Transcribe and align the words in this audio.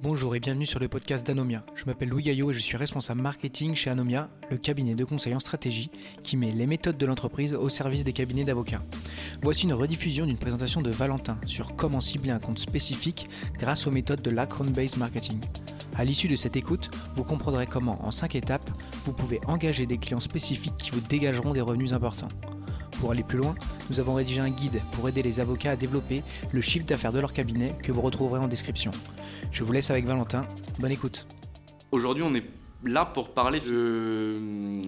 Bonjour 0.00 0.36
et 0.36 0.38
bienvenue 0.38 0.64
sur 0.64 0.78
le 0.78 0.86
podcast 0.86 1.26
d'Anomia. 1.26 1.64
Je 1.74 1.84
m'appelle 1.84 2.08
Louis 2.08 2.22
Gaillot 2.22 2.52
et 2.52 2.54
je 2.54 2.60
suis 2.60 2.76
responsable 2.76 3.20
marketing 3.20 3.74
chez 3.74 3.90
Anomia, 3.90 4.30
le 4.48 4.56
cabinet 4.56 4.94
de 4.94 5.04
conseil 5.04 5.34
en 5.34 5.40
stratégie 5.40 5.90
qui 6.22 6.36
met 6.36 6.52
les 6.52 6.68
méthodes 6.68 6.96
de 6.96 7.04
l'entreprise 7.04 7.52
au 7.52 7.68
service 7.68 8.04
des 8.04 8.12
cabinets 8.12 8.44
d'avocats. 8.44 8.80
Voici 9.42 9.64
une 9.64 9.72
rediffusion 9.72 10.24
d'une 10.24 10.38
présentation 10.38 10.82
de 10.82 10.90
Valentin 10.92 11.36
sur 11.46 11.74
comment 11.74 12.00
cibler 12.00 12.30
un 12.30 12.38
compte 12.38 12.60
spécifique 12.60 13.28
grâce 13.58 13.88
aux 13.88 13.90
méthodes 13.90 14.22
de 14.22 14.30
l'account-based 14.30 14.98
marketing. 14.98 15.40
À 15.96 16.04
l'issue 16.04 16.28
de 16.28 16.36
cette 16.36 16.54
écoute, 16.54 16.92
vous 17.16 17.24
comprendrez 17.24 17.66
comment, 17.66 17.98
en 18.06 18.12
5 18.12 18.36
étapes, 18.36 18.70
vous 19.04 19.12
pouvez 19.12 19.40
engager 19.48 19.84
des 19.86 19.98
clients 19.98 20.20
spécifiques 20.20 20.76
qui 20.78 20.92
vous 20.92 21.00
dégageront 21.00 21.54
des 21.54 21.60
revenus 21.60 21.92
importants. 21.92 22.28
Pour 23.00 23.10
aller 23.12 23.22
plus 23.22 23.38
loin, 23.38 23.54
nous 23.90 24.00
avons 24.00 24.14
rédigé 24.14 24.40
un 24.40 24.50
guide 24.50 24.80
pour 24.92 25.08
aider 25.08 25.22
les 25.22 25.40
avocats 25.40 25.72
à 25.72 25.76
développer 25.76 26.22
le 26.52 26.60
chiffre 26.60 26.84
d'affaires 26.84 27.12
de 27.12 27.20
leur 27.20 27.32
cabinet 27.32 27.74
que 27.82 27.92
vous 27.92 28.00
retrouverez 28.00 28.40
en 28.40 28.48
description. 28.48 28.90
Je 29.50 29.64
vous 29.64 29.72
laisse 29.72 29.90
avec 29.90 30.04
Valentin. 30.04 30.46
Bonne 30.78 30.92
écoute. 30.92 31.26
Aujourd'hui, 31.90 32.22
on 32.22 32.34
est 32.34 32.44
là 32.84 33.04
pour 33.04 33.34
parler 33.34 33.58
de 33.60 34.38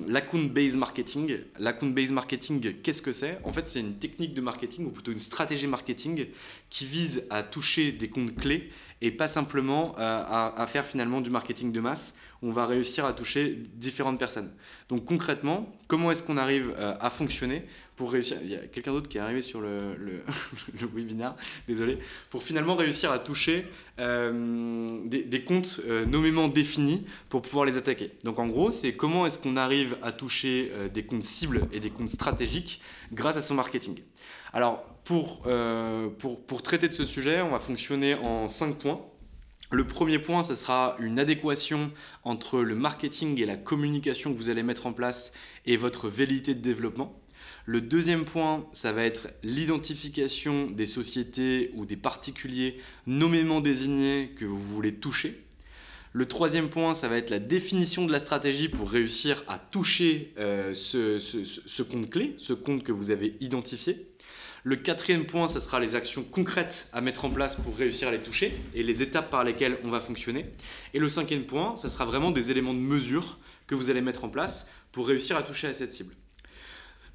l'account-based 0.06 0.76
marketing. 0.76 1.38
L'account-based 1.58 2.12
marketing, 2.12 2.80
qu'est-ce 2.82 3.02
que 3.02 3.12
c'est? 3.12 3.40
En 3.44 3.52
fait, 3.52 3.66
c'est 3.66 3.80
une 3.80 3.94
technique 3.94 4.34
de 4.34 4.40
marketing, 4.40 4.86
ou 4.86 4.90
plutôt 4.90 5.12
une 5.12 5.18
stratégie 5.18 5.66
marketing, 5.66 6.26
qui 6.68 6.86
vise 6.86 7.26
à 7.30 7.42
toucher 7.42 7.90
des 7.90 8.08
comptes 8.08 8.36
clés 8.36 8.70
et 9.00 9.10
pas 9.10 9.28
simplement 9.28 9.94
euh, 9.98 10.22
à, 10.24 10.60
à 10.60 10.66
faire 10.66 10.84
finalement 10.84 11.20
du 11.20 11.30
marketing 11.30 11.72
de 11.72 11.80
masse. 11.80 12.16
On 12.42 12.52
va 12.52 12.64
réussir 12.64 13.04
à 13.04 13.12
toucher 13.12 13.58
différentes 13.74 14.18
personnes. 14.18 14.52
Donc 14.88 15.04
concrètement, 15.04 15.72
comment 15.88 16.10
est-ce 16.10 16.22
qu'on 16.22 16.36
arrive 16.36 16.74
euh, 16.78 16.94
à 17.00 17.10
fonctionner? 17.10 17.66
Pour 18.00 18.12
réussir 18.12 18.38
Il 18.42 18.50
y 18.50 18.54
a 18.54 18.60
quelqu'un 18.60 18.92
d'autre 18.92 19.10
qui 19.10 19.18
est 19.18 19.20
arrivé 19.20 19.42
sur 19.42 19.60
le, 19.60 19.94
le, 19.98 20.22
webinaire, 20.94 21.34
désolé, 21.68 21.98
pour 22.30 22.42
finalement 22.42 22.74
réussir 22.74 23.12
à 23.12 23.18
toucher 23.18 23.66
euh, 23.98 25.00
des, 25.04 25.22
des, 25.22 25.44
comptes 25.44 25.82
euh, 25.86 26.06
nommément 26.06 26.48
définis 26.48 27.04
pour 27.28 27.42
pouvoir 27.42 27.66
les 27.66 27.76
attaquer. 27.76 28.12
Donc 28.24 28.38
en 28.38 28.46
gros, 28.46 28.70
c'est 28.70 28.94
comment 28.94 29.26
est-ce 29.26 29.38
qu'on 29.38 29.58
arrive 29.58 29.98
à 30.02 30.12
toucher 30.12 30.72
euh, 30.72 30.88
des 30.88 31.04
comptes 31.04 31.24
cibles 31.24 31.68
et 31.72 31.78
des 31.78 31.90
comptes 31.90 32.08
stratégiques 32.08 32.80
grâce 33.12 33.36
à 33.36 33.42
son 33.42 33.54
marketing. 33.54 34.00
Alors 34.54 34.82
pour, 35.04 35.42
pour, 36.18 36.46
pour 36.46 36.62
traiter 36.62 36.88
de 36.88 36.94
ce 36.94 37.04
sujet, 37.04 37.40
on 37.42 37.50
va 37.50 37.58
fonctionner 37.58 38.14
en 38.14 38.48
cinq 38.48 38.78
points. 38.78 39.04
Le 39.72 39.86
premier 39.86 40.18
point, 40.18 40.42
ce 40.42 40.54
sera 40.54 40.96
une 41.00 41.18
adéquation 41.18 41.90
entre 42.24 42.60
le 42.60 42.74
marketing 42.74 43.40
et 43.40 43.46
la 43.46 43.56
communication 43.56 44.32
que 44.32 44.38
vous 44.38 44.48
allez 44.48 44.62
mettre 44.62 44.86
en 44.86 44.92
place 44.92 45.32
et 45.66 45.76
votre 45.76 46.08
velléité 46.08 46.54
de 46.54 46.60
développement. 46.60 47.19
Le 47.72 47.80
deuxième 47.80 48.24
point, 48.24 48.66
ça 48.72 48.90
va 48.90 49.04
être 49.04 49.28
l'identification 49.44 50.68
des 50.72 50.86
sociétés 50.86 51.70
ou 51.76 51.86
des 51.86 51.94
particuliers 51.94 52.80
nommément 53.06 53.60
désignés 53.60 54.32
que 54.34 54.44
vous 54.44 54.58
voulez 54.58 54.96
toucher. 54.96 55.46
Le 56.12 56.26
troisième 56.26 56.68
point, 56.68 56.94
ça 56.94 57.06
va 57.06 57.16
être 57.16 57.30
la 57.30 57.38
définition 57.38 58.06
de 58.06 58.10
la 58.10 58.18
stratégie 58.18 58.68
pour 58.68 58.90
réussir 58.90 59.44
à 59.46 59.60
toucher 59.60 60.34
euh, 60.36 60.74
ce, 60.74 61.82
compte 61.82 62.10
clé, 62.10 62.34
ce 62.38 62.54
compte 62.54 62.82
que 62.82 62.90
vous 62.90 63.12
avez 63.12 63.36
identifié. 63.38 64.08
Le 64.64 64.74
quatrième 64.74 65.24
point, 65.24 65.46
ce 65.46 65.60
sera 65.60 65.78
les 65.78 65.94
actions 65.94 66.24
concrètes 66.24 66.88
à 66.92 67.00
mettre 67.00 67.24
en 67.24 67.30
place 67.30 67.54
pour 67.54 67.76
réussir 67.76 68.08
à 68.08 68.10
les 68.10 68.18
toucher 68.18 68.52
et 68.74 68.82
les 68.82 69.00
étapes 69.00 69.30
par 69.30 69.44
lesquelles 69.44 69.78
on 69.84 69.90
va 69.90 70.00
fonctionner. 70.00 70.46
Et 70.92 70.98
le 70.98 71.08
cinquième 71.08 71.46
point, 71.46 71.76
ce 71.76 71.86
sera 71.86 72.04
vraiment 72.04 72.32
des 72.32 72.50
éléments 72.50 72.74
de 72.74 72.80
mesure 72.80 73.38
que 73.68 73.76
vous 73.76 73.90
allez 73.90 74.00
mettre 74.00 74.24
en 74.24 74.28
place 74.28 74.68
pour 74.90 75.06
réussir 75.06 75.36
à 75.36 75.44
toucher 75.44 75.68
à 75.68 75.72
cette 75.72 75.94
cible. 75.94 76.16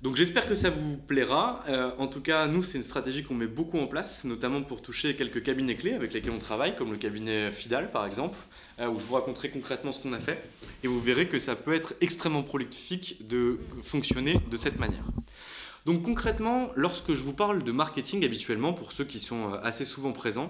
Donc 0.02 0.16
j'espère 0.16 0.48
que 0.48 0.56
ça 0.56 0.70
vous 0.70 0.98
plaira. 0.98 1.64
Euh, 1.68 1.92
en 1.98 2.08
tout 2.08 2.22
cas, 2.22 2.48
nous, 2.48 2.64
c'est 2.64 2.78
une 2.78 2.84
stratégie 2.84 3.24
qu'on 3.24 3.34
met 3.34 3.48
beaucoup 3.48 3.80
en 3.80 3.88
place, 3.88 4.26
notamment 4.26 4.62
pour 4.62 4.82
toucher 4.82 5.16
quelques 5.16 5.42
cabinets 5.42 5.76
clés 5.76 5.94
avec 5.94 6.14
lesquels 6.14 6.32
on 6.32 6.40
travaille, 6.40 6.76
comme 6.76 6.92
le 6.92 6.98
cabinet 6.98 7.52
Fidal 7.52 7.92
par 7.92 8.06
exemple, 8.06 8.38
euh, 8.80 8.88
où 8.88 9.00
je 9.00 9.06
vous 9.06 9.16
raconterai 9.16 9.50
concrètement 9.50 9.92
ce 9.92 10.00
qu'on 10.02 10.14
a 10.14 10.20
fait. 10.20 10.44
Et 10.84 10.88
vous 10.88 11.00
verrez 11.00 11.28
que 11.28 11.40
ça 11.40 11.56
peut 11.56 11.74
être 11.74 11.96
extrêmement 12.02 12.44
prolifique 12.44 13.26
de 13.28 13.60
fonctionner 13.84 14.40
de 14.52 14.58
cette 14.58 14.80
manière. 14.80 15.06
Donc 15.86 16.02
concrètement, 16.04 16.72
lorsque 16.76 17.14
je 17.14 17.22
vous 17.22 17.34
parle 17.34 17.64
de 17.64 17.72
marketing 17.72 18.26
habituellement, 18.26 18.74
pour 18.74 18.92
ceux 18.92 19.06
qui 19.06 19.20
sont 19.20 19.54
euh, 19.54 19.58
assez 19.64 19.86
souvent 19.86 20.12
présents, 20.12 20.50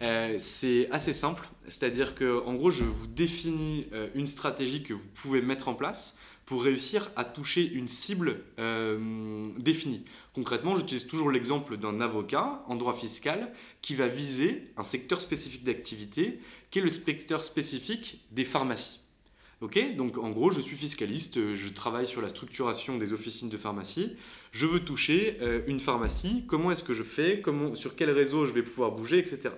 euh, 0.00 0.34
c'est 0.38 0.88
assez 0.90 1.12
simple. 1.12 1.46
C'est-à-dire 1.68 2.14
que 2.14 2.42
en 2.46 2.54
gros, 2.54 2.70
je 2.70 2.84
vous 2.84 3.06
définis 3.06 3.86
une 4.14 4.26
stratégie 4.26 4.82
que 4.82 4.94
vous 4.94 5.08
pouvez 5.14 5.42
mettre 5.42 5.68
en 5.68 5.74
place 5.74 6.16
pour 6.46 6.62
réussir 6.62 7.10
à 7.16 7.24
toucher 7.24 7.68
une 7.68 7.88
cible 7.88 8.40
euh, 8.60 9.50
définie. 9.58 10.04
Concrètement, 10.32 10.76
j'utilise 10.76 11.06
toujours 11.06 11.30
l'exemple 11.30 11.76
d'un 11.76 12.00
avocat 12.00 12.62
en 12.68 12.76
droit 12.76 12.94
fiscal 12.94 13.52
qui 13.82 13.96
va 13.96 14.06
viser 14.06 14.72
un 14.76 14.84
secteur 14.84 15.20
spécifique 15.20 15.64
d'activité, 15.64 16.40
qui 16.70 16.78
est 16.78 16.82
le 16.82 16.88
secteur 16.88 17.42
spécifique 17.42 18.24
des 18.30 18.44
pharmacies. 18.44 19.00
Ok, 19.60 19.96
donc 19.96 20.18
en 20.18 20.30
gros, 20.30 20.50
je 20.50 20.60
suis 20.60 20.76
fiscaliste, 20.76 21.54
je 21.54 21.68
travaille 21.70 22.06
sur 22.06 22.20
la 22.20 22.28
structuration 22.28 22.96
des 22.98 23.12
officines 23.12 23.48
de 23.48 23.56
pharmacie. 23.56 24.14
Je 24.52 24.66
veux 24.66 24.80
toucher 24.80 25.38
euh, 25.40 25.62
une 25.66 25.80
pharmacie. 25.80 26.44
Comment 26.46 26.70
est-ce 26.70 26.84
que 26.84 26.94
je 26.94 27.02
fais? 27.02 27.40
Comment, 27.40 27.74
Sur 27.74 27.96
quel 27.96 28.10
réseau 28.10 28.46
je 28.46 28.52
vais 28.52 28.62
pouvoir 28.62 28.92
bouger, 28.92 29.18
etc. 29.18 29.48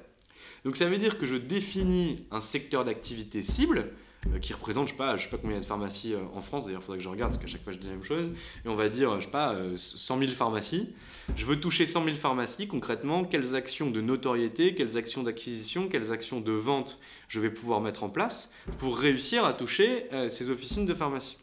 Donc 0.65 0.77
ça 0.77 0.89
veut 0.89 0.99
dire 0.99 1.19
que 1.19 1.27
je 1.27 1.37
définis 1.37 2.27
un 2.31 2.41
secteur 2.41 2.85
d'activité 2.85 3.43
cible 3.43 3.79
euh, 3.79 4.08
qui 4.41 4.53
représente, 4.53 4.89
je 4.89 4.93
sais 4.93 5.19
sais 5.19 5.29
pas 5.29 5.39
combien 5.39 5.57
il 5.57 5.59
y 5.59 5.61
a 5.61 5.63
de 5.63 5.67
pharmacies 5.67 6.15
euh, 6.15 6.21
en 6.35 6.43
France. 6.43 6.67
D'ailleurs, 6.67 6.81
il 6.83 6.85
faudrait 6.85 6.99
que 6.99 7.05
je 7.05 7.09
regarde 7.09 7.33
parce 7.33 7.43
qu'à 7.43 7.49
chaque 7.49 7.63
fois 7.65 7.73
je 7.73 7.79
dis 7.79 7.87
la 7.87 7.93
même 7.93 8.05
chose. 8.05 8.31
Et 8.65 8.69
on 8.69 8.77
va 8.77 8.89
dire, 8.89 9.19
je 9.21 9.25
sais 9.25 9.31
pas, 9.31 9.55
euh, 9.55 9.77
100 9.77 10.19
000 10.19 10.33
pharmacies. 10.33 10.95
Je 11.37 11.47
veux 11.47 11.59
toucher 11.61 11.87
100 11.87 12.05
000 12.05 12.17
pharmacies. 12.17 12.69
Concrètement, 12.69 13.25
quelles 13.25 13.57
actions 13.57 13.91
de 13.91 14.01
notoriété, 14.01 14.75
quelles 14.75 14.97
actions 14.97 15.23
d'acquisition, 15.23 15.89
quelles 15.89 16.13
actions 16.13 16.41
de 16.41 16.53
vente 16.53 16.99
je 17.29 17.41
vais 17.41 17.51
pouvoir 17.51 17.81
mettre 17.81 18.05
en 18.05 18.09
place 18.09 18.53
pour 18.79 18.99
réussir 18.99 19.45
à 19.45 19.53
toucher 19.53 20.07
euh, 20.13 20.29
ces 20.29 20.51
officines 20.51 20.87
de 20.87 20.95
pharmacie. 20.95 21.37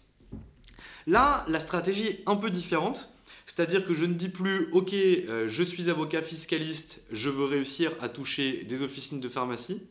Là, 1.08 1.46
la 1.48 1.60
stratégie 1.60 2.08
est 2.08 2.24
un 2.26 2.36
peu 2.36 2.50
différente. 2.50 3.12
C'est-à-dire 3.46 3.86
que 3.86 3.94
je 3.94 4.06
ne 4.06 4.14
dis 4.14 4.30
plus, 4.30 4.70
ok, 4.72 4.94
euh, 4.94 5.48
je 5.48 5.64
suis 5.64 5.90
avocat 5.90 6.22
fiscaliste, 6.22 7.04
je 7.12 7.30
veux 7.30 7.46
réussir 7.46 7.92
à 8.02 8.10
toucher 8.10 8.64
des 8.64 8.82
officines 8.82 9.20
de 9.20 9.30
pharmacie. 9.30 9.84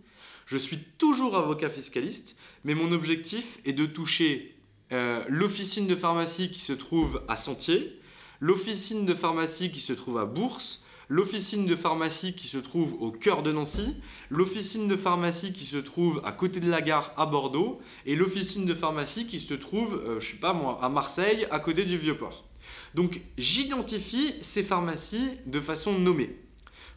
Je 0.47 0.59
suis 0.59 0.79
toujours 0.99 1.37
avocat 1.37 1.71
fiscaliste, 1.71 2.37
mais 2.65 2.75
mon 2.75 2.93
objectif 2.93 3.59
est 3.65 3.73
de 3.73 3.87
toucher 3.87 4.57
euh, 4.93 5.25
l'officine 5.29 5.87
de 5.87 5.97
pharmacie 5.97 6.51
qui 6.51 6.61
se 6.61 6.73
trouve 6.73 7.23
à 7.29 7.37
Sentier, 7.37 7.99
l'officine 8.41 9.07
de 9.07 9.15
pharmacie 9.15 9.71
qui 9.71 9.81
se 9.81 9.93
trouve 9.93 10.19
à 10.19 10.27
Bourse, 10.27 10.85
l'officine 11.09 11.67
de 11.67 11.77
pharmacie 11.77 12.35
qui 12.35 12.47
se 12.47 12.59
trouve 12.59 12.95
au 13.01 13.11
cœur 13.11 13.43
de 13.43 13.53
Nancy, 13.53 13.95
l'officine 14.31 14.89
de 14.89 14.97
pharmacie 14.97 15.53
qui 15.53 15.65
se 15.65 15.77
trouve 15.77 16.21
à 16.25 16.33
côté 16.33 16.61
de 16.61 16.71
la 16.71 16.81
gare 16.81 17.13
à 17.17 17.27
Bordeaux, 17.27 17.81
et 18.07 18.17
l'officine 18.17 18.67
de 18.67 18.75
pharmacie 18.75 19.27
qui 19.27 19.39
se 19.39 19.55
trouve, 19.55 19.95
euh, 19.95 20.21
je 20.21 20.33
sais 20.33 20.37
pas 20.37 20.53
moi, 20.53 20.79
à 20.83 20.89
Marseille, 20.89 21.47
à 21.51 21.59
côté 21.59 21.85
du 21.85 21.97
Vieux-Port. 21.97 22.45
Donc 22.95 23.21
j'identifie 23.39 24.35
ces 24.41 24.63
pharmacies 24.63 25.39
de 25.47 25.61
façon 25.61 25.99
nommée. 25.99 26.37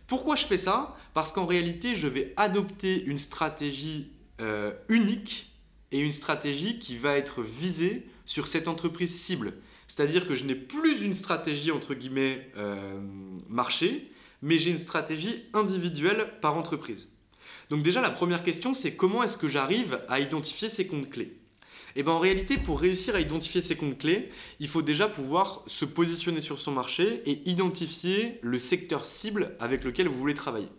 Pourquoi 0.08 0.38
je 0.38 0.46
fais 0.46 0.58
ça? 0.58 0.96
Parce 1.14 1.32
qu'en 1.34 1.46
réalité, 1.46 1.96
je 1.96 2.08
vais 2.08 2.34
adopter 2.38 3.04
une 3.04 3.18
stratégie 3.18 4.12
euh, 4.40 4.72
unique 4.88 5.52
et 5.92 6.00
une 6.00 6.12
stratégie 6.12 6.80
qui 6.80 6.98
va 6.98 7.18
être 7.18 7.44
visée 7.44 8.08
sur 8.26 8.48
cette 8.48 8.68
entreprise 8.68 9.14
cible. 9.14 9.54
C'est-à-dire 9.88 10.28
que 10.28 10.36
je 10.36 10.46
n'ai 10.46 10.56
plus 10.56 11.02
une 11.02 11.14
stratégie 11.14 11.72
entre 11.72 11.94
guillemets 11.94 12.50
euh, 12.58 13.00
marché, 13.48 14.12
mais 14.42 14.58
j'ai 14.58 14.72
une 14.72 14.78
stratégie 14.78 15.44
individuelle 15.54 16.34
par 16.42 16.58
entreprise. 16.58 17.10
Donc 17.70 17.84
déjà, 17.84 18.02
la 18.02 18.10
première 18.10 18.44
question, 18.44 18.74
c'est 18.74 18.96
comment 18.96 19.24
est-ce 19.24 19.38
que 19.38 19.48
j'arrive 19.48 20.00
à 20.08 20.20
identifier 20.20 20.70
ces 20.70 20.88
comptes 20.88 21.10
clés 21.10 21.37
et 21.98 22.02
eh 22.02 22.04
bien 22.04 22.14
en 22.14 22.20
réalité, 22.20 22.60
pour 22.60 22.80
réussir 22.80 23.16
à 23.16 23.20
identifier 23.20 23.60
ces 23.60 23.76
comptes 23.76 23.98
clés, 23.98 24.30
il 24.60 24.68
faut 24.68 24.84
déjà 24.84 25.08
pouvoir 25.08 25.64
se 25.66 25.84
positionner 25.84 26.42
sur 26.42 26.60
son 26.60 26.72
marché 26.72 27.24
et 27.26 27.50
identifier 27.50 28.38
le 28.44 28.60
secteur 28.60 29.04
cible 29.04 29.56
avec 29.60 29.84
lequel 29.84 30.08
vous 30.08 30.16
voulez 30.16 30.36
travailler. 30.36 30.70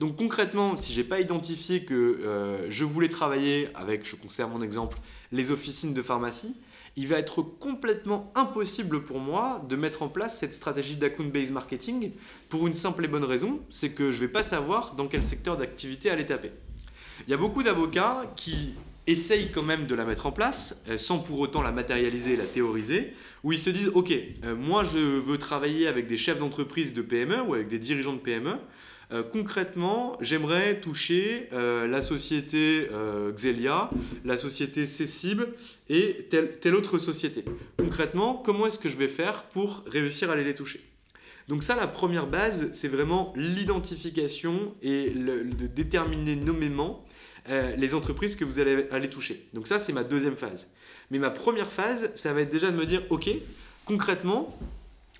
Donc 0.00 0.16
concrètement, 0.16 0.76
si 0.76 0.92
je 0.92 1.00
n'ai 1.00 1.08
pas 1.08 1.18
identifié 1.18 1.86
que 1.86 1.94
euh, 1.94 2.70
je 2.70 2.84
voulais 2.84 3.08
travailler 3.08 3.70
avec, 3.74 4.06
je 4.06 4.16
conserve 4.16 4.52
mon 4.52 4.60
exemple, 4.60 4.98
les 5.32 5.50
officines 5.50 5.94
de 5.94 6.02
pharmacie, 6.02 6.54
il 6.94 7.08
va 7.08 7.16
être 7.16 7.40
complètement 7.40 8.30
impossible 8.34 9.02
pour 9.02 9.18
moi 9.18 9.64
de 9.66 9.76
mettre 9.76 10.02
en 10.02 10.10
place 10.10 10.38
cette 10.38 10.52
stratégie 10.52 10.96
d'account-based 10.96 11.54
marketing 11.54 12.12
pour 12.50 12.66
une 12.66 12.74
simple 12.74 13.06
et 13.06 13.08
bonne 13.08 13.24
raison, 13.24 13.60
c'est 13.70 13.92
que 13.92 14.10
je 14.10 14.16
ne 14.16 14.26
vais 14.26 14.32
pas 14.32 14.42
savoir 14.42 14.94
dans 14.94 15.08
quel 15.08 15.24
secteur 15.24 15.56
d'activité 15.56 16.10
aller 16.10 16.26
taper. 16.26 16.52
Il 17.26 17.30
y 17.30 17.34
a 17.34 17.38
beaucoup 17.38 17.62
d'avocats 17.62 18.30
qui 18.36 18.74
essayent 19.10 19.50
quand 19.50 19.62
même 19.62 19.86
de 19.86 19.94
la 19.94 20.04
mettre 20.04 20.26
en 20.26 20.32
place 20.32 20.84
euh, 20.88 20.98
sans 20.98 21.18
pour 21.18 21.40
autant 21.40 21.62
la 21.62 21.72
matérialiser 21.72 22.34
et 22.34 22.36
la 22.36 22.44
théoriser, 22.44 23.14
où 23.42 23.52
ils 23.52 23.58
se 23.58 23.70
disent, 23.70 23.90
ok, 23.94 24.12
euh, 24.44 24.54
moi 24.54 24.84
je 24.84 24.98
veux 24.98 25.38
travailler 25.38 25.86
avec 25.86 26.06
des 26.06 26.16
chefs 26.16 26.38
d'entreprise 26.38 26.94
de 26.94 27.02
PME 27.02 27.40
ou 27.42 27.54
avec 27.54 27.68
des 27.68 27.78
dirigeants 27.78 28.12
de 28.12 28.18
PME, 28.18 28.56
euh, 29.12 29.22
concrètement, 29.24 30.16
j'aimerais 30.20 30.78
toucher 30.78 31.48
la 31.52 32.00
société 32.00 32.88
Xelia, 33.34 33.90
la 34.24 34.36
société 34.36 34.86
Cessib 34.86 35.42
et 35.88 36.28
telle, 36.28 36.74
autre 36.76 36.98
société. 36.98 37.44
Concrètement, 37.76 38.34
comment 38.34 38.66
est-ce 38.66 38.78
que 38.78 38.88
je 38.88 38.96
vais 38.96 39.08
faire 39.08 39.44
pour 39.44 39.82
réussir 39.86 40.30
à 40.30 40.36
les 40.36 40.54
toucher? 40.54 40.80
Donc 41.48 41.64
ça, 41.64 41.74
la 41.74 41.88
première 41.88 42.28
base, 42.28 42.70
c'est 42.72 42.86
vraiment 42.86 43.32
l'identification 43.34 44.76
et 44.80 45.10
de 45.10 45.66
déterminer 45.66 46.36
nommément 46.36 47.04
les 47.48 47.94
entreprises 47.94 48.36
que 48.36 48.44
vous 48.44 48.60
allez 48.60 49.10
toucher. 49.10 49.46
Donc 49.54 49.66
ça, 49.66 49.78
c'est 49.78 49.92
ma 49.92 50.04
deuxième 50.04 50.36
phase. 50.36 50.72
Mais 51.10 51.18
ma 51.18 51.30
première 51.30 51.72
phase, 51.72 52.10
ça 52.14 52.32
va 52.32 52.42
être 52.42 52.50
déjà 52.50 52.70
de 52.70 52.76
me 52.76 52.86
dire, 52.86 53.02
OK, 53.10 53.28
concrètement, 53.84 54.56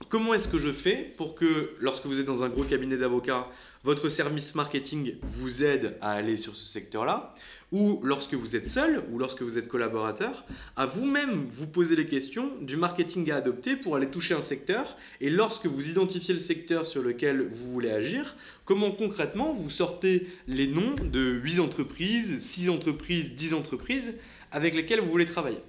comment 0.09 0.35
est-ce 0.35 0.49
que 0.49 0.59
je 0.59 0.71
fais 0.71 1.13
pour 1.17 1.35
que 1.35 1.75
lorsque 1.81 2.07
vous 2.07 2.21
êtes 2.21 2.27
dans 2.27 2.45
un 2.45 2.49
gros 2.49 2.65
cabinet 2.65 2.97
d'avocats, 2.97 3.49
votre 3.83 4.09
service 4.09 4.55
marketing 4.55 5.15
vous 5.23 5.65
aide 5.65 5.97
à 6.01 6.13
aller 6.13 6.37
sur 6.37 6.55
ce 6.55 6.67
secteur-là, 6.67 7.35
ou 7.73 8.01
lorsque 8.03 8.35
vous 8.35 8.57
êtes 8.57 8.67
seul, 8.67 9.05
ou 9.11 9.19
lorsque 9.19 9.43
vous 9.43 9.57
êtes 9.57 9.69
collaborateur, 9.69 10.45
à 10.77 10.87
vous-même 10.87 11.47
vous 11.49 11.67
poser 11.67 11.97
les 11.97 12.07
questions 12.07 12.51
du 12.61 12.77
marketing 12.77 13.31
à 13.31 13.37
adopter 13.37 13.77
pour 13.77 13.97
aller 13.97 14.09
toucher 14.09 14.35
un 14.35 14.43
secteur, 14.43 14.97
et 15.21 15.31
lorsque 15.31 15.67
vous 15.67 15.89
identifiez 15.89 16.35
le 16.35 16.41
secteur 16.41 16.85
sur 16.85 17.03
lequel 17.03 17.49
vous 17.49 17.73
voulez 17.73 17.91
agir, 17.91 18.37
comment 18.65 18.91
concrètement 18.91 19.53
vous 19.53 19.71
sortez 19.71 20.29
les 20.47 20.67
noms 20.67 20.95
de 21.03 21.21
8 21.21 21.61
entreprises, 21.61 22.39
6 22.39 22.69
entreprises, 22.69 23.35
10 23.35 23.55
entreprises 23.55 24.15
avec 24.53 24.75
lesquelles 24.75 25.01
vous 25.01 25.11
voulez 25.11 25.27
travailler. 25.27 25.63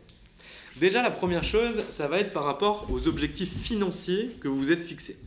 Déjà, 0.80 1.02
la 1.02 1.12
première 1.12 1.44
chose, 1.44 1.84
ça 1.90 2.08
va 2.08 2.20
être 2.20 2.32
par 2.32 2.46
rapport 2.46 2.88
aux 2.92 3.08
objectifs 3.08 3.54
financiers 3.62 4.36
que 4.40 4.48
vous 4.48 4.58
vous 4.58 4.72
êtes 4.72 4.82
fixés. 4.82 5.18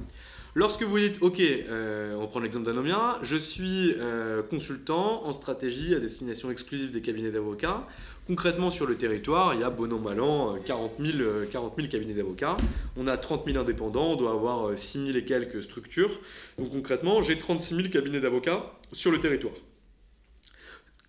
Lorsque 0.56 0.84
vous 0.84 1.00
dites, 1.00 1.18
OK, 1.20 1.40
euh, 1.40 2.14
on 2.14 2.28
prend 2.28 2.38
l'exemple 2.38 2.66
d'Anomia, 2.66 3.18
je 3.22 3.34
suis 3.34 3.92
euh, 3.98 4.40
consultant 4.40 5.26
en 5.26 5.32
stratégie 5.32 5.96
à 5.96 5.98
destination 5.98 6.48
exclusive 6.48 6.92
des 6.92 7.00
cabinets 7.00 7.32
d'avocats. 7.32 7.88
Concrètement, 8.28 8.70
sur 8.70 8.86
le 8.86 8.96
territoire, 8.96 9.54
il 9.54 9.60
y 9.60 9.64
a 9.64 9.70
bon 9.70 9.92
an, 9.92 9.98
mal 9.98 10.20
an, 10.20 10.56
40 10.64 10.92
000, 11.00 11.18
40 11.50 11.74
000 11.76 11.88
cabinets 11.88 12.14
d'avocats. 12.14 12.56
On 12.96 13.08
a 13.08 13.16
30 13.16 13.46
000 13.46 13.58
indépendants, 13.58 14.12
on 14.12 14.16
doit 14.16 14.30
avoir 14.30 14.78
6 14.78 14.98
euh, 14.98 15.06
000 15.06 15.18
et 15.18 15.24
quelques 15.24 15.60
structures. 15.60 16.20
Donc 16.56 16.70
concrètement, 16.70 17.20
j'ai 17.20 17.36
36 17.36 17.74
000 17.74 17.88
cabinets 17.88 18.20
d'avocats 18.20 18.74
sur 18.92 19.10
le 19.10 19.18
territoire. 19.18 19.54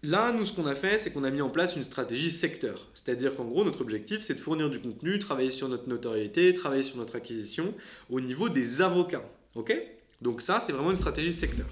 Là, 0.01 0.31
nous, 0.31 0.45
ce 0.45 0.53
qu'on 0.53 0.67
a 0.67 0.75
fait, 0.75 0.99
c'est 0.99 1.11
qu'on 1.11 1.23
a 1.23 1.31
mis 1.31 1.41
en 1.41 1.49
place 1.49 1.75
une 1.75 1.83
stratégie 1.83 2.29
secteur. 2.29 2.87
C'est-à-dire 2.93 3.35
qu'en 3.35 3.45
gros, 3.45 3.63
notre 3.63 3.81
objectif, 3.81 4.21
c'est 4.21 4.35
de 4.35 4.39
fournir 4.39 4.69
du 4.69 4.79
contenu, 4.79 5.17
travailler 5.17 5.49
sur 5.49 5.67
notre 5.67 5.89
notoriété, 5.89 6.53
travailler 6.53 6.83
sur 6.83 6.97
notre 6.97 7.15
acquisition 7.15 7.73
au 8.11 8.21
niveau 8.21 8.49
des 8.49 8.81
avocats. 8.81 9.23
OK? 9.55 9.73
Donc 10.21 10.41
ça, 10.41 10.59
c'est 10.59 10.71
vraiment 10.71 10.91
une 10.91 10.95
stratégie 10.95 11.31
secteur. 11.31 11.67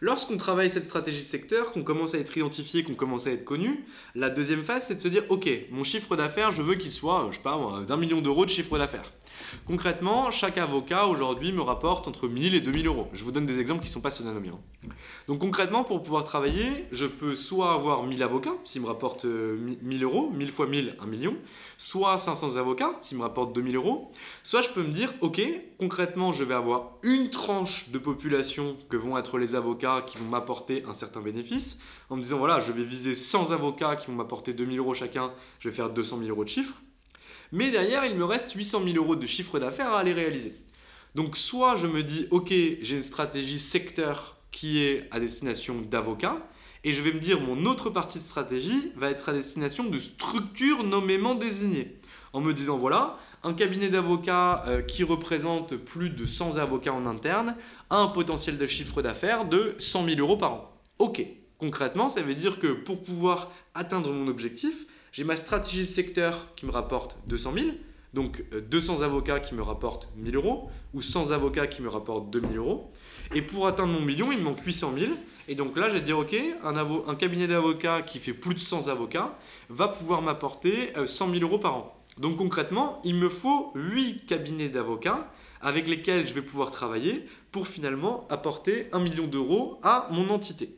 Lorsqu'on 0.00 0.36
travaille 0.36 0.70
cette 0.70 0.84
stratégie 0.84 1.22
secteur, 1.22 1.72
qu'on 1.72 1.82
commence 1.82 2.14
à 2.14 2.18
être 2.18 2.36
identifié, 2.36 2.82
qu'on 2.84 2.94
commence 2.94 3.26
à 3.26 3.32
être 3.32 3.44
connu, 3.44 3.84
la 4.14 4.30
deuxième 4.30 4.64
phase, 4.64 4.86
c'est 4.86 4.94
de 4.94 5.00
se 5.00 5.08
dire, 5.08 5.24
OK, 5.28 5.48
mon 5.70 5.82
chiffre 5.82 6.16
d'affaires, 6.16 6.52
je 6.52 6.62
veux 6.62 6.76
qu'il 6.76 6.90
soit, 6.90 7.26
je 7.30 7.36
sais 7.36 7.42
pas, 7.42 7.58
d'un 7.86 7.96
million 7.96 8.20
d'euros 8.20 8.44
de 8.44 8.50
chiffre 8.50 8.78
d'affaires. 8.78 9.12
Concrètement, 9.66 10.30
chaque 10.30 10.58
avocat 10.58 11.06
aujourd'hui 11.06 11.52
me 11.52 11.62
rapporte 11.62 12.08
entre 12.08 12.28
1000 12.28 12.54
et 12.54 12.60
2000 12.60 12.86
euros. 12.86 13.08
Je 13.12 13.24
vous 13.24 13.32
donne 13.32 13.46
des 13.46 13.60
exemples 13.60 13.82
qui 13.82 13.88
ne 13.88 13.92
sont 13.92 14.00
pas 14.00 14.10
synonymes. 14.10 14.52
Hein. 14.54 14.88
Donc 15.26 15.40
concrètement, 15.40 15.84
pour 15.84 16.02
pouvoir 16.02 16.24
travailler, 16.24 16.86
je 16.92 17.06
peux 17.06 17.34
soit 17.34 17.72
avoir 17.72 18.02
1000 18.02 18.22
avocats, 18.22 18.54
s'ils 18.64 18.82
me 18.82 18.86
rapportent 18.86 19.24
1000 19.24 20.02
euh, 20.02 20.06
euros, 20.06 20.30
1000 20.30 20.50
fois 20.50 20.66
1000, 20.66 20.96
1 21.00 21.06
million, 21.06 21.36
soit 21.76 22.18
500 22.18 22.56
avocats, 22.56 22.96
s'ils 23.00 23.18
me 23.18 23.22
rapportent 23.22 23.54
2000 23.54 23.76
euros, 23.76 24.10
soit 24.42 24.62
je 24.62 24.68
peux 24.70 24.82
me 24.82 24.92
dire, 24.92 25.14
ok, 25.20 25.40
concrètement, 25.78 26.32
je 26.32 26.44
vais 26.44 26.54
avoir 26.54 26.92
une 27.02 27.30
tranche 27.30 27.90
de 27.90 27.98
population 27.98 28.76
que 28.88 28.96
vont 28.96 29.18
être 29.18 29.38
les 29.38 29.54
avocats 29.54 29.87
qui 30.06 30.18
vont 30.18 30.26
m'apporter 30.26 30.84
un 30.86 30.94
certain 30.94 31.20
bénéfice, 31.20 31.78
en 32.10 32.16
me 32.16 32.22
disant, 32.22 32.38
voilà, 32.38 32.60
je 32.60 32.72
vais 32.72 32.84
viser 32.84 33.14
100 33.14 33.52
avocats 33.52 33.96
qui 33.96 34.08
vont 34.08 34.14
m'apporter 34.14 34.52
2000 34.52 34.78
euros 34.78 34.94
chacun, 34.94 35.32
je 35.58 35.68
vais 35.68 35.74
faire 35.74 35.90
200 35.90 36.18
000 36.18 36.30
euros 36.30 36.44
de 36.44 36.48
chiffre. 36.48 36.74
Mais 37.52 37.70
derrière, 37.70 38.04
il 38.04 38.14
me 38.14 38.24
reste 38.24 38.52
800 38.52 38.82
000 38.84 38.96
euros 38.96 39.16
de 39.16 39.26
chiffre 39.26 39.58
d'affaires 39.58 39.92
à 39.92 40.00
aller 40.00 40.12
réaliser. 40.12 40.54
Donc 41.14 41.36
soit 41.36 41.76
je 41.76 41.86
me 41.86 42.02
dis, 42.02 42.26
ok, 42.30 42.48
j'ai 42.48 42.96
une 42.96 43.02
stratégie 43.02 43.58
secteur 43.58 44.36
qui 44.50 44.82
est 44.82 45.08
à 45.10 45.20
destination 45.20 45.80
d'avocats, 45.80 46.38
et 46.84 46.92
je 46.92 47.02
vais 47.02 47.12
me 47.12 47.20
dire, 47.20 47.40
mon 47.40 47.66
autre 47.66 47.90
partie 47.90 48.18
de 48.18 48.24
stratégie 48.24 48.92
va 48.96 49.10
être 49.10 49.28
à 49.28 49.32
destination 49.32 49.84
de 49.84 49.98
structures 49.98 50.84
nommément 50.84 51.34
désignées. 51.34 51.96
En 52.32 52.40
me 52.40 52.52
disant, 52.52 52.76
voilà, 52.76 53.18
un 53.42 53.54
cabinet 53.54 53.88
d'avocats 53.88 54.64
euh, 54.66 54.82
qui 54.82 55.04
représente 55.04 55.76
plus 55.76 56.10
de 56.10 56.26
100 56.26 56.56
avocats 56.58 56.92
en 56.92 57.06
interne 57.06 57.54
a 57.90 57.96
un 57.96 58.08
potentiel 58.08 58.58
de 58.58 58.66
chiffre 58.66 59.02
d'affaires 59.02 59.44
de 59.44 59.74
100 59.78 60.04
000 60.06 60.20
euros 60.20 60.36
par 60.36 60.52
an. 60.52 60.72
Ok, 60.98 61.24
concrètement, 61.58 62.08
ça 62.08 62.22
veut 62.22 62.34
dire 62.34 62.58
que 62.58 62.68
pour 62.68 63.02
pouvoir 63.02 63.52
atteindre 63.74 64.12
mon 64.12 64.28
objectif, 64.28 64.86
j'ai 65.12 65.24
ma 65.24 65.36
stratégie 65.36 65.86
secteur 65.86 66.54
qui 66.56 66.66
me 66.66 66.70
rapporte 66.70 67.16
200 67.28 67.52
000, 67.54 67.66
donc 68.14 68.44
200 68.70 69.00
euh, 69.00 69.04
avocats 69.04 69.40
qui 69.40 69.54
me 69.54 69.62
rapportent 69.62 70.08
1000 70.16 70.36
euros, 70.36 70.70
ou 70.94 71.02
100 71.02 71.30
avocats 71.30 71.66
qui 71.66 71.82
me 71.82 71.88
rapportent 71.88 72.30
2000 72.30 72.56
euros. 72.56 72.90
Et 73.34 73.42
pour 73.42 73.66
atteindre 73.66 73.92
mon 73.92 74.00
million, 74.00 74.32
il 74.32 74.38
me 74.38 74.44
manque 74.44 74.60
800 74.64 74.94
000. 74.98 75.12
Et 75.46 75.54
donc 75.54 75.76
là, 75.76 75.88
je 75.88 75.94
vais 75.94 76.00
dire, 76.00 76.18
OK, 76.18 76.34
un, 76.64 76.76
un 76.76 77.14
cabinet 77.14 77.46
d'avocats 77.46 78.02
qui 78.02 78.18
fait 78.18 78.32
plus 78.32 78.54
de 78.54 78.60
100 78.60 78.88
avocats 78.88 79.38
va 79.68 79.88
pouvoir 79.88 80.22
m'apporter 80.22 80.92
100 81.06 81.28
euh, 81.28 81.32
000 81.32 81.44
euros 81.44 81.58
par 81.58 81.76
an. 81.76 81.97
Donc 82.18 82.36
concrètement, 82.36 83.00
il 83.04 83.14
me 83.14 83.28
faut 83.28 83.72
8 83.74 84.26
cabinets 84.26 84.68
d'avocats 84.68 85.30
avec 85.60 85.86
lesquels 85.88 86.26
je 86.26 86.34
vais 86.34 86.42
pouvoir 86.42 86.70
travailler 86.70 87.24
pour 87.52 87.66
finalement 87.66 88.26
apporter 88.28 88.88
1 88.92 88.98
million 89.00 89.26
d'euros 89.26 89.78
à 89.82 90.08
mon 90.10 90.30
entité. 90.30 90.76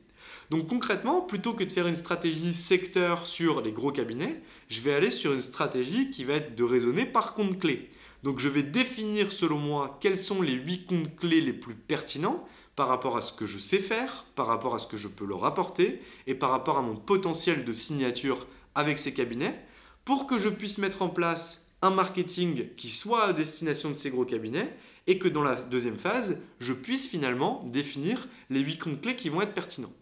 Donc 0.50 0.66
concrètement, 0.66 1.20
plutôt 1.20 1.52
que 1.52 1.64
de 1.64 1.70
faire 1.70 1.86
une 1.86 1.96
stratégie 1.96 2.54
secteur 2.54 3.26
sur 3.26 3.60
les 3.60 3.72
gros 3.72 3.92
cabinets, 3.92 4.42
je 4.68 4.80
vais 4.80 4.92
aller 4.92 5.10
sur 5.10 5.32
une 5.32 5.40
stratégie 5.40 6.10
qui 6.10 6.24
va 6.24 6.34
être 6.34 6.56
de 6.56 6.64
raisonner 6.64 7.06
par 7.06 7.34
compte 7.34 7.58
clé. 7.58 7.88
Donc 8.22 8.38
je 8.38 8.48
vais 8.48 8.62
définir 8.62 9.32
selon 9.32 9.58
moi 9.58 9.98
quels 10.00 10.18
sont 10.18 10.42
les 10.42 10.52
8 10.52 10.86
comptes 10.86 11.16
clés 11.16 11.40
les 11.40 11.52
plus 11.52 11.74
pertinents 11.74 12.44
par 12.76 12.88
rapport 12.88 13.16
à 13.16 13.20
ce 13.20 13.32
que 13.32 13.46
je 13.46 13.58
sais 13.58 13.78
faire, 13.78 14.26
par 14.34 14.46
rapport 14.46 14.74
à 14.74 14.78
ce 14.78 14.86
que 14.86 14.96
je 14.96 15.08
peux 15.08 15.24
leur 15.24 15.44
apporter 15.44 16.02
et 16.26 16.34
par 16.34 16.50
rapport 16.50 16.78
à 16.78 16.82
mon 16.82 16.96
potentiel 16.96 17.64
de 17.64 17.72
signature 17.72 18.46
avec 18.74 18.98
ces 18.98 19.14
cabinets 19.14 19.64
pour 20.10 20.26
que 20.26 20.38
je 20.38 20.48
puisse 20.48 20.78
mettre 20.78 21.02
en 21.02 21.08
place 21.08 21.72
un 21.82 21.90
marketing 21.90 22.74
qui 22.76 22.88
soit 22.88 23.26
à 23.26 23.32
destination 23.32 23.90
de 23.90 23.94
ces 23.94 24.10
gros 24.10 24.24
cabinets 24.24 24.74
et 25.06 25.20
que 25.20 25.28
dans 25.28 25.44
la 25.44 25.54
deuxième 25.54 25.98
phase, 25.98 26.42
je 26.58 26.72
puisse 26.72 27.06
finalement 27.06 27.62
définir 27.72 28.26
les 28.48 28.58
8 28.58 28.78
comptes 28.78 29.00
clés 29.02 29.14
qui 29.14 29.28
vont 29.28 29.40
être 29.40 29.54
pertinents. 29.54 29.92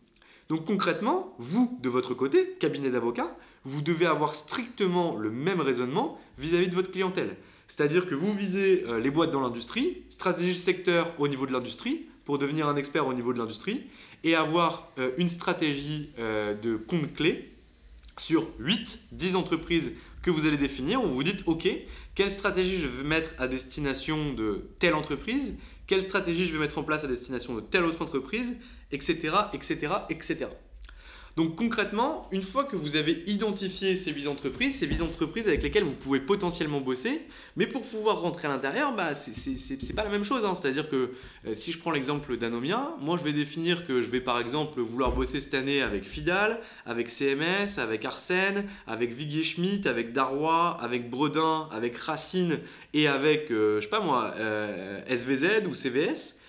Donc 0.48 0.64
concrètement, 0.64 1.34
vous, 1.36 1.78
de 1.82 1.90
votre 1.90 2.14
côté, 2.14 2.56
cabinet 2.58 2.88
d'avocat, 2.88 3.36
vous 3.64 3.82
devez 3.82 4.06
avoir 4.06 4.34
strictement 4.34 5.14
le 5.14 5.30
même 5.30 5.60
raisonnement 5.60 6.18
vis-à-vis 6.38 6.68
de 6.68 6.74
votre 6.74 6.90
clientèle. 6.90 7.36
C'est-à-dire 7.66 8.06
que 8.06 8.14
vous 8.14 8.32
visez 8.32 8.84
euh, 8.86 9.00
les 9.00 9.10
boîtes 9.10 9.30
dans 9.30 9.42
l'industrie, 9.42 10.04
stratégie 10.08 10.54
secteur 10.54 11.12
au 11.18 11.28
niveau 11.28 11.44
de 11.44 11.52
l'industrie, 11.52 12.06
pour 12.24 12.38
devenir 12.38 12.66
un 12.66 12.76
expert 12.76 13.06
au 13.06 13.12
niveau 13.12 13.34
de 13.34 13.38
l'industrie 13.38 13.82
et 14.24 14.34
avoir 14.34 14.90
euh, 14.96 15.10
une 15.18 15.28
stratégie 15.28 16.08
euh, 16.18 16.54
de 16.54 16.76
compte 16.76 17.12
clé 17.12 17.57
sur 18.18 18.48
8, 18.58 19.08
10 19.12 19.36
entreprises 19.36 19.92
que 20.22 20.30
vous 20.30 20.46
allez 20.46 20.56
définir, 20.56 21.02
où 21.04 21.08
vous 21.08 21.22
dites, 21.22 21.42
OK, 21.46 21.68
quelle 22.14 22.30
stratégie 22.30 22.78
je 22.78 22.86
veux 22.86 23.04
mettre 23.04 23.30
à 23.38 23.48
destination 23.48 24.32
de 24.32 24.68
telle 24.78 24.94
entreprise, 24.94 25.54
quelle 25.86 26.02
stratégie 26.02 26.44
je 26.44 26.52
vais 26.52 26.58
mettre 26.58 26.78
en 26.78 26.82
place 26.82 27.04
à 27.04 27.06
destination 27.06 27.54
de 27.54 27.60
telle 27.60 27.84
autre 27.84 28.02
entreprise, 28.02 28.56
etc., 28.90 29.30
etc., 29.52 29.94
etc. 30.10 30.46
Donc 31.38 31.54
concrètement, 31.54 32.26
une 32.32 32.42
fois 32.42 32.64
que 32.64 32.74
vous 32.74 32.96
avez 32.96 33.22
identifié 33.28 33.94
ces 33.94 34.10
8 34.12 34.26
entreprises, 34.26 34.76
ces 34.76 34.88
8 34.88 35.02
entreprises 35.02 35.46
avec 35.46 35.62
lesquelles 35.62 35.84
vous 35.84 35.92
pouvez 35.92 36.18
potentiellement 36.18 36.80
bosser, 36.80 37.28
mais 37.54 37.68
pour 37.68 37.82
pouvoir 37.82 38.20
rentrer 38.22 38.48
à 38.48 38.50
l'intérieur, 38.50 38.92
bah, 38.96 39.14
c'est 39.14 39.94
pas 39.94 40.02
la 40.02 40.10
même 40.10 40.24
chose. 40.24 40.44
Hein. 40.44 40.56
C'est-à-dire 40.56 40.88
que 40.88 41.12
euh, 41.46 41.54
si 41.54 41.70
je 41.70 41.78
prends 41.78 41.92
l'exemple 41.92 42.36
d'Anomia, 42.38 42.92
moi 42.98 43.16
je 43.16 43.22
vais 43.22 43.32
définir 43.32 43.86
que 43.86 44.02
je 44.02 44.10
vais 44.10 44.20
par 44.20 44.40
exemple 44.40 44.80
vouloir 44.80 45.12
bosser 45.12 45.38
cette 45.38 45.54
année 45.54 45.80
avec 45.80 46.02
Fidal, 46.02 46.60
avec 46.84 47.08
CMS, 47.08 47.78
avec 47.78 48.04
Arsène, 48.04 48.64
avec 48.88 49.12
Viguier 49.12 49.44
Schmidt, 49.44 49.88
avec 49.88 50.12
Darrois, 50.12 50.76
avec 50.80 51.08
Bredin, 51.08 51.68
avec 51.70 51.96
Racine 51.98 52.58
et 52.94 53.06
avec, 53.06 53.52
euh, 53.52 53.76
je 53.76 53.84
sais 53.84 53.90
pas 53.90 54.00
moi, 54.00 54.34
euh, 54.38 55.00
SVZ 55.06 55.68
ou 55.68 55.74
CVS. 55.74 56.40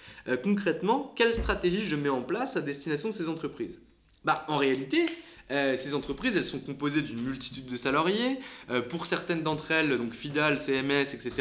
concrètement, 0.43 1.13
quelle 1.15 1.35
stratégie 1.35 1.85
je 1.85 1.95
mets 1.95 2.09
en 2.09 2.23
place 2.23 2.57
à 2.57 2.61
destination 2.61 3.09
de 3.09 3.13
ces 3.13 3.29
entreprises? 3.29 3.79
Bah, 4.25 4.45
en 4.47 4.57
réalité, 4.57 5.05
euh, 5.51 5.75
ces 5.75 5.95
entreprises, 5.95 6.37
elles 6.37 6.45
sont 6.45 6.59
composées 6.59 7.01
d'une 7.01 7.21
multitude 7.21 7.65
de 7.65 7.75
salariés. 7.75 8.39
Euh, 8.69 8.81
pour 8.81 9.05
certaines 9.05 9.41
d'entre 9.41 9.71
elles, 9.71 9.97
donc 9.97 10.13
Fidal, 10.13 10.59
CMS, 10.59 11.13
etc., 11.13 11.31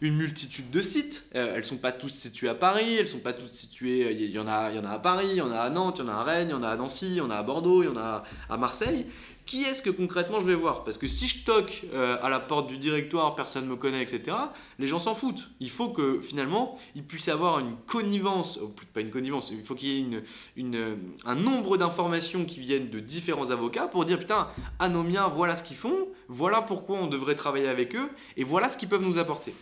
une 0.00 0.16
multitude 0.16 0.70
de 0.70 0.80
sites. 0.80 1.26
Euh, 1.34 1.52
elles 1.54 1.60
ne 1.60 1.64
sont 1.64 1.78
pas 1.78 1.92
tous 1.92 2.10
situées 2.10 2.48
à 2.48 2.54
Paris, 2.54 2.96
elles 2.96 3.02
ne 3.02 3.08
sont 3.08 3.20
pas 3.20 3.32
toutes 3.32 3.54
situées. 3.54 4.12
Il 4.12 4.30
y, 4.30 4.38
en 4.38 4.46
a, 4.46 4.70
y 4.70 4.78
en 4.78 4.84
a 4.84 4.90
à 4.90 4.98
Paris, 4.98 5.28
il 5.30 5.36
y 5.36 5.40
en 5.40 5.50
a 5.50 5.60
à 5.60 5.70
Nantes, 5.70 5.98
il 5.98 6.04
y 6.04 6.08
en 6.08 6.12
a 6.12 6.16
à 6.16 6.22
Rennes, 6.22 6.48
il 6.48 6.52
y 6.52 6.54
en 6.54 6.62
a 6.62 6.68
à 6.68 6.76
Nancy, 6.76 7.06
il 7.08 7.16
y 7.16 7.20
en 7.20 7.30
a 7.30 7.36
à 7.36 7.42
Bordeaux, 7.42 7.82
il 7.82 7.86
y 7.86 7.88
en 7.88 7.96
a 7.96 8.24
à 8.50 8.56
Marseille 8.56 9.06
qui 9.46 9.64
est-ce 9.64 9.82
que 9.82 9.90
concrètement 9.90 10.40
je 10.40 10.46
vais 10.46 10.54
voir? 10.54 10.84
Parce 10.84 10.98
que 10.98 11.06
si 11.06 11.26
je 11.26 11.44
toque 11.44 11.84
euh, 11.92 12.16
à 12.22 12.30
la 12.30 12.40
porte 12.40 12.68
du 12.68 12.78
directoire, 12.78 13.34
personne 13.34 13.64
ne 13.64 13.70
me 13.70 13.76
connaît, 13.76 14.02
etc., 14.02 14.36
les 14.78 14.86
gens 14.86 14.98
s'en 14.98 15.14
foutent. 15.14 15.50
Il 15.60 15.70
faut 15.70 15.90
que 15.90 16.20
finalement, 16.22 16.78
il 16.94 17.04
puisse 17.04 17.26
y 17.26 17.30
avoir 17.30 17.58
une 17.58 17.76
connivence, 17.86 18.58
ou 18.62 18.72
pas 18.92 19.00
une 19.00 19.10
connivence, 19.10 19.50
il 19.50 19.64
faut 19.64 19.74
qu'il 19.74 19.88
y 19.88 19.98
ait 19.98 20.22
une, 20.56 20.96
un 21.24 21.34
nombre 21.34 21.76
d'informations 21.76 22.44
qui 22.44 22.60
viennent 22.60 22.88
de 22.88 23.00
différents 23.00 23.50
avocats 23.50 23.86
pour 23.86 24.04
dire 24.04 24.18
putain, 24.18 24.48
Anomia, 24.78 25.28
voilà 25.28 25.54
ce 25.54 25.62
qu'ils 25.62 25.76
font, 25.76 26.08
voilà 26.28 26.62
pourquoi 26.62 26.98
on 26.98 27.06
devrait 27.06 27.34
travailler 27.34 27.68
avec 27.68 27.94
eux, 27.94 28.08
et 28.36 28.44
voilà 28.44 28.68
ce 28.68 28.76
qu'ils 28.76 28.88
peuvent 28.88 29.04
nous 29.04 29.18
apporter. 29.18 29.54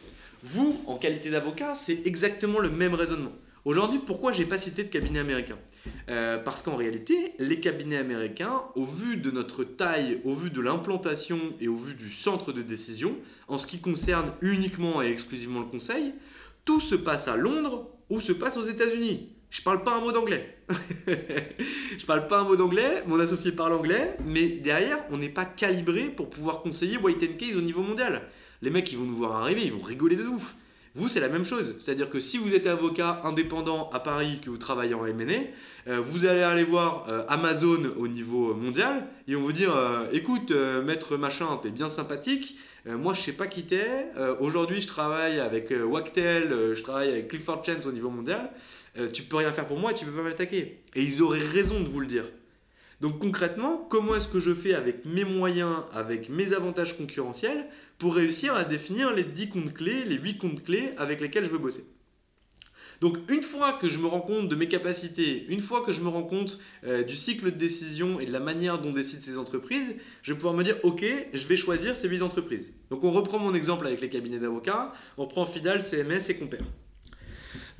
Vous, 0.44 0.80
en 0.86 0.96
qualité 0.96 1.30
d'avocat, 1.30 1.74
c'est 1.74 2.06
exactement 2.06 2.58
le 2.58 2.70
même 2.70 2.94
raisonnement. 2.94 3.32
Aujourd'hui, 3.64 4.00
pourquoi 4.04 4.32
j'ai 4.32 4.44
pas 4.44 4.58
cité 4.58 4.82
de 4.82 4.88
cabinet 4.88 5.20
américain? 5.20 5.56
Euh, 6.08 6.36
Parce 6.38 6.62
qu'en 6.62 6.74
réalité, 6.74 7.34
les 7.38 7.60
cabinets 7.60 7.96
américains, 7.96 8.62
au 8.74 8.84
vu 8.84 9.16
de 9.16 9.30
notre 9.30 9.62
taille, 9.62 10.20
au 10.24 10.32
vu 10.32 10.50
de 10.50 10.60
l'implantation 10.60 11.38
et 11.60 11.68
au 11.68 11.76
vu 11.76 11.94
du 11.94 12.10
centre 12.10 12.52
de 12.52 12.60
décision, 12.60 13.16
en 13.46 13.58
ce 13.58 13.68
qui 13.68 13.80
concerne 13.80 14.32
uniquement 14.40 15.00
et 15.00 15.08
exclusivement 15.08 15.60
le 15.60 15.66
conseil, 15.66 16.12
tout 16.64 16.80
se 16.80 16.96
passe 16.96 17.28
à 17.28 17.36
Londres 17.36 17.88
ou 18.10 18.18
se 18.18 18.32
passe 18.32 18.56
aux 18.56 18.62
États-Unis. 18.62 19.28
Je 19.50 19.62
parle 19.62 19.84
pas 19.84 19.94
un 19.94 20.00
mot 20.00 20.10
d'anglais. 20.10 20.56
je 21.06 22.04
parle 22.04 22.26
pas 22.26 22.40
un 22.40 22.44
mot 22.44 22.56
d'anglais, 22.56 23.04
mon 23.06 23.20
associé 23.20 23.52
parle 23.52 23.74
anglais, 23.74 24.16
mais 24.24 24.48
derrière, 24.48 24.98
on 25.10 25.18
n'est 25.18 25.28
pas 25.28 25.44
calibré 25.44 26.04
pour 26.08 26.30
pouvoir 26.30 26.62
conseiller 26.62 26.96
White 26.96 27.36
Case 27.36 27.54
au 27.54 27.60
niveau 27.60 27.82
mondial. 27.82 28.22
Les 28.60 28.70
mecs, 28.70 28.90
ils 28.90 28.98
vont 28.98 29.04
nous 29.04 29.14
voir 29.14 29.36
arriver, 29.36 29.62
ils 29.64 29.72
vont 29.72 29.82
rigoler 29.82 30.16
de 30.16 30.26
ouf. 30.26 30.56
Vous, 30.94 31.08
c'est 31.08 31.20
la 31.20 31.30
même 31.30 31.44
chose. 31.44 31.74
C'est-à-dire 31.78 32.10
que 32.10 32.20
si 32.20 32.36
vous 32.36 32.54
êtes 32.54 32.66
avocat 32.66 33.22
indépendant 33.24 33.88
à 33.94 34.00
Paris, 34.00 34.40
que 34.44 34.50
vous 34.50 34.58
travaillez 34.58 34.92
en 34.92 35.06
M&A, 35.06 35.90
euh, 35.90 36.00
vous 36.00 36.26
allez 36.26 36.42
aller 36.42 36.64
voir 36.64 37.06
euh, 37.08 37.24
Amazon 37.28 37.94
au 37.96 38.08
niveau 38.08 38.54
mondial 38.54 39.06
et 39.26 39.34
on 39.34 39.40
vous 39.40 39.52
dire 39.52 39.74
euh, 39.74 40.06
écoute, 40.12 40.52
maître 40.84 41.16
machin, 41.16 41.58
t'es 41.62 41.70
bien 41.70 41.88
sympathique. 41.88 42.58
moi, 42.84 43.14
je 43.14 43.22
sais 43.22 43.32
pas 43.32 43.46
qui 43.46 43.62
t'es. 43.62 44.08
Aujourd'hui, 44.40 44.80
je 44.80 44.86
travaille 44.86 45.40
avec 45.40 45.72
Wactel, 45.72 46.74
je 46.74 46.82
travaille 46.82 47.10
avec 47.10 47.28
Clifford 47.28 47.64
Chance 47.64 47.86
au 47.86 47.92
niveau 47.92 48.10
mondial. 48.10 48.50
tu 49.14 49.22
peux 49.22 49.36
rien 49.36 49.52
faire 49.52 49.66
pour 49.66 49.78
moi 49.78 49.92
et 49.92 49.94
tu 49.94 50.04
peux 50.04 50.12
pas 50.12 50.22
m'attaquer. 50.22 50.82
Et 50.94 51.02
ils 51.02 51.22
auraient 51.22 51.38
raison 51.38 51.80
de 51.80 51.88
vous 51.88 52.00
le 52.00 52.06
dire. 52.06 52.24
Donc 53.00 53.18
concrètement, 53.18 53.84
comment 53.88 54.14
est-ce 54.14 54.28
que 54.28 54.40
je 54.40 54.54
fais 54.54 54.74
avec 54.74 55.04
mes 55.04 55.24
moyens, 55.24 55.78
avec 55.92 56.28
mes 56.28 56.52
avantages 56.52 56.96
concurrentiels 56.96 57.66
pour 58.02 58.16
réussir 58.16 58.54
à 58.54 58.64
définir 58.64 59.14
les 59.14 59.22
10 59.22 59.48
comptes 59.50 59.74
clés, 59.74 60.04
les 60.04 60.16
8 60.16 60.38
comptes 60.38 60.64
clés 60.64 60.90
avec 60.96 61.20
lesquels 61.20 61.44
je 61.44 61.50
veux 61.50 61.58
bosser 61.58 61.84
donc 63.00 63.18
une 63.30 63.42
fois 63.42 63.74
que 63.74 63.88
je 63.88 63.98
me 63.98 64.06
rends 64.06 64.20
compte 64.20 64.48
de 64.48 64.54
mes 64.54 64.68
capacités, 64.68 65.44
une 65.48 65.58
fois 65.60 65.82
que 65.82 65.90
je 65.90 66.00
me 66.00 66.08
rends 66.08 66.22
compte 66.22 66.60
euh, 66.84 67.02
du 67.02 67.16
cycle 67.16 67.46
de 67.46 67.56
décision 67.56 68.20
et 68.20 68.26
de 68.26 68.32
la 68.32 68.38
manière 68.38 68.80
dont 68.80 68.92
décident 68.92 69.22
ces 69.22 69.38
entreprises, 69.38 69.96
je 70.22 70.32
vais 70.32 70.36
pouvoir 70.36 70.54
me 70.54 70.62
dire 70.62 70.76
ok, 70.84 71.04
je 71.32 71.46
vais 71.46 71.56
choisir 71.56 71.96
ces 71.96 72.08
8 72.08 72.22
entreprises. 72.22 72.72
Donc 72.90 73.02
on 73.02 73.10
reprend 73.10 73.40
mon 73.40 73.54
exemple 73.54 73.88
avec 73.88 74.00
les 74.00 74.08
cabinets 74.08 74.38
d'avocats, 74.38 74.92
on 75.16 75.26
prend 75.26 75.46
Fidal, 75.46 75.82
CMS 75.82 76.28
et 76.28 76.36
Compère. 76.36 76.64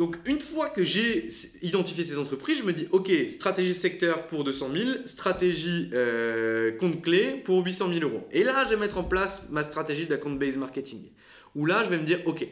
Donc 0.02 0.18
une 0.26 0.40
fois 0.40 0.68
que 0.68 0.82
j'ai 0.82 1.28
identifié 1.62 2.02
ces 2.02 2.18
entreprises, 2.18 2.58
je 2.58 2.64
me 2.64 2.72
dis, 2.72 2.88
ok, 2.90 3.08
stratégie 3.28 3.72
secteur 3.72 4.26
pour 4.26 4.42
200 4.42 4.70
000, 4.74 4.90
stratégie 5.04 5.90
euh, 5.92 6.72
compte 6.72 7.00
clé 7.02 7.40
pour 7.44 7.64
800 7.64 7.88
000 7.88 8.00
euros. 8.00 8.26
Et 8.32 8.42
là, 8.42 8.64
je 8.64 8.70
vais 8.70 8.76
mettre 8.76 8.98
en 8.98 9.04
place 9.04 9.48
ma 9.50 9.62
stratégie 9.62 10.08
d'account 10.08 10.32
based 10.32 10.58
marketing. 10.58 11.12
Où 11.54 11.66
là, 11.66 11.84
je 11.84 11.90
vais 11.90 11.98
me 11.98 12.02
dire, 12.02 12.18
ok, 12.24 12.44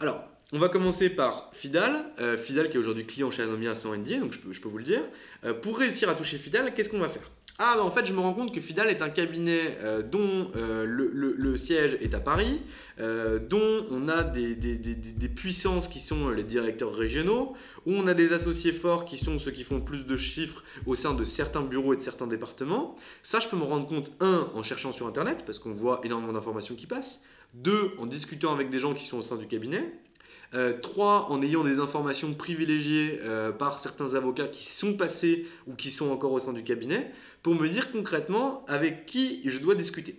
alors 0.00 0.24
on 0.52 0.58
va 0.58 0.68
commencer 0.68 1.10
par 1.10 1.52
Fidal, 1.52 2.06
euh, 2.18 2.36
Fidal 2.36 2.68
qui 2.68 2.76
est 2.76 2.80
aujourd'hui 2.80 3.06
client 3.06 3.30
chez 3.30 3.44
Anomia 3.44 3.76
sans 3.76 3.96
NDA, 3.96 4.18
donc 4.18 4.32
je 4.32 4.40
peux, 4.40 4.52
je 4.52 4.60
peux 4.60 4.68
vous 4.68 4.78
le 4.78 4.82
dire. 4.82 5.02
Euh, 5.44 5.54
pour 5.54 5.78
réussir 5.78 6.08
à 6.08 6.16
toucher 6.16 6.38
Fidal, 6.38 6.74
qu'est-ce 6.74 6.88
qu'on 6.88 6.98
va 6.98 7.08
faire? 7.08 7.22
Ah, 7.62 7.74
bah 7.76 7.82
en 7.82 7.90
fait, 7.90 8.06
je 8.06 8.14
me 8.14 8.20
rends 8.20 8.32
compte 8.32 8.54
que 8.54 8.60
Fidal 8.62 8.88
est 8.88 9.02
un 9.02 9.10
cabinet 9.10 9.76
euh, 9.82 10.02
dont 10.02 10.50
euh, 10.56 10.86
le, 10.86 11.56
siège 11.58 11.98
est 12.00 12.14
à 12.14 12.18
Paris, 12.18 12.62
euh, 12.98 13.38
dont 13.38 13.84
on 13.90 14.08
a 14.08 14.22
des, 14.22 14.54
des, 14.54 15.28
puissances 15.28 15.86
qui 15.86 16.00
sont 16.00 16.30
les 16.30 16.42
directeurs 16.42 16.94
régionaux, 16.94 17.52
où 17.84 17.92
on 17.92 18.06
a 18.06 18.14
des 18.14 18.32
associés 18.32 18.72
forts 18.72 19.04
qui 19.04 19.18
sont 19.18 19.38
ceux 19.38 19.50
qui 19.50 19.64
font 19.64 19.82
plus 19.82 20.06
de 20.06 20.16
chiffres 20.16 20.64
au 20.86 20.94
sein 20.94 21.12
de 21.12 21.22
certains 21.22 21.60
bureaux 21.60 21.92
et 21.92 21.96
de 21.96 22.00
certains 22.00 22.26
départements. 22.26 22.96
Ça, 23.22 23.40
je 23.40 23.48
peux 23.48 23.58
me 23.58 23.64
rendre 23.64 23.86
compte, 23.86 24.10
un, 24.20 24.48
en 24.54 24.62
cherchant 24.62 24.90
sur 24.90 25.06
Internet, 25.06 25.42
parce 25.44 25.58
qu'on 25.58 25.74
voit 25.74 26.00
énormément 26.02 26.32
d'informations 26.32 26.74
qui 26.74 26.86
passent, 26.86 27.26
deux, 27.52 27.90
en 27.98 28.06
discutant 28.06 28.54
avec 28.54 28.70
des 28.70 28.78
gens 28.78 28.94
qui 28.94 29.04
sont 29.04 29.18
au 29.18 29.22
sein 29.22 29.36
du 29.36 29.46
cabinet, 29.46 29.92
euh, 30.52 30.78
trois, 30.80 31.30
en 31.30 31.42
ayant 31.42 31.62
des 31.62 31.78
informations 31.78 32.34
privilégiées 32.34 33.20
euh, 33.22 33.52
par 33.52 33.78
certains 33.78 34.14
avocats 34.14 34.48
qui 34.48 34.66
sont 34.66 34.94
passés 34.94 35.46
ou 35.66 35.74
qui 35.74 35.90
sont 35.90 36.10
encore 36.10 36.32
au 36.32 36.40
sein 36.40 36.52
du 36.52 36.64
cabinet, 36.64 37.12
pour 37.42 37.54
me 37.54 37.68
dire 37.68 37.92
concrètement 37.92 38.64
avec 38.66 39.06
qui 39.06 39.42
je 39.44 39.58
dois 39.60 39.74
discuter. 39.74 40.16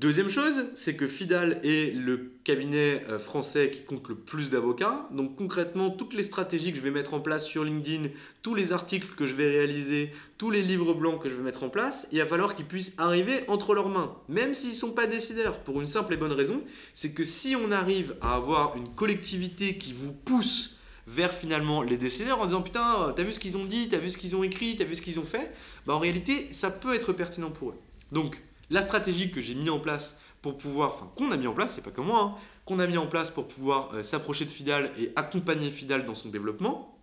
Deuxième 0.00 0.28
chose, 0.28 0.64
c'est 0.74 0.96
que 0.96 1.06
Fidal 1.06 1.60
est 1.62 1.94
le 1.94 2.32
cabinet 2.42 3.04
euh, 3.08 3.20
français 3.20 3.70
qui 3.70 3.82
compte 3.82 4.08
le 4.08 4.16
plus 4.16 4.50
d'avocats. 4.50 5.08
Donc 5.12 5.36
concrètement, 5.36 5.88
toutes 5.88 6.14
les 6.14 6.24
stratégies 6.24 6.72
que 6.72 6.78
je 6.78 6.82
vais 6.82 6.90
mettre 6.90 7.14
en 7.14 7.20
place 7.20 7.46
sur 7.46 7.62
LinkedIn, 7.62 8.08
tous 8.42 8.56
les 8.56 8.72
articles 8.72 9.14
que 9.14 9.24
je 9.24 9.36
vais 9.36 9.48
réaliser, 9.48 10.10
tous 10.36 10.50
les 10.50 10.62
livres 10.62 10.94
blancs 10.94 11.22
que 11.22 11.28
je 11.28 11.36
vais 11.36 11.44
mettre 11.44 11.62
en 11.62 11.68
place, 11.68 12.08
il 12.10 12.18
va 12.18 12.26
falloir 12.26 12.56
qu'ils 12.56 12.66
puissent 12.66 12.92
arriver 12.98 13.44
entre 13.46 13.72
leurs 13.72 13.88
mains, 13.88 14.16
même 14.28 14.52
s'ils 14.52 14.70
ne 14.70 14.74
sont 14.74 14.90
pas 14.90 15.06
décideurs, 15.06 15.60
pour 15.60 15.80
une 15.80 15.86
simple 15.86 16.14
et 16.14 16.16
bonne 16.16 16.32
raison, 16.32 16.64
c'est 16.92 17.14
que 17.14 17.22
si 17.22 17.54
on 17.54 17.70
arrive 17.70 18.16
à 18.20 18.34
avoir 18.34 18.76
une 18.76 18.88
collectivité 18.96 19.78
qui 19.78 19.92
vous 19.92 20.12
pousse 20.12 20.80
vers 21.06 21.32
finalement 21.32 21.82
les 21.82 21.98
décideurs 21.98 22.40
en 22.40 22.46
disant 22.46 22.62
putain, 22.62 23.12
t'as 23.14 23.22
vu 23.22 23.32
ce 23.32 23.38
qu'ils 23.38 23.56
ont 23.56 23.64
dit, 23.64 23.86
t'as 23.88 23.98
vu 23.98 24.08
ce 24.08 24.18
qu'ils 24.18 24.34
ont 24.34 24.42
écrit, 24.42 24.74
t'as 24.74 24.86
vu 24.86 24.96
ce 24.96 25.02
qu'ils 25.02 25.20
ont 25.20 25.24
fait, 25.24 25.52
bah 25.86 25.94
en 25.94 26.00
réalité, 26.00 26.48
ça 26.50 26.72
peut 26.72 26.96
être 26.96 27.12
pertinent 27.12 27.52
pour 27.52 27.70
eux. 27.70 27.78
Donc, 28.10 28.42
la 28.70 28.82
stratégie 28.82 29.30
que 29.30 29.40
j'ai 29.40 29.54
mis 29.54 29.70
en 29.70 29.80
place 29.80 30.20
pour 30.44 30.58
pouvoir, 30.58 30.92
enfin 30.94 31.10
qu'on 31.16 31.30
a 31.32 31.38
mis 31.38 31.46
en 31.46 31.54
place, 31.54 31.74
c'est 31.74 31.82
pas 31.82 31.90
que 31.90 32.02
moi, 32.02 32.20
hein, 32.20 32.34
qu'on 32.66 32.78
a 32.78 32.86
mis 32.86 32.98
en 32.98 33.06
place 33.06 33.30
pour 33.30 33.48
pouvoir 33.48 33.94
euh, 33.94 34.02
s'approcher 34.02 34.44
de 34.44 34.50
Fidal 34.50 34.90
et 34.98 35.10
accompagner 35.16 35.70
Fidal 35.70 36.04
dans 36.04 36.14
son 36.14 36.28
développement, 36.28 36.98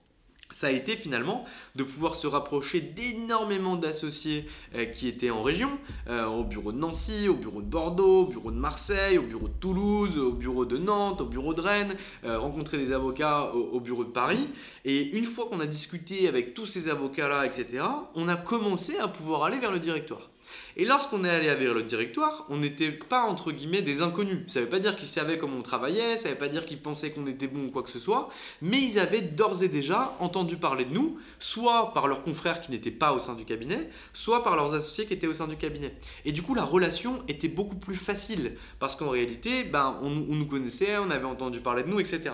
ça 0.51 0.68
a 0.68 0.70
été 0.70 0.96
finalement 0.96 1.46
de 1.75 1.84
pouvoir 1.84 2.13
se 2.13 2.27
rapprocher 2.27 2.82
d'énormément 2.82 3.77
d'associés 3.77 4.46
euh, 4.75 4.86
qui 4.86 5.08
étaient 5.08 5.32
en 5.32 5.41
région, 5.41 5.72
euh, 6.08 6.25
au 6.25 6.44
bureau 6.44 6.72
de 6.72 6.77
Nancy, 6.77 7.30
au 7.30 7.34
bureau 7.34 7.63
de 7.63 7.68
Bordeaux, 7.68 8.22
au 8.22 8.25
bureau 8.27 8.51
de 8.51 8.58
Marseille, 8.58 9.18
au 9.18 9.24
bureau 9.24 9.48
de 9.48 9.53
Toulouse, 9.60 10.20
au 10.20 10.34
bureau 10.34 10.65
de 10.65 10.77
Nantes, 10.77 11.22
au 11.22 11.25
bureau 11.25 11.56
de 11.56 11.62
Rennes, 11.62 11.96
rencontrer 12.24 12.77
des 12.77 12.91
avocats 12.91 13.51
au, 13.53 13.80
bureau 13.80 14.03
de 14.03 14.12
Paris. 14.12 14.50
Et 14.86 15.10
une 15.18 15.25
fois 15.25 15.48
qu'on 15.48 15.62
a 15.62 15.65
discuté 15.65 16.27
avec 16.27 16.53
tous 16.53 16.68
ces 16.68 16.89
avocats-là, 16.89 17.46
etc., 17.46 17.86
on 18.13 18.27
a 18.27 18.36
commencé 18.36 18.98
à 18.98 19.08
pouvoir 19.08 19.46
aller 19.46 19.58
vers 19.58 19.72
le 19.72 19.80
directoire. 19.80 20.30
Et 20.78 20.86
lorsqu'on 20.86 21.24
est 21.24 21.30
allé 21.30 21.54
vers 21.54 21.74
le 21.74 21.84
directoire, 21.84 22.46
on 22.50 22.58
n'était 22.58 22.92
pas 22.92 23.24
entre 23.24 23.51
guillemets 23.51 23.82
des 23.82 24.01
inconnus. 24.01 24.40
Ça 24.48 24.60
ne 24.60 24.66
veut 24.66 24.70
pas 24.70 24.80
dire 24.80 24.96
qu'ils 24.96 25.08
savaient 25.08 25.38
comment 25.38 25.58
on 25.58 25.62
travaillait, 25.62 26.18
ça 26.18 26.30
ne 26.30 26.34
veut 26.34 26.40
pas 26.40 26.48
dire 26.48 26.66
qu'ils 26.66 26.82
pensaient 26.82 27.12
qu'on 27.12 27.28
était 27.28 27.48
bon 27.48 27.66
ou 27.66 27.72
quoi 27.72 27.84
que 27.84 27.90
ce 27.90 28.00
soit, 28.00 28.30
mais 28.62 28.82
ils 28.82 29.00
avaient 29.00 29.22
d'ores 29.22 29.63
et 29.63 29.68
déjà 29.68 30.16
entendu 30.20 30.58
parler 30.58 30.86
de 30.86 30.94
nous, 30.94 31.18
soit 31.40 31.94
par 31.94 32.08
leurs 32.08 32.24
confrères 32.24 32.62
qui 32.62 32.72
n'étaient 32.72 32.92
pas 32.92 33.13
au 33.13 33.20
sein 33.20 33.34
du 33.34 33.46
cabinet, 33.46 33.90
soit 34.13 34.44
par 34.44 34.56
leurs 34.56 34.74
associés 34.74 35.06
qui 35.06 35.13
étaient 35.13 35.28
au 35.28 35.34
sein 35.34 35.48
du 35.48 35.58
cabinet. 35.58 35.96
Et 36.25 36.32
du 36.32 36.42
coup, 36.42 36.56
la 36.56 36.63
relation 36.63 37.24
était 37.28 37.48
beaucoup 37.48 37.75
plus 37.75 37.96
facile, 37.96 38.56
parce 38.80 38.96
qu'en 38.96 39.10
réalité, 39.10 39.63
ben, 39.63 39.98
on, 40.01 40.10
nous 40.10 40.46
connaissait, 40.46 40.98
on 40.98 41.10
avait 41.10 41.25
entendu 41.25 41.60
parler 41.62 41.84
de 41.84 41.90
nous, 41.90 42.00
etc. 42.00 42.32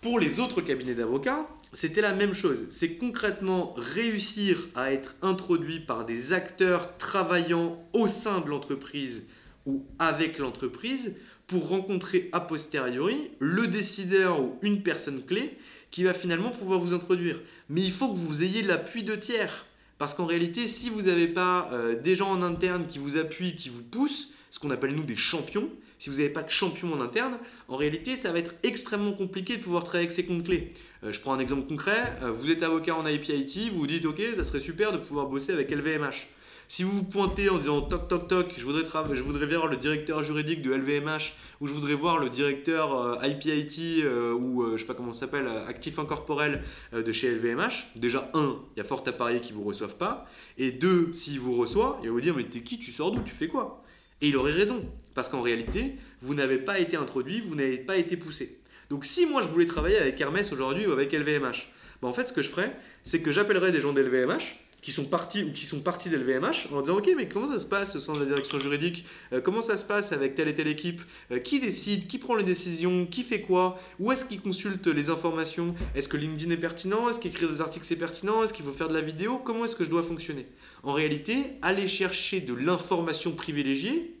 Pour 0.00 0.20
les 0.20 0.38
autres 0.38 0.60
cabinets 0.60 0.94
d'avocats, 0.94 1.48
c'était 1.72 2.00
la 2.00 2.12
même 2.12 2.32
chose. 2.32 2.66
C'est 2.70 2.98
concrètement 2.98 3.74
réussir 3.76 4.68
à 4.76 4.92
être 4.92 5.16
introduit 5.22 5.80
par 5.80 6.04
des 6.04 6.32
acteurs 6.32 6.96
travaillant 6.98 7.84
au 7.92 8.06
sein 8.06 8.40
de 8.40 8.48
l'entreprise 8.48 9.26
ou 9.66 9.84
avec 9.98 10.38
l'entreprise 10.38 11.16
pour 11.48 11.68
rencontrer 11.68 12.28
a 12.30 12.38
posteriori 12.38 13.32
le 13.40 13.66
décideur 13.66 14.40
ou 14.40 14.56
une 14.62 14.84
personne 14.84 15.24
clé 15.24 15.58
qui 15.90 16.04
va 16.04 16.14
finalement 16.14 16.50
pouvoir 16.50 16.78
vous 16.78 16.94
introduire. 16.94 17.40
Mais 17.68 17.82
il 17.82 17.90
faut 17.90 18.12
que 18.12 18.18
vous 18.18 18.44
ayez 18.44 18.62
l'appui 18.62 19.02
de 19.02 19.16
tiers. 19.16 19.66
Parce 19.98 20.14
qu'en 20.14 20.26
réalité, 20.26 20.68
si 20.68 20.90
vous 20.90 21.02
n'avez 21.02 21.26
pas 21.26 21.70
euh, 21.72 22.00
des 22.00 22.14
gens 22.14 22.30
en 22.30 22.42
interne 22.42 22.86
qui 22.86 23.00
vous 23.00 23.16
appuient, 23.16 23.56
qui 23.56 23.68
vous 23.68 23.82
poussent, 23.82 24.32
ce 24.50 24.60
qu'on 24.60 24.70
appelle 24.70 24.94
nous 24.94 25.02
des 25.02 25.16
champions, 25.16 25.68
si 25.98 26.08
vous 26.08 26.16
n'avez 26.16 26.28
pas 26.28 26.42
de 26.42 26.50
champion 26.50 26.92
en 26.92 27.00
interne, 27.00 27.38
en 27.68 27.76
réalité, 27.76 28.16
ça 28.16 28.32
va 28.32 28.38
être 28.38 28.54
extrêmement 28.62 29.12
compliqué 29.12 29.58
de 29.58 29.62
pouvoir 29.62 29.84
travailler 29.84 30.06
avec 30.06 30.12
ces 30.12 30.24
comptes 30.24 30.44
clés. 30.44 30.72
Euh, 31.04 31.12
je 31.12 31.20
prends 31.20 31.34
un 31.34 31.38
exemple 31.38 31.68
concret. 31.68 32.16
Euh, 32.22 32.32
vous 32.32 32.50
êtes 32.50 32.62
avocat 32.62 32.96
en 32.96 33.06
IPIT, 33.06 33.70
vous 33.70 33.80
vous 33.80 33.86
dites, 33.86 34.06
OK, 34.06 34.22
ça 34.34 34.42
serait 34.42 34.60
super 34.60 34.90
de 34.90 34.96
pouvoir 34.96 35.26
bosser 35.26 35.52
avec 35.52 35.70
LVMH. 35.70 36.28
Si 36.70 36.82
vous 36.82 36.92
vous 36.92 37.04
pointez 37.04 37.48
en 37.48 37.56
disant 37.56 37.80
toc 37.80 38.08
toc 38.08 38.28
toc, 38.28 38.54
je 38.56 38.64
voudrais, 38.64 38.84
je 39.12 39.22
voudrais 39.22 39.46
voir 39.46 39.68
le 39.68 39.76
directeur 39.76 40.22
juridique 40.22 40.60
de 40.60 40.70
LVMH 40.70 41.32
ou 41.60 41.66
je 41.66 41.72
voudrais 41.72 41.94
voir 41.94 42.18
le 42.18 42.28
directeur 42.28 42.94
euh, 42.94 43.26
IPIT 43.26 44.04
ou 44.34 44.72
je 44.72 44.76
sais 44.76 44.86
pas 44.86 44.94
comment 44.94 45.14
ça 45.14 45.20
s'appelle, 45.20 45.46
actif 45.66 45.98
incorporel 45.98 46.62
de 46.92 47.12
chez 47.12 47.30
LVMH, 47.30 47.92
déjà 47.96 48.30
un, 48.34 48.56
il 48.76 48.80
y 48.80 48.82
a 48.82 48.84
fort 48.84 49.02
à 49.06 49.12
parier 49.12 49.40
qu'ils 49.40 49.54
vous 49.54 49.64
reçoivent 49.64 49.96
pas, 49.96 50.26
et 50.58 50.70
deux, 50.70 51.10
s'ils 51.14 51.40
vous 51.40 51.54
reçoivent, 51.54 51.96
il 52.02 52.08
va 52.08 52.12
vous 52.12 52.20
dire 52.20 52.36
mais 52.36 52.44
t'es 52.44 52.60
qui, 52.60 52.78
tu 52.78 52.92
sors 52.92 53.12
d'où, 53.12 53.22
tu 53.22 53.34
fais 53.34 53.48
quoi? 53.48 53.82
Et 54.20 54.28
il 54.28 54.36
aurait 54.36 54.52
raison. 54.52 54.84
Parce 55.14 55.28
qu'en 55.28 55.42
réalité, 55.42 55.96
vous 56.22 56.34
n'avez 56.34 56.58
pas 56.58 56.78
été 56.78 56.96
introduit, 56.96 57.40
vous 57.40 57.54
n'avez 57.54 57.78
pas 57.78 57.96
été 57.96 58.16
poussé. 58.16 58.58
Donc 58.90 59.04
si 59.04 59.26
moi 59.26 59.42
je 59.42 59.48
voulais 59.48 59.66
travailler 59.66 59.98
avec 59.98 60.20
Hermès 60.20 60.52
aujourd'hui 60.52 60.86
ou 60.86 60.92
avec 60.92 61.12
LVMH, 61.12 61.68
ben 62.00 62.08
en 62.08 62.12
fait 62.12 62.28
ce 62.28 62.32
que 62.32 62.42
je 62.42 62.48
ferais, 62.48 62.74
c'est 63.02 63.20
que 63.20 63.32
j'appellerais 63.32 63.72
des 63.72 63.80
gens 63.80 63.92
d'LVMH 63.92 64.56
qui 64.80 64.92
sont 64.92 65.04
partis 65.04 65.42
ou 65.42 65.52
qui 65.52 65.64
sont 65.64 65.80
partis 65.80 66.08
d'LVMH 66.08 66.72
en 66.72 66.80
disant 66.80 66.98
ok 66.98 67.10
mais 67.16 67.28
comment 67.28 67.48
ça 67.48 67.58
se 67.58 67.66
passe 67.66 67.94
de 67.94 68.18
la 68.20 68.24
direction 68.26 68.58
juridique 68.58 69.04
euh, 69.32 69.40
comment 69.40 69.60
ça 69.60 69.76
se 69.76 69.84
passe 69.84 70.12
avec 70.12 70.34
telle 70.34 70.48
et 70.48 70.54
telle 70.54 70.68
équipe 70.68 71.02
euh, 71.32 71.38
qui 71.38 71.58
décide 71.58 72.06
qui 72.06 72.18
prend 72.18 72.34
les 72.34 72.44
décisions 72.44 73.06
qui 73.06 73.22
fait 73.22 73.40
quoi 73.40 73.80
où 73.98 74.12
est-ce 74.12 74.24
qu'ils 74.24 74.40
consulte 74.40 74.86
les 74.86 75.10
informations 75.10 75.74
est-ce 75.94 76.08
que 76.08 76.16
LinkedIn 76.16 76.52
est 76.52 76.58
pertinent 76.58 77.08
est-ce 77.08 77.18
qu'écrire 77.18 77.50
des 77.50 77.60
articles 77.60 77.86
c'est 77.86 77.96
pertinent 77.96 78.42
est-ce 78.42 78.52
qu'il 78.52 78.64
faut 78.64 78.72
faire 78.72 78.88
de 78.88 78.94
la 78.94 79.00
vidéo 79.00 79.38
comment 79.38 79.64
est-ce 79.64 79.76
que 79.76 79.84
je 79.84 79.90
dois 79.90 80.02
fonctionner 80.02 80.46
en 80.84 80.92
réalité 80.92 81.54
aller 81.62 81.86
chercher 81.86 82.40
de 82.40 82.54
l'information 82.54 83.32
privilégiée 83.32 84.14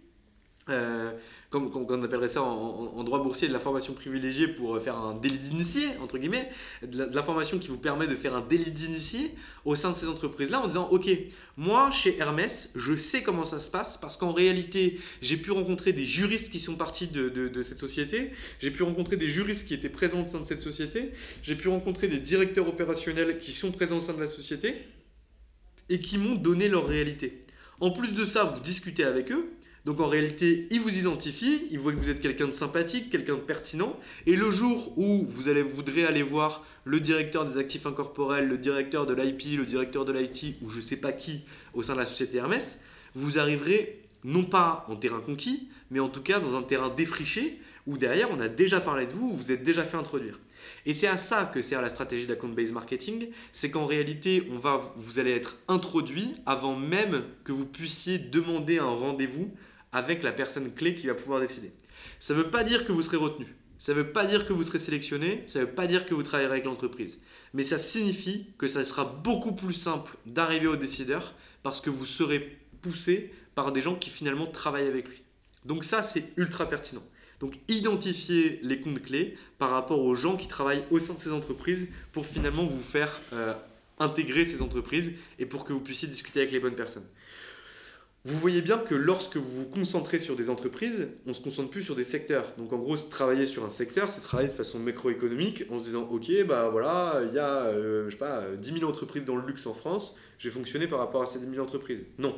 euh, 0.68 1.12
comme, 1.50 1.70
on 1.74 2.02
appellerait 2.02 2.28
ça 2.28 2.42
en, 2.42 3.02
droit 3.04 3.22
boursier, 3.22 3.48
de 3.48 3.54
la 3.54 3.58
formation 3.58 3.94
privilégiée 3.94 4.48
pour 4.48 4.78
faire 4.82 4.96
un 4.98 5.14
délit 5.14 5.38
d'initié, 5.38 5.88
entre 6.02 6.18
guillemets, 6.18 6.50
de 6.82 7.08
l'information 7.14 7.58
qui 7.58 7.68
vous 7.68 7.78
permet 7.78 8.06
de 8.06 8.14
faire 8.14 8.36
un 8.36 8.42
délit 8.42 8.70
d'initié 8.70 9.34
au 9.64 9.74
sein 9.74 9.90
de 9.90 9.94
ces 9.94 10.08
entreprises-là 10.08 10.60
en 10.60 10.66
disant, 10.66 10.88
OK, 10.90 11.08
moi, 11.56 11.90
chez 11.90 12.18
Hermès, 12.18 12.72
je 12.76 12.94
sais 12.96 13.22
comment 13.22 13.44
ça 13.44 13.60
se 13.60 13.70
passe 13.70 13.96
parce 13.96 14.18
qu'en 14.18 14.32
réalité, 14.32 15.00
j'ai 15.22 15.38
pu 15.38 15.50
rencontrer 15.50 15.94
des 15.94 16.04
juristes 16.04 16.52
qui 16.52 16.60
sont 16.60 16.76
partis 16.76 17.06
de, 17.06 17.28
de 17.30 17.62
cette 17.62 17.78
société, 17.78 18.32
j'ai 18.60 18.70
pu 18.70 18.82
rencontrer 18.82 19.16
des 19.16 19.28
juristes 19.28 19.66
qui 19.66 19.72
étaient 19.72 19.88
présents 19.88 20.24
au 20.24 20.26
sein 20.26 20.40
de 20.40 20.46
cette 20.46 20.62
société, 20.62 21.12
j'ai 21.42 21.54
pu 21.54 21.68
rencontrer 21.68 22.08
des 22.08 22.18
directeurs 22.18 22.68
opérationnels 22.68 23.38
qui 23.38 23.52
sont 23.52 23.72
présents 23.72 23.96
au 23.96 24.00
sein 24.00 24.12
de 24.12 24.20
la 24.20 24.26
société 24.26 24.84
et 25.88 26.00
qui 26.00 26.18
m'ont 26.18 26.34
donné 26.34 26.68
leur 26.68 26.86
réalité. 26.86 27.44
En 27.80 27.90
plus 27.90 28.14
de 28.14 28.24
ça, 28.24 28.44
vous 28.44 28.60
discutez 28.60 29.04
avec 29.04 29.30
eux, 29.30 29.50
donc 29.84 30.00
en 30.00 30.08
réalité, 30.08 30.66
il 30.70 30.80
vous 30.80 30.98
identifie, 30.98 31.66
il 31.70 31.78
voit 31.78 31.92
que 31.92 31.96
vous 31.98 32.10
êtes 32.10 32.20
quelqu'un 32.20 32.46
de 32.46 32.52
sympathique, 32.52 33.10
quelqu'un 33.10 33.36
de 33.36 33.40
pertinent. 33.40 33.98
Et 34.26 34.36
le 34.36 34.50
jour 34.50 34.92
où 34.98 35.24
vous 35.28 35.48
allez, 35.48 35.62
voudrez 35.62 36.04
aller 36.04 36.22
voir 36.22 36.66
le 36.84 37.00
directeur 37.00 37.44
des 37.44 37.58
actifs 37.58 37.86
incorporels, 37.86 38.48
le 38.48 38.58
directeur 38.58 39.06
de 39.06 39.14
l'IP, 39.14 39.56
le 39.56 39.64
directeur 39.64 40.04
de 40.04 40.12
l'IT, 40.12 40.56
ou 40.62 40.68
je 40.68 40.76
ne 40.76 40.80
sais 40.82 40.96
pas 40.96 41.12
qui 41.12 41.42
au 41.74 41.82
sein 41.82 41.94
de 41.94 42.00
la 42.00 42.06
société 42.06 42.38
Hermès, 42.38 42.82
vous 43.14 43.38
arriverez 43.38 44.00
non 44.24 44.44
pas 44.44 44.84
en 44.88 44.96
terrain 44.96 45.20
conquis, 45.20 45.68
mais 45.90 46.00
en 46.00 46.08
tout 46.08 46.22
cas 46.22 46.40
dans 46.40 46.56
un 46.56 46.62
terrain 46.62 46.88
défriché 46.88 47.60
où 47.86 47.96
derrière 47.96 48.30
on 48.30 48.40
a 48.40 48.48
déjà 48.48 48.80
parlé 48.80 49.06
de 49.06 49.12
vous, 49.12 49.30
vous 49.30 49.36
vous 49.36 49.52
êtes 49.52 49.62
déjà 49.62 49.84
fait 49.84 49.96
introduire. 49.96 50.38
Et 50.86 50.92
c'est 50.92 51.06
à 51.06 51.16
ça 51.16 51.44
que 51.44 51.62
sert 51.62 51.82
la 51.82 51.88
stratégie 51.88 52.26
d'account-based 52.26 52.72
marketing, 52.72 53.28
c'est 53.52 53.70
qu'en 53.70 53.86
réalité, 53.86 54.46
vous 54.96 55.18
allez 55.18 55.32
être 55.32 55.56
introduit 55.68 56.34
avant 56.46 56.76
même 56.76 57.24
que 57.44 57.52
vous 57.52 57.66
puissiez 57.66 58.18
demander 58.18 58.78
un 58.78 58.90
rendez-vous 58.90 59.52
avec 59.92 60.22
la 60.22 60.32
personne 60.32 60.72
clé 60.74 60.94
qui 60.94 61.06
va 61.06 61.14
pouvoir 61.14 61.40
décider. 61.40 61.72
Ça 62.20 62.34
ne 62.34 62.42
veut 62.42 62.50
pas 62.50 62.64
dire 62.64 62.84
que 62.84 62.92
vous 62.92 63.02
serez 63.02 63.16
retenu. 63.16 63.46
Ça 63.78 63.92
ne 63.92 63.98
veut 63.98 64.12
pas 64.12 64.26
dire 64.26 64.44
que 64.44 64.52
vous 64.52 64.62
serez 64.64 64.78
sélectionné. 64.78 65.44
Ça 65.46 65.60
ne 65.60 65.64
veut 65.64 65.72
pas 65.72 65.86
dire 65.86 66.04
que 66.04 66.14
vous 66.14 66.22
travaillerez 66.22 66.54
avec 66.54 66.64
l'entreprise. 66.64 67.20
Mais 67.54 67.62
ça 67.62 67.78
signifie 67.78 68.46
que 68.58 68.66
ça 68.66 68.84
sera 68.84 69.04
beaucoup 69.04 69.54
plus 69.54 69.74
simple 69.74 70.16
d'arriver 70.26 70.66
au 70.66 70.76
décideur 70.76 71.34
parce 71.62 71.80
que 71.80 71.90
vous 71.90 72.04
serez 72.04 72.58
poussé 72.82 73.32
par 73.54 73.72
des 73.72 73.80
gens 73.80 73.94
qui 73.94 74.10
finalement 74.10 74.46
travaillent 74.46 74.88
avec 74.88 75.08
lui. 75.08 75.22
Donc 75.64 75.84
ça, 75.84 76.02
c'est 76.02 76.32
ultra 76.36 76.68
pertinent. 76.68 77.02
Donc 77.40 77.60
identifier 77.68 78.58
les 78.62 78.80
comptes 78.80 79.02
clés 79.02 79.36
par 79.58 79.70
rapport 79.70 80.00
aux 80.00 80.14
gens 80.14 80.36
qui 80.36 80.48
travaillent 80.48 80.84
au 80.90 80.98
sein 80.98 81.14
de 81.14 81.20
ces 81.20 81.32
entreprises 81.32 81.88
pour 82.12 82.26
finalement 82.26 82.66
vous 82.66 82.82
faire 82.82 83.20
euh, 83.32 83.54
intégrer 83.98 84.44
ces 84.44 84.62
entreprises 84.62 85.12
et 85.38 85.46
pour 85.46 85.64
que 85.64 85.72
vous 85.72 85.80
puissiez 85.80 86.08
discuter 86.08 86.40
avec 86.40 86.52
les 86.52 86.60
bonnes 86.60 86.74
personnes. 86.74 87.06
Vous 88.24 88.36
voyez 88.36 88.60
bien 88.60 88.78
que 88.78 88.94
lorsque 88.94 89.36
vous 89.36 89.50
vous 89.50 89.66
concentrez 89.66 90.18
sur 90.18 90.34
des 90.34 90.50
entreprises, 90.50 91.08
on 91.24 91.30
ne 91.30 91.34
se 91.34 91.40
concentre 91.40 91.70
plus 91.70 91.82
sur 91.82 91.94
des 91.94 92.04
secteurs. 92.04 92.52
Donc 92.58 92.72
en 92.72 92.78
gros, 92.78 92.96
travailler 92.96 93.46
sur 93.46 93.64
un 93.64 93.70
secteur, 93.70 94.10
c'est 94.10 94.20
travailler 94.20 94.48
de 94.48 94.54
façon 94.54 94.80
macroéconomique 94.80 95.64
en 95.70 95.78
se 95.78 95.84
disant, 95.84 96.02
ok, 96.10 96.30
bah 96.46 96.68
voilà, 96.68 97.22
il 97.26 97.34
y 97.34 97.38
a, 97.38 97.66
euh, 97.68 98.10
pas, 98.18 98.44
10 98.56 98.80
000 98.80 98.90
entreprises 98.90 99.24
dans 99.24 99.36
le 99.36 99.46
luxe 99.46 99.66
en 99.66 99.72
France, 99.72 100.18
j'ai 100.38 100.50
fonctionné 100.50 100.88
par 100.88 100.98
rapport 100.98 101.22
à 101.22 101.26
ces 101.26 101.38
10 101.38 101.54
000 101.54 101.64
entreprises. 101.64 102.04
Non, 102.18 102.34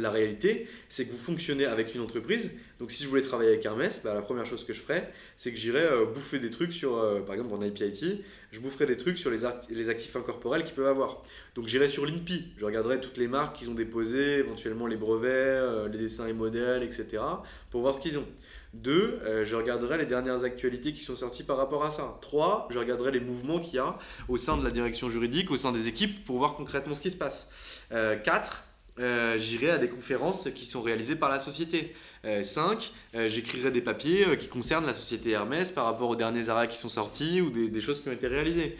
la 0.00 0.10
réalité, 0.10 0.68
c'est 0.88 1.06
que 1.06 1.12
vous 1.12 1.18
fonctionnez 1.18 1.66
avec 1.66 1.94
une 1.94 2.00
entreprise. 2.00 2.50
Donc, 2.78 2.90
si 2.90 3.04
je 3.04 3.08
voulais 3.08 3.22
travailler 3.22 3.50
avec 3.50 3.64
Hermès, 3.64 4.02
bah, 4.04 4.12
la 4.12 4.20
première 4.20 4.44
chose 4.44 4.64
que 4.64 4.74
je 4.74 4.80
ferais, 4.80 5.10
c'est 5.36 5.50
que 5.50 5.56
j'irais 5.56 5.86
euh, 5.86 6.04
bouffer 6.04 6.38
des 6.38 6.50
trucs 6.50 6.72
sur, 6.72 6.96
euh, 6.96 7.20
par 7.20 7.34
exemple, 7.34 7.54
en 7.54 7.62
IPIT, 7.62 8.22
je 8.52 8.60
boufferais 8.60 8.86
des 8.86 8.98
trucs 8.98 9.16
sur 9.16 9.30
les, 9.30 9.44
actifs 9.88 10.14
incorporels 10.14 10.64
qu'ils 10.64 10.74
peuvent 10.74 10.86
avoir. 10.86 11.22
Donc, 11.54 11.68
j'irais 11.68 11.88
sur 11.88 12.04
l'INPI, 12.04 12.52
je 12.58 12.64
regarderais 12.66 13.00
toutes 13.00 13.16
les 13.16 13.28
marques 13.28 13.56
qu'ils 13.56 13.70
ont 13.70 13.74
déposées, 13.74 14.38
éventuellement 14.38 14.86
les 14.86 14.96
brevets, 14.96 15.30
euh, 15.30 15.88
les 15.88 15.98
dessins 15.98 16.26
et 16.26 16.34
modèles, 16.34 16.82
etc., 16.82 17.22
pour 17.70 17.80
voir 17.80 17.94
ce 17.94 18.00
qu'ils 18.00 18.18
ont. 18.18 18.26
Deux, 18.74 19.20
je 19.44 19.56
regarderai 19.56 19.96
les 19.96 20.04
dernières 20.04 20.44
actualités 20.44 20.92
qui 20.92 21.00
sont 21.00 21.16
sorties 21.16 21.44
par 21.44 21.56
rapport 21.56 21.82
à 21.86 21.90
ça. 21.90 22.18
Trois, 22.20 22.68
je 22.68 22.78
regarderai 22.78 23.10
les 23.10 23.20
mouvements 23.20 23.58
qu'il 23.58 23.76
y 23.76 23.78
a 23.78 23.96
au 24.28 24.36
sein 24.36 24.58
de 24.58 24.64
la 24.64 24.70
direction 24.70 25.08
juridique, 25.08 25.50
au 25.50 25.56
sein 25.56 25.72
des 25.72 25.88
équipes, 25.88 26.26
pour 26.26 26.36
voir 26.36 26.56
concrètement 26.56 26.92
ce 26.92 27.00
qui 27.00 27.10
se 27.10 27.16
passe. 27.16 27.50
quatre, 27.88 28.65
euh, 28.98 29.36
j'irai 29.38 29.70
à 29.70 29.78
des 29.78 29.88
conférences 29.88 30.48
qui 30.54 30.64
sont 30.64 30.80
réalisées 30.80 31.16
par 31.16 31.28
la 31.28 31.38
société. 31.38 31.94
5. 32.42 32.92
Euh, 33.14 33.18
euh, 33.20 33.28
j'écrirai 33.28 33.70
des 33.70 33.80
papiers 33.80 34.36
qui 34.36 34.48
concernent 34.48 34.86
la 34.86 34.92
société 34.92 35.30
Hermès 35.30 35.70
par 35.70 35.84
rapport 35.84 36.10
aux 36.10 36.16
derniers 36.16 36.48
arrêts 36.48 36.66
qui 36.66 36.76
sont 36.76 36.88
sortis 36.88 37.40
ou 37.40 37.50
des, 37.50 37.80
choses 37.80 38.02
qui 38.02 38.08
ont 38.08 38.12
été 38.12 38.26
réalisées. 38.26 38.76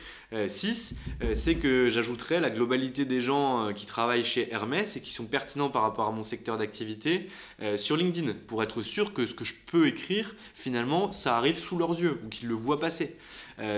6. 0.49 0.99
c'est 1.35 1.55
que 1.55 1.89
j'ajouterai 1.89 2.41
la 2.41 2.51
globalité 2.51 3.05
des 3.05 3.21
gens 3.21 3.73
qui 3.73 3.87
travaillent 3.87 4.25
chez 4.25 4.53
Hermès 4.53 4.97
et 4.97 5.01
qui 5.01 5.13
sont 5.13 5.27
pertinents 5.27 5.71
par 5.71 5.83
rapport 5.83 6.09
à 6.09 6.11
mon 6.11 6.25
secteur 6.25 6.59
d'activité 6.59 7.29
sur 7.77 7.97
LinkedIn 7.97 8.33
pour 8.49 8.65
être 8.65 8.83
sûr 8.83 9.13
que 9.13 9.25
ce 9.25 9.37
que 9.37 9.45
je 9.45 9.55
peux 9.71 9.87
écrire, 9.87 10.35
finalement, 10.53 11.13
ça 11.13 11.37
arrive 11.37 11.57
sous 11.57 11.79
leurs 11.79 12.01
yeux 12.01 12.19
ou 12.25 12.29
qu'ils 12.29 12.49
le 12.49 12.55
voient 12.55 12.81
passer. 12.81 13.17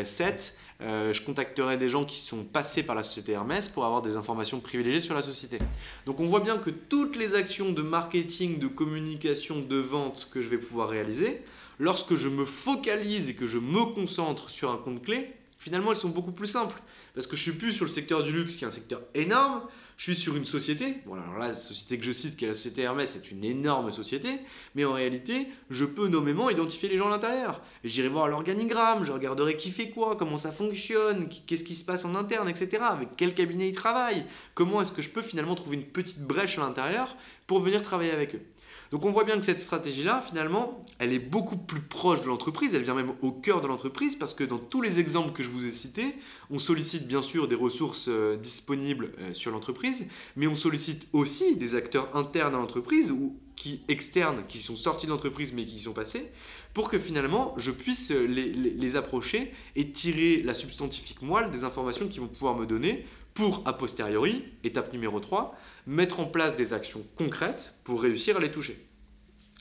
7 0.05 0.57
euh, 0.81 1.12
je 1.12 1.23
contacterai 1.23 1.77
des 1.77 1.88
gens 1.88 2.05
qui 2.05 2.19
sont 2.19 2.45
passés 2.45 2.85
par 2.85 2.95
la 2.95 3.03
société 3.03 3.33
Hermès 3.33 3.69
pour 3.69 3.85
avoir 3.85 4.01
des 4.01 4.17
informations 4.17 4.61
privilégiées 4.61 5.01
sur 5.01 5.14
la 5.14 5.23
société. 5.23 5.59
Donc 6.07 6.21
on 6.21 6.27
voit 6.27 6.41
bien 6.41 6.59
que 6.59 6.71
toutes 6.71 7.17
les 7.17 7.35
actions 7.35 7.73
de 7.73 7.83
marketing, 7.83 8.59
de 8.59 8.69
communication, 8.69 9.61
de 9.61 9.77
vente 9.77 10.29
que 10.31 10.41
je 10.41 10.49
vais 10.49 10.59
pouvoir 10.59 10.88
réaliser, 10.88 11.43
lorsque 11.81 12.14
je 12.14 12.29
me 12.29 12.45
focalise 12.45 13.29
et 13.29 13.35
que 13.35 13.47
je 13.47 13.59
me 13.59 13.93
concentre 13.93 14.51
sur 14.51 14.71
un 14.71 14.77
compte 14.77 15.03
clé, 15.03 15.33
finalement 15.59 15.90
elles 15.90 15.97
sont 15.97 16.09
beaucoup 16.09 16.33
plus 16.33 16.47
simples. 16.47 16.81
Parce 17.14 17.27
que 17.27 17.37
je 17.37 17.42
suis 17.42 17.53
plus 17.53 17.73
sur 17.73 17.85
le 17.85 17.90
secteur 17.90 18.23
du 18.23 18.33
luxe 18.33 18.57
qui 18.57 18.64
est 18.64 18.66
un 18.66 18.73
secteur 18.73 19.03
énorme, 19.14 19.62
je 19.99 20.05
suis 20.05 20.16
sur 20.16 20.37
une 20.37 20.44
société, 20.44 20.99
bon 21.07 21.14
alors 21.14 21.38
là, 21.38 21.49
la 21.49 21.53
société 21.53 21.99
que 21.99 22.05
je 22.05 22.12
cite, 22.12 22.37
qui 22.37 22.44
est 22.44 22.49
la 22.49 22.55
société 22.55 22.83
Hermès, 22.83 23.11
c'est 23.11 23.33
une 23.33 23.42
énorme 23.42 23.90
société, 23.90 24.29
mais 24.77 24.85
en 24.85 24.92
réalité, 24.92 25.49
je 25.71 25.85
peux 25.85 26.07
nommément 26.07 26.49
identifier 26.51 26.88
les 26.88 26.97
gens 26.97 27.09
à 27.09 27.11
l'intérieur. 27.11 27.61
J'irai 27.83 28.07
voir 28.07 28.29
l'organigramme, 28.29 29.03
je 29.03 29.11
regarderai 29.11 29.57
qui 29.57 29.73
fait 29.73 29.90
quoi, 29.90 30.14
comment 30.14 30.37
ça 30.37 30.53
fonctionne, 30.53 31.29
qu'est-ce 31.49 31.64
qui 31.64 31.75
se 31.75 31.85
passe 31.85 32.05
en 32.05 32.14
interne, 32.14 32.49
etc. 32.49 32.85
Avec 32.88 33.09
quel 33.16 33.35
cabinet 33.35 33.68
ils 33.68 33.75
travaillent, 33.75 34.25
comment 34.55 34.81
est-ce 34.81 34.92
que 34.92 35.03
je 35.03 35.11
peux 35.11 35.23
finalement 35.23 35.57
trouver 35.57 35.77
une 35.77 35.87
petite 35.87 36.21
brèche 36.21 36.59
à 36.59 36.61
l'intérieur 36.61 37.16
pour 37.49 37.61
venir 37.61 37.83
travailler 37.83 38.12
avec 38.12 38.37
eux. 38.37 38.42
Donc 38.90 39.05
on 39.05 39.11
voit 39.11 39.24
bien 39.24 39.38
que 39.38 39.44
cette 39.44 39.61
stratégie-là, 39.61 40.24
finalement, 40.27 40.83
elle 40.98 41.12
est 41.12 41.18
beaucoup 41.18 41.59
plus 41.59 41.81
proche 41.81 42.22
de 42.22 42.27
l'entreprise, 42.27 42.74
elle 42.74 42.83
vient 42.83 42.94
même 42.94 43.12
au 43.20 43.33
cœur 43.33 43.61
de 43.61 43.66
l'entreprise, 43.66 44.16
parce 44.16 44.33
que 44.33 44.44
dans 44.44 44.59
tous 44.59 44.81
les 44.81 44.98
exemples 44.98 45.33
que 45.33 45.42
je 45.42 45.51
vous 45.51 45.66
ai 45.66 45.70
cités, 45.70 46.14
on 46.51 46.59
sollicite 46.59 47.07
bien 47.07 47.20
sûr 47.20 47.48
des 47.48 47.55
ressources 47.55 48.09
euh, 48.09 48.37
disponibles 48.37 49.12
euh, 49.20 49.33
sur 49.35 49.53
l'entreprise, 49.53 50.09
mais 50.37 50.46
on 50.46 50.55
sollicite 50.55 51.07
aussi 51.12 51.57
des 51.57 51.74
acteurs 51.74 52.16
internes 52.16 52.55
à 52.55 52.59
l'entreprise 52.59 53.11
ou 53.11 53.37
qui, 53.57 53.83
externes 53.88 54.44
qui 54.48 54.59
sont 54.59 54.77
sortis 54.77 55.07
de 55.07 55.11
l'entreprise 55.11 55.53
mais 55.53 55.66
qui 55.66 55.74
y 55.77 55.81
sont 55.81 55.92
passés, 55.92 56.31
pour 56.72 56.88
que 56.88 56.98
finalement 56.98 57.55
je 57.59 57.70
puisse 57.70 58.11
les, 58.11 58.53
les, 58.53 58.96
approcher 58.96 59.53
et 59.74 59.90
tirer 59.90 60.42
la 60.42 60.55
substantifique 60.55 61.22
moelle 61.22 61.51
des 61.51 61.64
informations 61.64 62.09
qu'ils 62.09 62.20
vont 62.20 62.29
pouvoir 62.29 62.57
me 62.57 62.66
donner 62.66 63.05
pour, 63.38 63.62
a 63.66 63.72
posteriori, 63.72 64.42
étape 64.64 64.92
numéro 64.92 65.20
3, 65.20 65.57
mettre 65.87 66.18
en 66.18 66.24
place 66.24 66.57
des 66.57 66.72
actions 66.72 67.05
concrètes 67.14 67.79
pour 67.85 68.03
réussir 68.03 68.37
à 68.37 68.40
les 68.40 68.51
toucher. 68.51 68.85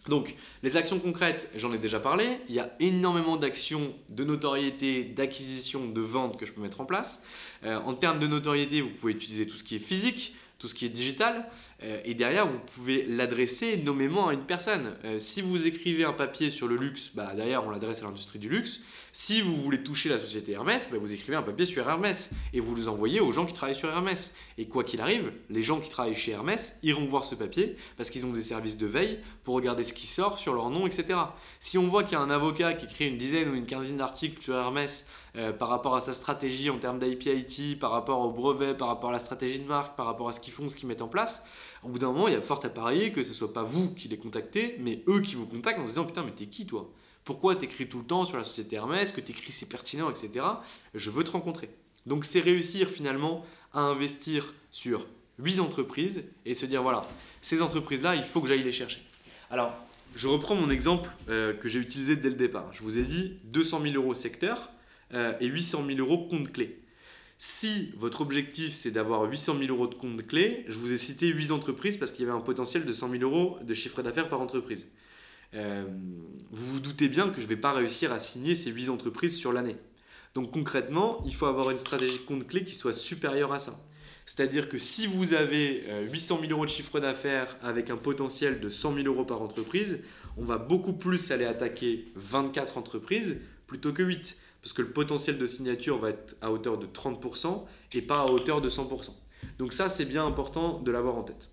Donc, 0.08 0.36
les 0.64 0.78
actions 0.78 0.98
concrètes, 0.98 1.52
j'en 1.56 1.72
ai 1.72 1.78
déjà 1.78 2.00
parlé. 2.00 2.40
Il 2.50 2.56
y 2.56 2.60
a 2.60 2.72
énormément 2.80 3.38
d'actions 3.38 3.94
de 4.10 4.24
notoriété, 4.24 5.04
d'acquisition, 5.04 5.88
de 5.90 6.02
vente 6.02 6.40
que 6.40 6.48
je 6.48 6.54
peux 6.54 6.62
mettre 6.62 6.82
en 6.82 6.86
place. 6.86 7.24
Euh, 7.66 7.80
en 7.82 7.94
termes 7.94 8.18
de 8.18 8.26
notoriété, 8.26 8.82
vous 8.82 8.90
pouvez 8.90 9.14
utiliser 9.14 9.46
tout 9.46 9.58
ce 9.58 9.64
qui 9.64 9.76
est 9.76 9.80
physique, 9.80 10.34
tout 10.60 10.68
ce 10.68 10.76
qui 10.76 10.86
est 10.86 10.90
digital. 10.90 11.48
Euh, 11.84 12.02
et 12.06 12.14
derrière, 12.14 12.48
vous 12.48 12.60
pouvez 12.60 13.06
l'adresser 13.06 13.78
nommément 13.78 14.28
à 14.28 14.34
une 14.34 14.46
personne. 14.46 14.96
Euh, 15.06 15.20
si 15.20 15.42
vous 15.42 15.68
écrivez 15.68 16.04
un 16.04 16.14
papier 16.14 16.50
sur 16.50 16.68
le 16.68 16.76
luxe, 16.76 17.12
bah, 17.14 17.34
derrière, 17.36 17.66
on 17.66 17.70
l'adresse 17.70 18.02
à 18.02 18.06
l'industrie 18.06 18.40
du 18.40 18.50
luxe. 18.50 18.82
Si 19.12 19.42
vous 19.42 19.56
voulez 19.56 19.84
toucher 19.84 20.10
la 20.10 20.20
société 20.20 20.54
Hermès, 20.54 20.90
bah, 20.92 20.98
vous 21.00 21.14
écrivez 21.14 21.38
un 21.38 21.44
papier 21.44 21.66
sur 21.66 21.88
Hermès 21.88 22.32
et 22.54 22.60
vous 22.60 22.76
le 22.76 22.88
envoyez 22.88 23.20
aux 23.20 23.32
gens 23.32 23.46
qui 23.46 23.54
travaillent 23.54 23.76
sur 23.76 23.90
Hermès. 23.90 24.36
Et 24.58 24.68
quoi 24.68 24.84
qu'il 24.84 25.02
arrive, 25.02 25.32
les 25.50 25.62
gens 25.62 25.80
qui 25.80 25.90
travaillent 25.90 26.16
chez 26.16 26.32
Hermès 26.32 26.78
iront 26.84 27.06
voir 27.06 27.26
ce 27.26 27.36
papier 27.36 27.76
parce 27.96 28.10
qu'ils 28.10 28.26
ont 28.26 28.32
des 28.32 28.42
services 28.42 28.78
de 28.78 28.88
veille 28.88 29.20
pour 29.44 29.56
regarder 29.56 29.84
ce 29.84 29.94
qui 29.94 30.08
sort 30.08 30.40
sur 30.40 30.54
leur 30.54 30.70
nom, 30.70 30.88
etc. 30.88 31.20
Si 31.60 31.78
on 31.78 31.88
voit 31.88 32.04
qu'il 32.04 32.14
y 32.14 32.16
a 32.16 32.22
un 32.22 32.30
avocat 32.30 32.74
qui 32.74 32.86
écrit 32.86 33.08
une 33.08 33.18
dizaine 33.18 33.50
ou 33.50 33.56
une 33.56 33.66
quinzaine 33.66 33.98
d'articles 33.98 34.42
sur 34.42 34.56
Hermès 34.56 35.08
euh, 35.38 35.54
par 35.54 35.70
rapport 35.70 35.96
à 35.96 36.00
sa 36.00 36.14
stratégie 36.14 36.72
en 36.72 36.80
termes 36.80 36.98
d'IP-IT, 36.98 37.78
par 37.80 37.92
rapport 37.92 38.22
au 38.22 38.32
brevet, 38.32 38.74
par 38.74 38.88
rapport 38.88 39.12
à 39.12 39.14
la 39.14 39.20
stratégie 39.20 39.60
de 39.60 39.68
marque, 39.68 39.96
par 39.96 40.08
rapport 40.08 40.28
à 40.30 40.34
ce 40.34 40.40
qu'ils 40.40 40.54
font, 40.54 40.68
ce 40.68 40.76
qu'ils 40.76 40.88
mettent 40.88 41.04
en 41.04 41.08
place, 41.08 41.46
au 41.84 41.90
bout 41.90 42.00
d'un 42.00 42.08
moment, 42.08 42.28
il 42.28 42.34
y 42.34 42.38
a 42.38 42.42
fort 42.42 42.60
à 42.64 42.70
parier 42.70 43.12
que 43.12 43.22
ce 43.22 43.34
soit 43.34 43.54
pas 43.54 43.62
vous 43.62 43.94
qui 43.94 44.08
les 44.08 44.18
contactez, 44.18 44.78
mais 44.80 45.04
eux 45.08 45.22
qui 45.22 45.36
vous 45.36 45.46
contactent 45.46 45.80
en 45.80 45.86
se 45.86 45.92
disant 45.92 46.06
Putain, 46.06 46.24
mais 46.24 46.32
t'es 46.32 46.48
qui 46.48 46.66
toi? 46.66 46.92
Pourquoi 47.24 47.56
t'écris 47.56 47.88
tout 47.88 48.00
le 48.00 48.06
temps 48.06 48.26
sur 48.26 48.38
la 48.38 48.44
société 48.44 48.78
Hermès? 48.78 49.12
Que 49.12 49.22
t'écris 49.22 49.52
c'est 49.52 49.68
pertinent, 49.68 50.10
etc. 50.10 50.44
Je 50.96 51.10
veux 51.12 51.24
te 51.24 51.32
rencontrer. 51.32 51.70
Donc, 52.08 52.26
c'est 52.26 52.40
réussir 52.40 52.90
finalement 52.90 53.46
à 53.74 53.82
investir 53.82 54.56
sur 54.72 55.06
8 55.38 55.60
entreprises 55.60 56.24
et 56.46 56.56
se 56.56 56.66
dire 56.66 56.82
Voilà, 56.82 57.06
ces 57.42 57.62
entreprises-là, 57.62 58.16
il 58.16 58.24
faut 58.24 58.42
que 58.42 58.48
j'aille 58.48 58.64
les 58.64 58.72
chercher. 58.72 59.04
Alors, 59.52 59.72
je 60.16 60.28
reprends 60.28 60.56
mon 60.56 60.72
exemple 60.72 61.12
euh, 61.30 61.54
que 61.54 61.68
j'ai 61.68 61.78
utilisé 61.78 62.16
dès 62.16 62.30
le 62.30 62.36
départ. 62.36 62.72
Je 62.74 62.82
vous 62.82 62.98
ai 62.98 63.04
dit 63.04 63.38
200 63.44 63.82
000 63.84 63.96
euros 63.96 64.16
secteur 64.16 64.72
euh, 65.14 65.34
et 65.40 65.48
800 65.48 65.86
000 65.88 66.00
euros 66.00 66.28
compte 66.28 66.52
clé. 66.52 66.80
Si 67.38 67.92
votre 67.98 68.22
objectif 68.22 68.74
c'est 68.74 68.92
d'avoir 68.92 69.24
800 69.24 69.60
000 69.60 69.72
euros 69.72 69.88
de 69.88 69.96
compte 69.96 70.26
clé, 70.26 70.66
je 70.68 70.78
vous 70.78 70.92
ai 70.92 70.98
cité 70.98 71.28
8 71.28 71.52
entreprises 71.52 71.98
parce 71.98 72.12
qu'il 72.12 72.26
y 72.26 72.28
avait 72.28 72.38
un 72.38 72.42
potentiel 72.42 72.86
de 72.86 72.92
100 72.92 73.12
000 73.12 73.24
euros 73.24 73.58
de 73.62 73.74
chiffre 73.74 74.02
d'affaires 74.02 74.28
par 74.28 74.42
entreprise. 74.42 74.88
Euh, 75.54 75.86
vous 76.52 76.74
vous 76.74 76.80
doutez 76.80 77.08
bien 77.08 77.30
que 77.30 77.38
je 77.38 77.46
ne 77.46 77.50
vais 77.50 77.58
pas 77.58 77.72
réussir 77.72 78.12
à 78.12 78.20
signer 78.20 78.56
ces 78.56 78.72
8 78.72 78.90
entreprises 78.90 79.38
sur 79.38 79.54
l'année. 79.54 79.78
Donc 80.34 80.52
concrètement, 80.52 81.24
il 81.26 81.34
faut 81.34 81.46
avoir 81.46 81.70
une 81.70 81.78
stratégie 81.78 82.20
compte 82.26 82.48
clé 82.48 82.64
qui 82.64 82.76
soit 82.76 82.94
supérieure 82.94 83.54
à 83.54 83.60
ça. 83.60 83.80
C'est-à-dire 84.26 84.68
que 84.68 84.78
si 84.78 85.08
vous 85.08 85.34
avez 85.34 85.86
800 86.12 86.36
euh, 86.36 86.42
000 86.42 86.52
euros 86.52 86.66
de 86.66 86.70
chiffre 86.70 87.00
d'affaires 87.00 87.56
avec 87.62 87.90
un 87.90 87.98
potentiel 87.98 88.60
de 88.60 88.68
100 88.68 88.96
000 88.96 89.08
euros 89.08 89.24
par 89.24 89.42
entreprise, 89.42 90.00
on 90.38 90.44
va 90.44 90.58
beaucoup 90.58 90.94
plus 90.94 91.32
aller 91.32 91.46
attaquer 91.46 92.12
24 92.16 92.78
entreprises 92.78 93.38
plutôt 93.68 93.94
que 93.94 94.04
8 94.04 94.38
parce 94.68 94.74
que 94.74 94.82
le 94.82 94.92
potentiel 94.92 95.38
de 95.38 95.46
signature 95.46 95.98
va 95.98 96.10
être 96.10 96.36
à 96.42 96.52
hauteur 96.52 96.78
de 96.78 96.88
30% 96.88 97.64
et 97.94 98.02
pas 98.02 98.20
à 98.20 98.26
hauteur 98.26 98.60
de 98.60 98.68
100%. 98.68 99.12
Donc 99.60 99.72
ça, 99.72 99.88
c'est 99.88 100.04
bien 100.04 100.28
important 100.28 100.82
de 100.82 100.92
l'avoir 100.92 101.16
en 101.16 101.24
tête. 101.24 101.50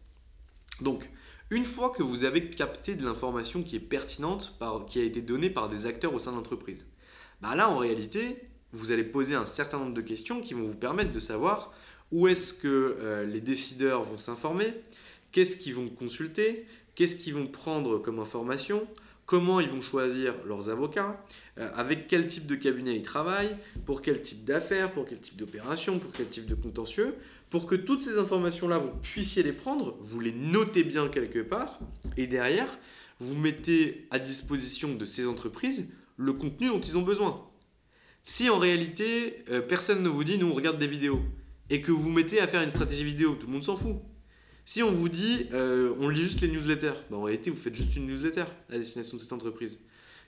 Donc, 0.80 1.08
une 1.50 1.64
fois 1.64 1.90
que 1.90 2.02
vous 2.02 2.24
avez 2.24 2.50
capté 2.50 2.96
de 2.96 3.04
l'information 3.04 3.62
qui 3.62 3.76
est 3.76 3.78
pertinente, 3.78 4.58
qui 4.88 4.98
a 4.98 5.04
été 5.04 5.22
donnée 5.22 5.48
par 5.48 5.68
des 5.68 5.86
acteurs 5.86 6.12
au 6.12 6.18
sein 6.18 6.32
de 6.32 6.38
l'entreprise, 6.38 6.84
bah 7.40 7.54
là, 7.54 7.70
en 7.70 7.78
réalité, 7.78 8.48
vous 8.72 8.90
allez 8.90 9.04
poser 9.04 9.36
un 9.36 9.46
certain 9.46 9.78
nombre 9.78 9.94
de 9.94 10.00
questions 10.00 10.40
qui 10.40 10.54
vont 10.54 10.66
vous 10.66 10.74
permettre 10.74 11.12
de 11.12 11.20
savoir 11.20 11.72
où 12.10 12.26
est-ce 12.26 12.52
que 12.52 12.96
euh, 12.98 13.26
les 13.26 13.40
décideurs 13.40 14.02
vont 14.02 14.18
s'informer, 14.18 14.74
qu'est-ce 15.30 15.56
qu'ils 15.56 15.76
vont 15.76 15.88
consulter, 15.88 16.66
qu'est-ce 16.96 17.14
qu'ils 17.14 17.34
vont 17.34 17.46
prendre 17.46 17.98
comme 18.00 18.18
information, 18.18 18.88
comment 19.26 19.60
ils 19.60 19.68
vont 19.68 19.80
choisir 19.80 20.34
leurs 20.46 20.68
avocats, 20.68 21.24
euh, 21.58 21.70
avec 21.74 22.08
quel 22.08 22.26
type 22.26 22.46
de 22.46 22.54
cabinet 22.54 22.96
ils 22.96 23.02
travaillent, 23.02 23.56
pour 23.86 24.02
quel 24.02 24.20
type 24.20 24.44
d'affaires, 24.44 24.92
pour 24.92 25.06
quel 25.06 25.20
type 25.20 25.36
d'opération, 25.36 25.98
pour 25.98 26.12
quel 26.12 26.28
type 26.28 26.46
de 26.46 26.54
contentieux, 26.54 27.14
pour 27.50 27.66
que 27.66 27.74
toutes 27.74 28.02
ces 28.02 28.18
informations-là, 28.18 28.78
vous 28.78 28.92
puissiez 29.02 29.42
les 29.42 29.52
prendre, 29.52 29.96
vous 30.00 30.20
les 30.20 30.32
notez 30.32 30.84
bien 30.84 31.08
quelque 31.08 31.38
part, 31.38 31.78
et 32.16 32.26
derrière, 32.26 32.78
vous 33.20 33.36
mettez 33.36 34.06
à 34.10 34.18
disposition 34.18 34.94
de 34.94 35.04
ces 35.04 35.26
entreprises 35.26 35.92
le 36.16 36.32
contenu 36.32 36.68
dont 36.68 36.80
ils 36.80 36.98
ont 36.98 37.02
besoin. 37.02 37.48
Si 38.24 38.48
en 38.50 38.58
réalité, 38.58 39.44
euh, 39.50 39.60
personne 39.60 40.02
ne 40.02 40.08
vous 40.08 40.24
dit, 40.24 40.38
nous 40.38 40.48
on 40.48 40.52
regarde 40.52 40.78
des 40.78 40.86
vidéos, 40.86 41.20
et 41.70 41.80
que 41.80 41.92
vous 41.92 42.02
vous 42.02 42.12
mettez 42.12 42.40
à 42.40 42.46
faire 42.46 42.62
une 42.62 42.70
stratégie 42.70 43.04
vidéo, 43.04 43.34
tout 43.34 43.46
le 43.46 43.52
monde 43.52 43.64
s'en 43.64 43.76
fout. 43.76 43.96
Si 44.66 44.82
on 44.82 44.90
vous 44.90 45.08
dit, 45.08 45.46
euh, 45.52 45.94
on 46.00 46.08
lit 46.08 46.22
juste 46.22 46.40
les 46.40 46.48
newsletters, 46.48 46.94
bah, 47.10 47.18
en 47.18 47.22
réalité, 47.22 47.50
vous 47.50 47.56
faites 47.56 47.74
juste 47.74 47.96
une 47.96 48.06
newsletter 48.06 48.44
à 48.70 48.78
destination 48.78 49.16
de 49.16 49.22
cette 49.22 49.32
entreprise. 49.32 49.78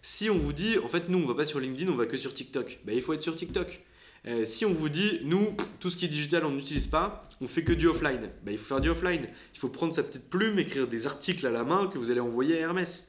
Si 0.03 0.29
on 0.29 0.37
vous 0.37 0.53
dit, 0.53 0.79
en 0.79 0.88
fait, 0.88 1.09
nous, 1.09 1.18
on 1.18 1.27
va 1.27 1.35
pas 1.35 1.44
sur 1.44 1.59
LinkedIn, 1.59 1.90
on 1.90 1.96
va 1.96 2.07
que 2.07 2.16
sur 2.16 2.35
TikTok, 2.35 2.81
bah, 2.85 2.92
il 2.92 3.01
faut 3.01 3.14
être 3.14 3.22
sur 3.22 3.35
TikTok. 3.35 3.83
Euh, 4.27 4.44
si 4.44 4.64
on 4.64 4.72
vous 4.72 4.88
dit, 4.88 5.20
nous, 5.25 5.57
tout 5.81 5.88
ce 5.88 5.96
qui 5.96 6.05
est 6.05 6.09
digital, 6.09 6.44
on 6.44 6.51
n'utilise 6.51 6.87
pas, 6.87 7.22
on 7.40 7.46
fait 7.46 7.64
que 7.64 7.72
du 7.72 7.87
offline, 7.87 8.31
bah, 8.44 8.53
il 8.53 8.59
faut 8.59 8.66
faire 8.66 8.81
du 8.81 8.90
offline. 8.90 9.27
Il 9.55 9.59
faut 9.59 9.68
prendre 9.68 9.94
sa 9.94 10.03
petite 10.03 10.29
plume, 10.29 10.59
écrire 10.59 10.87
des 10.87 11.07
articles 11.07 11.46
à 11.46 11.51
la 11.51 11.64
main 11.64 11.87
que 11.87 11.99
vous 11.99 12.11
allez 12.11 12.20
envoyer 12.20 12.59
à 12.59 12.61
Hermès. 12.61 13.09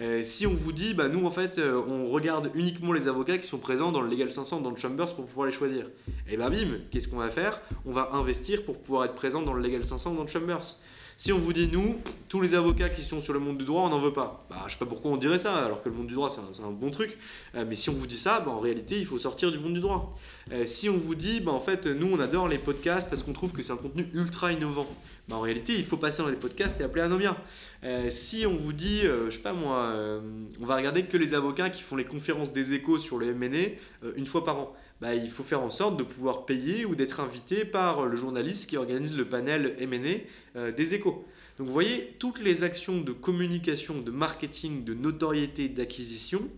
Euh, 0.00 0.22
si 0.22 0.46
on 0.46 0.54
vous 0.54 0.72
dit, 0.72 0.94
bah, 0.94 1.08
nous 1.08 1.26
en 1.26 1.30
fait, 1.30 1.58
euh, 1.58 1.82
on 1.88 2.06
regarde 2.06 2.50
uniquement 2.54 2.92
les 2.92 3.08
avocats 3.08 3.36
qui 3.38 3.46
sont 3.48 3.58
présents 3.58 3.90
dans 3.90 4.00
le 4.00 4.08
Legal 4.08 4.30
500, 4.30 4.60
dans 4.60 4.70
le 4.70 4.76
Chambers 4.76 5.12
pour 5.14 5.26
pouvoir 5.26 5.46
les 5.46 5.52
choisir. 5.52 5.86
Et 6.28 6.34
eh 6.34 6.36
bah 6.36 6.50
bim, 6.50 6.78
qu'est-ce 6.90 7.08
qu'on 7.08 7.16
va 7.16 7.30
faire? 7.30 7.60
On 7.84 7.90
va 7.90 8.10
investir 8.12 8.64
pour 8.64 8.78
pouvoir 8.78 9.06
être 9.06 9.14
présent 9.14 9.42
dans 9.42 9.52
le 9.52 9.62
Legal 9.62 9.84
500, 9.84 10.14
dans 10.14 10.22
le 10.22 10.28
Chambers. 10.28 10.76
Si 11.16 11.32
on 11.32 11.38
vous 11.38 11.52
dit, 11.52 11.66
nous, 11.66 11.96
tous 12.28 12.40
les 12.40 12.54
avocats 12.54 12.90
qui 12.90 13.02
sont 13.02 13.18
sur 13.18 13.32
le 13.32 13.40
monde 13.40 13.58
du 13.58 13.64
droit, 13.64 13.82
on 13.82 13.88
n'en 13.88 13.98
veut 13.98 14.12
pas. 14.12 14.46
Bah, 14.48 14.62
je 14.68 14.74
sais 14.74 14.78
pas 14.78 14.86
pourquoi 14.86 15.10
on 15.10 15.16
dirait 15.16 15.38
ça, 15.38 15.64
alors 15.64 15.82
que 15.82 15.88
le 15.88 15.96
monde 15.96 16.06
du 16.06 16.14
droit, 16.14 16.28
c'est 16.28 16.62
un, 16.62 16.70
bon 16.70 16.92
truc. 16.92 17.18
Euh, 17.56 17.64
mais 17.66 17.74
si 17.74 17.90
on 17.90 17.94
vous 17.94 18.06
dit 18.06 18.16
ça, 18.16 18.38
bah, 18.38 18.52
en 18.52 18.60
réalité, 18.60 19.00
il 19.00 19.06
faut 19.06 19.18
sortir 19.18 19.50
du 19.50 19.58
monde 19.58 19.74
du 19.74 19.80
droit. 19.80 20.16
si 20.64 20.88
on 20.88 20.96
vous 20.96 21.16
dit, 21.16 21.40
bah, 21.40 21.50
en 21.50 21.58
fait, 21.58 21.86
nous, 21.86 22.08
on 22.12 22.20
adore 22.20 22.46
les 22.46 22.58
podcasts 22.58 23.10
parce 23.10 23.24
qu'on 23.24 23.32
trouve 23.32 23.52
que 23.52 23.62
c'est 23.62 23.72
un 23.72 23.76
contenu 23.78 24.08
ultra 24.14 24.52
innovant. 24.52 24.86
Bah, 25.28 25.36
en 25.36 25.40
réalité, 25.40 25.74
il 25.74 25.84
faut 25.84 25.98
passer 25.98 26.22
dans 26.22 26.28
les 26.28 26.36
podcasts 26.36 26.80
et 26.80 26.84
appeler 26.84 27.02
Anomia. 27.02 27.36
Euh, 27.84 28.08
si 28.08 28.46
on 28.46 28.56
vous 28.56 28.72
dit, 28.72 29.02
euh, 29.04 29.28
je 29.28 29.36
sais 29.36 29.42
pas 29.42 29.52
moi, 29.52 29.90
euh, 29.92 30.20
on 30.58 30.64
va 30.64 30.74
regarder 30.74 31.04
que 31.04 31.18
les 31.18 31.34
avocats 31.34 31.68
qui 31.68 31.82
font 31.82 31.96
les 31.96 32.06
conférences 32.06 32.54
des 32.54 32.72
échos 32.72 32.98
sur 32.98 33.18
le 33.18 33.34
MNE 33.34 33.76
une 34.16 34.26
fois 34.26 34.44
par 34.44 34.58
an, 34.58 34.76
bah, 35.02 35.14
il 35.14 35.28
faut 35.28 35.42
faire 35.42 35.60
en 35.60 35.68
sorte 35.68 35.98
de 35.98 36.02
pouvoir 36.02 36.46
payer 36.46 36.86
ou 36.86 36.94
d'être 36.94 37.20
invité 37.20 37.66
par 37.66 38.06
le 38.06 38.16
journaliste 38.16 38.70
qui 38.70 38.78
organise 38.78 39.14
le 39.16 39.26
panel 39.26 39.76
MNE 39.80 40.72
des 40.72 40.94
échos. 40.94 41.26
Donc 41.58 41.66
vous 41.66 41.72
voyez, 41.72 42.16
toutes 42.18 42.40
les 42.40 42.62
actions 42.62 43.00
de 43.00 43.12
communication, 43.12 44.00
de 44.00 44.10
marketing, 44.10 44.84
de 44.84 44.94
notoriété, 44.94 45.68
d'acquisition 45.68 46.48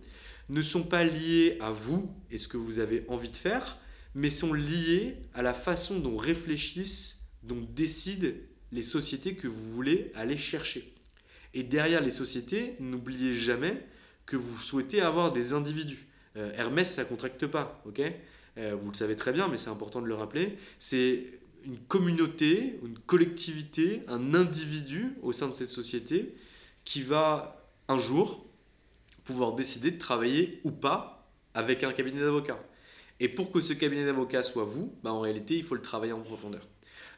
ne 0.49 0.61
sont 0.61 0.83
pas 0.83 1.03
liées 1.03 1.57
à 1.59 1.71
vous 1.71 2.09
et 2.29 2.37
ce 2.37 2.47
que 2.47 2.57
vous 2.57 2.79
avez 2.79 3.03
envie 3.09 3.29
de 3.29 3.37
faire, 3.37 3.77
mais 4.15 4.29
sont 4.29 4.53
liées 4.53 5.17
à 5.33 5.41
la 5.41 5.53
façon 5.53 5.99
dont 5.99 6.15
réfléchissent, 6.15 7.19
dont 7.43 7.67
décident 7.75 8.29
les 8.71 8.81
sociétés 8.81 9.35
que 9.35 9.47
vous 9.47 9.73
voulez 9.73 10.11
aller 10.15 10.37
chercher. 10.37 10.93
Et 11.53 11.63
derrière 11.63 12.01
les 12.01 12.11
sociétés, 12.11 12.75
n'oubliez 12.79 13.33
jamais 13.33 13.85
que 14.25 14.37
vous 14.37 14.57
souhaitez 14.57 15.01
avoir 15.01 15.31
des 15.31 15.53
individus. 15.53 16.07
Euh, 16.37 16.51
Hermès, 16.55 16.89
ça 16.89 17.03
ne 17.03 17.07
contracte 17.09 17.45
pas, 17.47 17.81
ok? 17.85 18.01
Euh, 18.57 18.75
Vous 18.79 18.91
le 18.91 18.95
savez 18.95 19.15
très 19.15 19.33
bien, 19.33 19.47
mais 19.47 19.57
c'est 19.57 19.69
important 19.69 20.01
de 20.01 20.07
le 20.07 20.15
rappeler. 20.15 20.57
C'est 20.79 21.25
une 21.65 21.77
communauté, 21.77 22.79
une 22.83 22.97
collectivité, 22.99 24.03
un 24.07 24.33
individu 24.33 25.13
au 25.21 25.31
sein 25.31 25.47
de 25.47 25.53
cette 25.53 25.67
société 25.67 26.35
qui 26.85 27.01
va 27.01 27.67
un 27.87 27.99
jour 27.99 28.45
pouvoir 29.23 29.53
décider 29.53 29.91
de 29.91 29.97
travailler 29.97 30.59
ou 30.63 30.71
pas 30.71 31.29
avec 31.53 31.83
un 31.83 31.93
cabinet 31.93 32.21
d'avocats. 32.21 32.59
Et 33.19 33.29
pour 33.29 33.51
que 33.51 33.61
ce 33.61 33.73
cabinet 33.73 34.05
d'avocats 34.05 34.41
soit 34.41 34.63
vous, 34.63 34.95
bah 35.03 35.11
en 35.11 35.19
réalité, 35.19 35.55
il 35.55 35.63
faut 35.63 35.75
le 35.75 35.81
travailler 35.81 36.13
en 36.13 36.21
profondeur. 36.21 36.67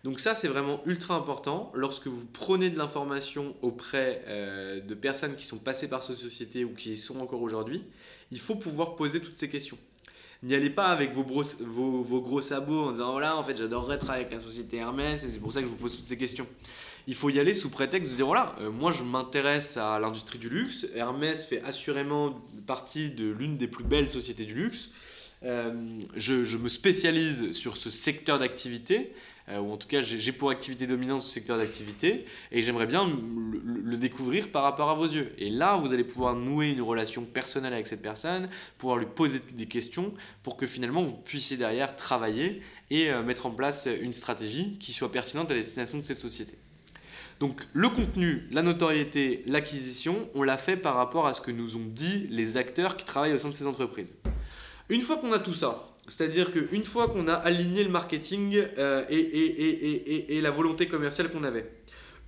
Donc 0.03 0.19
ça, 0.19 0.33
c'est 0.33 0.49
vraiment 0.49 0.81
ultra 0.85 1.15
important. 1.15 1.71
Lorsque 1.73 2.07
vous 2.07 2.25
prenez 2.25 2.69
de 2.69 2.77
l'information 2.77 3.55
auprès 3.61 4.21
euh, 4.27 4.81
de 4.81 4.95
personnes 4.95 5.35
qui 5.35 5.45
sont 5.45 5.59
passées 5.59 5.87
par 5.87 6.03
cette 6.03 6.17
société 6.17 6.65
ou 6.65 6.73
qui 6.73 6.91
y 6.91 6.97
sont 6.97 7.21
encore 7.21 7.41
aujourd'hui, 7.41 7.83
il 8.31 8.39
faut 8.39 8.55
pouvoir 8.55 8.95
poser 8.95 9.21
toutes 9.21 9.39
ces 9.39 9.49
questions. 9.49 9.77
N'y 10.43 10.55
allez 10.55 10.69
pas 10.69 10.87
avec 10.87 11.13
vos, 11.13 11.23
vos, 11.23 12.21
gros 12.21 12.41
sabots 12.41 12.83
en 12.83 12.91
disant 12.91 13.11
voilà, 13.11 13.37
en 13.37 13.43
fait, 13.43 13.55
j'adorerais 13.55 13.97
travailler 13.97 14.25
avec 14.25 14.33
la 14.33 14.41
société 14.41 14.75
Hermès 14.75 15.23
et 15.23 15.29
c'est 15.29 15.39
pour 15.39 15.53
ça 15.53 15.61
que 15.61 15.67
je 15.67 15.71
vous 15.71 15.77
pose 15.77 15.95
toutes 15.95 16.03
ces 16.03 16.17
questions. 16.17 16.47
Il 17.07 17.15
faut 17.15 17.29
y 17.29 17.39
aller 17.39 17.53
sous 17.53 17.69
prétexte 17.69 18.11
de 18.11 18.17
dire 18.17 18.25
voilà, 18.25 18.53
euh, 18.59 18.69
moi 18.69 18.91
je 18.91 19.03
m'intéresse 19.03 19.77
à 19.77 19.99
l'industrie 19.99 20.37
du 20.37 20.49
luxe. 20.49 20.85
Hermès 20.95 21.45
fait 21.45 21.61
assurément 21.61 22.41
partie 22.67 23.09
de 23.09 23.31
l'une 23.31 23.55
des 23.55 23.67
plus 23.67 23.85
belles 23.85 24.09
sociétés 24.09 24.43
du 24.43 24.53
luxe. 24.53 24.89
je, 25.43 26.57
me 26.57 26.67
spécialise 26.67 27.53
sur 27.53 27.77
ce 27.77 27.89
secteur 27.89 28.37
d'activité 28.39 29.13
euh, 29.49 29.59
ou 29.59 29.71
en 29.71 29.77
tout 29.77 29.87
cas 29.87 30.01
j'ai 30.01 30.31
pour 30.31 30.49
activité 30.49 30.87
dominante 30.87 31.21
ce 31.21 31.29
secteur 31.29 31.57
d'activité, 31.57 32.25
et 32.51 32.61
j'aimerais 32.61 32.87
bien 32.87 33.05
le, 33.05 33.97
découvrir 33.97 34.49
par 34.51 34.63
rapport 34.63 34.89
à 34.89 34.95
vos 34.95 35.05
yeux. 35.05 35.33
Et 35.37 35.49
là, 35.49 35.77
vous 35.77 35.93
allez 35.93 36.03
pouvoir 36.03 36.35
nouer 36.35 36.71
une 36.71 36.81
relation 36.81 37.23
personnelle 37.23 37.73
avec 37.73 37.87
cette 37.87 38.01
personne, 38.01 38.49
pouvoir 38.77 38.97
lui 38.97 39.05
poser 39.05 39.39
des 39.53 39.65
questions 39.65 40.13
pour 40.41 40.57
que 40.57 40.65
finalement 40.65 41.03
vous 41.03 41.13
puissiez 41.13 41.57
derrière 41.57 41.95
travailler 41.95 42.61
et 42.89 43.09
euh, 43.11 43.21
mettre 43.23 43.45
en 43.45 43.51
place 43.51 43.87
une 44.01 44.13
stratégie 44.13 44.77
qui 44.79 44.93
soit 44.93 45.11
pertinente 45.11 45.51
à 45.51 45.53
la 45.53 45.59
destination 45.59 45.97
de 45.97 46.03
cette 46.03 46.19
société. 46.19 46.57
Donc 47.39 47.63
le 47.73 47.89
contenu, 47.89 48.47
la 48.51 48.61
notoriété, 48.61 49.43
l'acquisition, 49.45 50.29
on 50.35 50.43
l'a 50.43 50.57
fait 50.57 50.77
par 50.77 50.95
rapport 50.95 51.27
à 51.27 51.33
ce 51.33 51.41
que 51.41 51.51
nous 51.51 51.75
ont 51.75 51.85
dit 51.85 52.27
les 52.29 52.57
acteurs 52.57 52.95
qui 52.95 53.05
travaillent 53.05 53.33
au 53.33 53.37
sein 53.37 53.49
de 53.49 53.53
ces 53.53 53.67
entreprises. 53.67 54.13
Une 54.89 55.01
fois 55.01 55.17
qu'on 55.17 55.31
a 55.33 55.39
tout 55.39 55.53
ça, 55.53 55.92
c'est-à-dire 56.07 56.51
qu'une 56.51 56.83
fois 56.83 57.07
qu'on 57.07 57.27
a 57.27 57.33
aligné 57.33 57.83
le 57.83 57.89
marketing 57.89 58.61
euh, 58.77 59.05
et, 59.09 60.41
la 60.41 60.51
volonté 60.51 60.87
commerciale 60.87 61.31
qu'on 61.31 61.43
avait, 61.43 61.71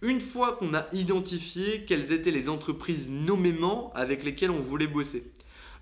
une 0.02 0.22
fois 0.22 0.54
qu'on 0.54 0.74
a 0.74 0.88
identifié 0.94 1.84
quelles 1.86 2.12
étaient 2.12 2.32
les 2.32 2.48
entreprises 2.48 3.10
nommément 3.10 3.92
avec 3.94 4.24
lesquelles 4.24 4.52
on 4.52 4.60
voulait 4.60 4.88
bosser, 4.88 5.32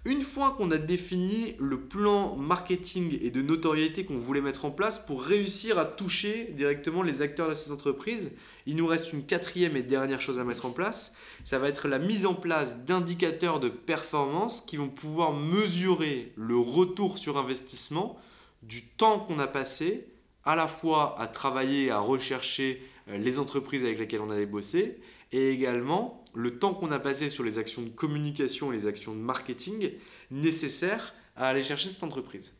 une 0.05 0.21
fois 0.21 0.55
qu'on 0.57 0.71
a 0.71 0.77
défini 0.77 1.55
le 1.59 1.79
plan 1.79 2.35
marketing 2.35 3.17
et 3.21 3.29
de 3.29 3.41
notoriété 3.41 4.05
qu'on 4.05 4.17
voulait 4.17 4.41
mettre 4.41 4.65
en 4.65 4.71
place 4.71 4.99
pour 4.99 5.23
réussir 5.23 5.77
à 5.77 5.85
toucher 5.85 6.49
directement 6.51 7.03
les 7.03 7.21
acteurs 7.21 7.49
de 7.49 7.53
ces 7.53 7.71
entreprises, 7.71 8.31
il 8.65 8.75
nous 8.75 8.87
reste 8.87 9.13
une 9.13 9.25
quatrième 9.25 9.75
et 9.75 9.83
dernière 9.83 10.21
chose 10.21 10.39
à 10.39 10.43
mettre 10.43 10.65
en 10.65 10.71
place. 10.71 11.15
Ça 11.43 11.59
va 11.59 11.67
être 11.67 11.87
la 11.87 11.99
mise 11.99 12.25
en 12.25 12.33
place 12.33 12.79
d'indicateurs 12.85 13.59
de 13.59 13.69
performance 13.69 14.61
qui 14.61 14.77
vont 14.77 14.89
pouvoir 14.89 15.33
mesurer 15.33 16.31
le 16.35 16.57
retour 16.57 17.17
sur 17.17 17.37
investissement 17.37 18.17
du 18.61 18.83
temps 18.83 19.19
qu'on 19.19 19.39
a 19.39 19.47
passé 19.47 20.07
à 20.45 20.55
la 20.55 20.67
fois 20.67 21.19
à 21.19 21.27
travailler, 21.27 21.89
à 21.89 21.99
rechercher 21.99 22.81
euh, 23.09 23.17
les 23.17 23.39
entreprises 23.39 23.83
avec 23.83 23.99
lesquelles 23.99 24.21
on 24.21 24.29
allait 24.29 24.45
bosser 24.45 24.99
et 25.31 25.49
également 25.51 26.23
le 26.33 26.57
temps 26.57 26.73
qu'on 26.73 26.91
a 26.91 26.99
passé 26.99 27.29
sur 27.29 27.43
les 27.43 27.57
actions 27.57 27.81
de 27.81 27.89
communication 27.89 28.71
et 28.71 28.75
les 28.75 28.87
actions 28.87 29.13
de 29.13 29.19
marketing 29.19 29.91
nécessaires 30.31 31.13
à 31.35 31.47
aller 31.47 31.63
chercher 31.63 31.89
cette 31.89 32.03
entreprise. 32.03 32.53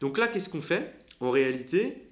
Donc 0.00 0.18
là, 0.18 0.26
qu'est-ce 0.26 0.48
qu'on 0.48 0.62
fait? 0.62 0.94
En 1.20 1.30
réalité, 1.30 2.08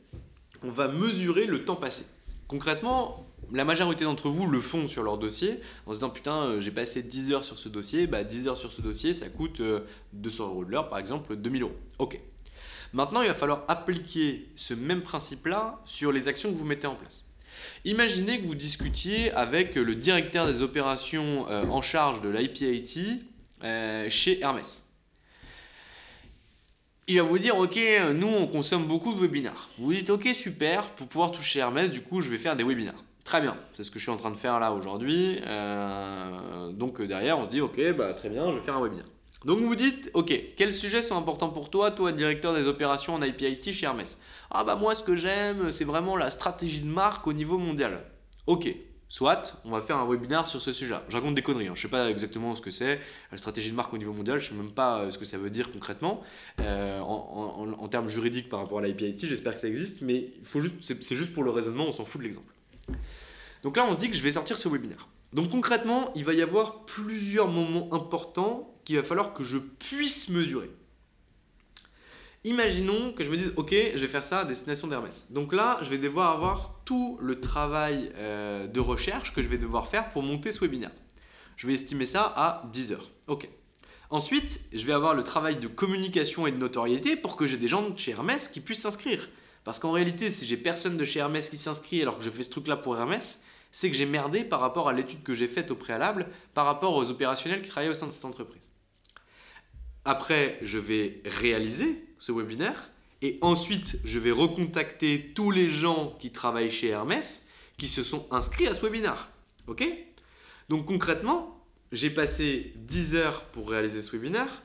on 0.63 0.71
va 0.71 0.89
mesurer 0.89 1.47
le 1.47 1.65
temps 1.65 1.77
passé. 1.77 2.05
Concrètement, 2.51 3.25
la 3.53 3.65
majorité 3.65 4.03
d'entre 4.03 4.29
vous 4.29 4.49
le 4.49 4.61
font 4.61 4.89
sur 4.89 5.05
leur 5.05 5.19
dossier 5.19 5.61
en 5.87 5.93
se 5.93 5.99
disant 5.99 6.11
putain 6.11 6.47
euh, 6.47 6.61
j'ai 6.61 6.73
passé 6.73 7.01
10 7.01 7.31
heures 7.31 7.45
sur 7.45 7.57
ce 7.57 7.69
dossier, 7.69 8.09
bah 8.09 8.25
10 8.25 8.49
heures 8.49 8.57
sur 8.57 8.73
ce 8.73 8.83
dossier 8.83 9.13
ça 9.13 9.29
coûte 9.29 9.63
200 10.15 10.43
euh, 10.43 10.47
euros 10.49 10.65
de 10.65 10.73
l'heure 10.73 10.89
par 10.89 10.99
exemple 10.99 11.37
2000 11.37 11.63
euros. 11.63 11.77
Ok. 12.01 12.21
Maintenant 12.93 13.23
il 13.23 13.29
va 13.29 13.35
falloir 13.35 13.63
appliquer 13.69 14.49
ce 14.57 14.75
même 14.75 15.03
principe 15.03 15.47
là 15.47 15.81
sur 15.85 16.11
les 16.11 16.27
actions 16.27 16.51
que 16.51 16.57
vous 16.57 16.65
mettez 16.65 16.89
en 16.89 16.97
place. 16.97 17.29
Imaginez 17.85 18.41
que 18.41 18.49
vous 18.49 18.57
discutiez 18.57 19.31
avec 19.31 19.77
le 19.77 19.95
directeur 19.95 20.49
des 20.49 20.61
opérations 20.61 21.49
euh, 21.51 21.63
en 21.71 21.83
charge 21.83 22.21
de 22.21 22.31
l'IPIT 22.31 23.23
chez 24.09 24.41
Hermès. 24.41 24.90
Il 27.11 27.17
va 27.17 27.25
vous 27.25 27.41
dire, 27.41 27.59
ok, 27.59 27.77
nous 28.15 28.29
on 28.29 28.47
consomme 28.47 28.85
beaucoup 28.85 29.13
de 29.13 29.19
webinars. 29.19 29.69
Vous 29.79 29.93
dites, 29.93 30.11
ok, 30.11 30.29
super, 30.33 30.91
pour 30.91 31.09
pouvoir 31.09 31.33
toucher 31.33 31.59
Hermès, 31.59 31.91
du 31.91 32.03
coup 32.03 32.21
je 32.21 32.31
vais 32.31 32.39
faire 32.39 32.55
des 32.55 32.63
webinars. 32.63 33.03
Très 33.25 33.41
bien, 33.41 33.57
c'est 33.75 33.83
ce 33.83 33.91
que 33.91 33.99
je 33.99 34.05
suis 34.05 34.13
en 34.13 34.17
train 34.17 34.31
de 34.31 34.37
faire 34.37 34.61
là 34.61 34.73
aujourd'hui. 34.73 35.41
Euh, 35.45 36.71
donc 36.71 37.03
derrière, 37.03 37.37
on 37.41 37.47
se 37.47 37.51
dit, 37.51 37.61
ok, 37.61 37.81
bah, 37.97 38.15
très 38.15 38.29
bien, 38.29 38.49
je 38.53 38.59
vais 38.59 38.63
faire 38.63 38.77
un 38.77 38.81
webinar. 38.81 39.07
Donc 39.45 39.59
vous 39.59 39.67
vous 39.67 39.75
dites, 39.75 40.09
ok, 40.15 40.33
quels 40.57 40.73
sujets 40.73 41.03
sont 41.03 41.17
importants 41.17 41.49
pour 41.49 41.69
toi, 41.69 41.91
toi, 41.91 42.13
directeur 42.13 42.55
des 42.55 42.69
opérations 42.69 43.15
en 43.15 43.23
IPIT 43.23 43.73
chez 43.73 43.87
Hermès? 43.87 44.21
Ah 44.53 44.63
bah 44.63 44.77
moi, 44.77 44.95
ce 44.95 45.03
que 45.03 45.17
j'aime, 45.17 45.73
c'est 45.73 45.85
vraiment 45.85 46.15
la 46.17 46.31
stratégie 46.31 46.83
de 46.83 46.89
marque 46.89 47.27
au 47.27 47.33
niveau 47.33 47.59
mondial. 47.59 48.05
Ok, 48.47 48.73
soit 49.11 49.61
on 49.65 49.71
va 49.71 49.83
faire 49.83 49.99
un 49.99 50.09
webinaire 50.09 50.47
sur 50.47 50.63
ce 50.63 50.73
sujet-là. 50.73 51.03
Je 51.09 51.17
raconte 51.17 51.35
des 51.35 51.43
conneries, 51.43 51.67
hein. 51.67 51.73
je 51.75 51.81
ne 51.81 51.83
sais 51.83 51.91
pas 51.91 52.09
exactement 52.09 52.55
ce 52.55 52.63
que 52.63 52.71
c'est, 52.71 53.01
la 53.31 53.37
stratégie 53.37 53.71
de 53.71 53.77
marque 53.77 53.93
au 53.93 53.99
niveau 53.99 54.13
mondial, 54.13 54.39
je 54.39 54.53
ne 54.53 54.57
sais 54.57 54.63
même 54.63 54.73
pas 54.73 55.01
euh, 55.01 55.11
ce 55.11 55.19
que 55.19 55.25
ça 55.25 55.37
veut 55.37 55.51
dire 55.51 55.73
concrètement 55.73 56.23
euh, 56.61 57.01
en, 57.01 57.89
termes 57.89 58.09
juridiques 58.09 58.49
par 58.49 58.61
rapport 58.61 58.79
à 58.79 58.83
l'IPIT, 58.83 59.27
j'espère 59.27 59.55
que 59.55 59.59
ça 59.59 59.67
existe, 59.67 60.03
mais 60.03 60.29
c'est 60.81 61.17
juste 61.17 61.35
pour 61.35 61.43
le 61.43 61.51
raisonnement, 61.51 61.87
on 61.87 61.93
s'en 61.93 62.05
fout 62.05 62.21
de 62.21 62.27
l'exemple. 62.27 62.55
Donc 63.65 63.77
là, 63.77 63.85
on 63.87 63.93
se 63.93 63.99
dit 63.99 64.09
que 64.09 64.17
je 64.17 64.23
vais 64.23 64.31
sortir 64.31 64.57
ce 64.57 64.69
webinaire. 64.69 65.09
Donc 65.33 65.51
concrètement, 65.51 66.13
il 66.15 66.25
va 66.25 66.33
y 66.33 66.41
avoir 66.41 66.85
plusieurs 66.85 67.49
moments 67.49 67.93
importants 67.93 68.73
qu'il 68.85 68.97
va 68.97 69.03
falloir 69.03 69.35
que 69.35 69.43
je 69.43 69.59
puisse 69.59 70.29
mesurer. 70.29 70.71
Imaginons 72.45 73.13
que 73.13 73.23
je 73.23 73.31
me 73.31 73.37
dise, 73.37 73.53
ok, 73.57 73.71
je 73.71 73.99
vais 73.99 74.09
faire 74.09 74.25
ça 74.25 74.41
à 74.41 74.45
destination 74.47 74.89
d'Hermès. 74.89 75.31
Donc 75.31 75.53
là, 75.53 75.79
je 75.83 75.91
vais 75.91 75.99
devoir 75.99 76.31
avoir 76.31 76.81
tout 76.87 77.19
le 77.21 77.39
travail 77.39 78.13
euh, 78.17 78.67
de 78.67 78.81
recherche 78.81 79.35
que 79.35 79.43
je 79.43 79.49
vais 79.49 79.59
devoir 79.59 79.89
faire 79.89 80.09
pour 80.09 80.23
monter 80.23 80.51
ce 80.51 80.61
webinaire. 80.61 80.93
Je 81.57 81.67
vais 81.67 81.75
estimer 81.75 82.07
ça 82.07 82.23
à 82.23 82.63
10 82.73 82.93
heures. 82.93 83.11
Ok. 83.27 83.47
Ensuite, 84.09 84.61
je 84.73 84.87
vais 84.87 84.95
avoir 84.95 85.13
le 85.13 85.23
travail 85.23 85.57
de 85.57 85.69
communication 85.69 86.47
et 86.47 86.51
de 86.51 86.57
notoriété 86.57 87.15
pour 87.15 87.37
que 87.37 87.47
j'ai 87.47 87.59
des 87.59 87.69
gens 87.69 87.91
de 87.91 87.99
chez 87.99 88.13
Hermès 88.13 88.49
qui 88.49 88.61
puissent 88.61 88.81
s'inscrire. 88.81 89.29
Parce 89.63 89.79
qu'en 89.79 89.93
réalité, 89.93 90.31
si 90.31 90.47
j'ai 90.47 90.57
personne 90.57 90.97
de 90.97 91.05
chez 91.05 91.21
Hermès 91.21 91.51
qui 91.51 91.59
s'inscrit 91.59 92.01
alors 92.01 92.17
que 92.17 92.25
je 92.25 92.31
fais 92.31 92.43
ce 92.43 92.51
truc-là 92.51 92.79
pour 92.79 92.97
Hermès, 92.97 93.45
c'est 93.71 93.91
que 93.91 93.97
j'ai 93.97 94.07
merdé 94.07 94.45
par 94.45 94.61
rapport 94.61 94.89
à 94.89 94.95
l'étude 94.95 95.23
que 95.23 95.35
j'ai 95.35 95.47
faite 95.47 95.71
au 95.71 95.77
préalable, 95.77 96.29
par 96.55 96.65
rapport 96.65 96.97
aux 96.97 97.11
opérationnels 97.11 97.61
qui 97.61 97.69
travaillaient 97.69 97.91
au 97.91 97.95
sein 97.95 98.07
de 98.07 98.13
cette 98.13 98.25
entreprise. 98.25 98.70
Après, 100.05 100.59
je 100.63 100.79
vais 100.79 101.21
réaliser 101.25 102.05
ce 102.19 102.33
webinaire 102.33 102.91
et 103.23 103.39
ensuite, 103.43 103.99
je 104.05 104.19
vais 104.19 104.31
recontacter 104.31 105.33
tous 105.35 105.51
les 105.51 105.71
gens 105.71 106.17
qui 106.19 106.33
travaillent 106.33 106.71
chez 106.71 106.89
Hermès 106.89 107.49
qui 107.77 107.89
se 107.89 108.03
sont 108.03 108.27
inscrits 108.31 108.67
à 108.67 108.75
ce 108.75 108.83
webinaire. 108.83 109.29
OK? 109.67 109.85
Donc 110.69 110.87
concrètement, 110.87 111.65
j'ai 111.93 112.11
passé 112.11 112.73
10 112.77 113.17
heures 113.17 113.45
pour 113.47 113.71
réaliser 113.71 114.03
ce 114.03 114.13
webinaire. 114.13 114.63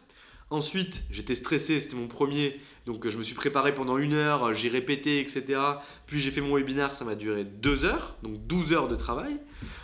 Ensuite, 0.50 1.04
j'étais 1.10 1.36
stressé, 1.36 1.80
c'était 1.80 1.96
mon 1.96 2.08
premier, 2.08 2.60
donc 2.86 3.08
je 3.10 3.18
me 3.18 3.24
suis 3.24 3.34
préparé 3.34 3.74
pendant 3.74 3.98
une 3.98 4.14
heure, 4.14 4.54
j'ai 4.54 4.70
répété, 4.70 5.20
etc. 5.20 5.60
Puis 6.06 6.20
j'ai 6.20 6.30
fait 6.30 6.42
mon 6.42 6.56
webinaire, 6.56 6.94
ça 6.94 7.04
m'a 7.04 7.16
duré 7.16 7.44
deux 7.44 7.84
heures, 7.84 8.16
donc 8.22 8.46
12 8.46 8.74
heures 8.74 8.88
de 8.88 8.96
travail. 8.96 9.40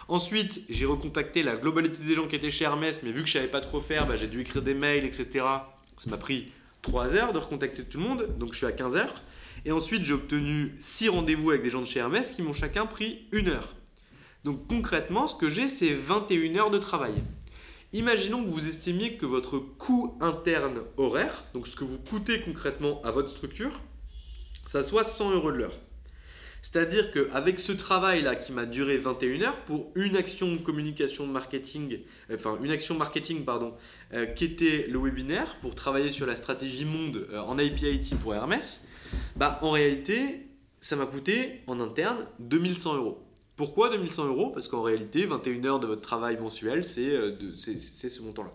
Ensuite, 0.07 0.63
j'ai 0.69 0.85
recontacté 0.85 1.41
la 1.41 1.55
globalité 1.55 2.03
des 2.03 2.13
gens 2.13 2.27
qui 2.27 2.35
étaient 2.35 2.51
chez 2.51 2.65
Hermès, 2.65 3.01
mais 3.03 3.11
vu 3.11 3.21
que 3.21 3.27
je 3.27 3.33
savais 3.33 3.47
pas 3.47 3.61
trop 3.61 3.79
faire, 3.79 4.05
bah, 4.05 4.15
j'ai 4.15 4.27
dû 4.27 4.41
écrire 4.41 4.61
des 4.61 4.75
mails, 4.75 5.05
etc. 5.05 5.45
Ça 5.97 6.09
m'a 6.09 6.17
pris 6.17 6.51
3 6.83 7.15
heures 7.15 7.33
de 7.33 7.39
recontacter 7.39 7.83
tout 7.83 7.97
le 7.97 8.03
monde, 8.03 8.27
donc 8.37 8.53
je 8.53 8.57
suis 8.57 8.67
à 8.67 8.71
15 8.71 8.95
heures. 8.95 9.23
Et 9.65 9.71
ensuite, 9.71 10.03
j'ai 10.03 10.13
obtenu 10.13 10.75
6 10.79 11.09
rendez-vous 11.09 11.51
avec 11.51 11.63
des 11.63 11.69
gens 11.69 11.81
de 11.81 11.85
chez 11.85 11.99
Hermès 11.99 12.31
qui 12.31 12.41
m'ont 12.41 12.53
chacun 12.53 12.85
pris 12.85 13.27
une 13.31 13.49
heure. 13.49 13.75
Donc 14.43 14.67
concrètement, 14.67 15.27
ce 15.27 15.35
que 15.35 15.49
j'ai, 15.49 15.67
c'est 15.67 15.93
21 15.93 16.55
heures 16.55 16.71
de 16.71 16.79
travail. 16.79 17.13
Imaginons 17.93 18.43
que 18.45 18.49
vous 18.49 18.67
estimiez 18.67 19.17
que 19.17 19.25
votre 19.25 19.59
coût 19.59 20.17
interne 20.21 20.81
horaire, 20.95 21.43
donc 21.53 21.67
ce 21.67 21.75
que 21.75 21.83
vous 21.83 21.97
coûtez 21.97 22.39
concrètement 22.39 23.01
à 23.03 23.11
votre 23.11 23.27
structure, 23.27 23.81
ça 24.65 24.81
soit 24.81 25.03
100 25.03 25.31
euros 25.31 25.51
de 25.51 25.57
l'heure. 25.57 25.77
C'est-à-dire 26.61 27.11
qu'avec 27.11 27.59
ce 27.59 27.73
travail-là 27.73 28.35
qui 28.35 28.53
m'a 28.53 28.65
duré 28.65 28.95
21 28.97 29.41
heures 29.41 29.59
pour 29.65 29.91
une 29.95 30.15
action 30.15 30.57
communication 30.59 31.27
marketing, 31.27 31.99
enfin 32.33 32.57
une 32.63 32.71
action 32.71 32.95
marketing 32.95 33.43
pardon, 33.43 33.73
euh, 34.13 34.25
qui 34.25 34.45
était 34.45 34.85
le 34.87 34.99
webinaire 34.99 35.57
pour 35.61 35.75
travailler 35.75 36.11
sur 36.11 36.25
la 36.25 36.35
stratégie 36.35 36.85
monde 36.85 37.27
euh, 37.31 37.39
en 37.39 37.57
IPIT 37.57 38.15
pour 38.21 38.35
Hermès, 38.35 38.87
bah, 39.35 39.59
en 39.63 39.71
réalité, 39.71 40.47
ça 40.79 40.95
m'a 40.95 41.07
coûté 41.07 41.61
en 41.67 41.79
interne 41.81 42.25
2100 42.39 42.95
euros. 42.95 43.30
Pourquoi 43.61 43.91
2100 43.91 44.25
euros? 44.25 44.49
Parce 44.49 44.67
qu'en 44.67 44.81
réalité, 44.81 45.27
21 45.27 45.65
heures 45.65 45.79
de 45.79 45.85
votre 45.85 46.01
travail 46.01 46.35
mensuel, 46.41 46.81
euh, 46.97 47.35
c'est 47.55 47.77
ce 47.77 48.21
montant-là. 48.23 48.51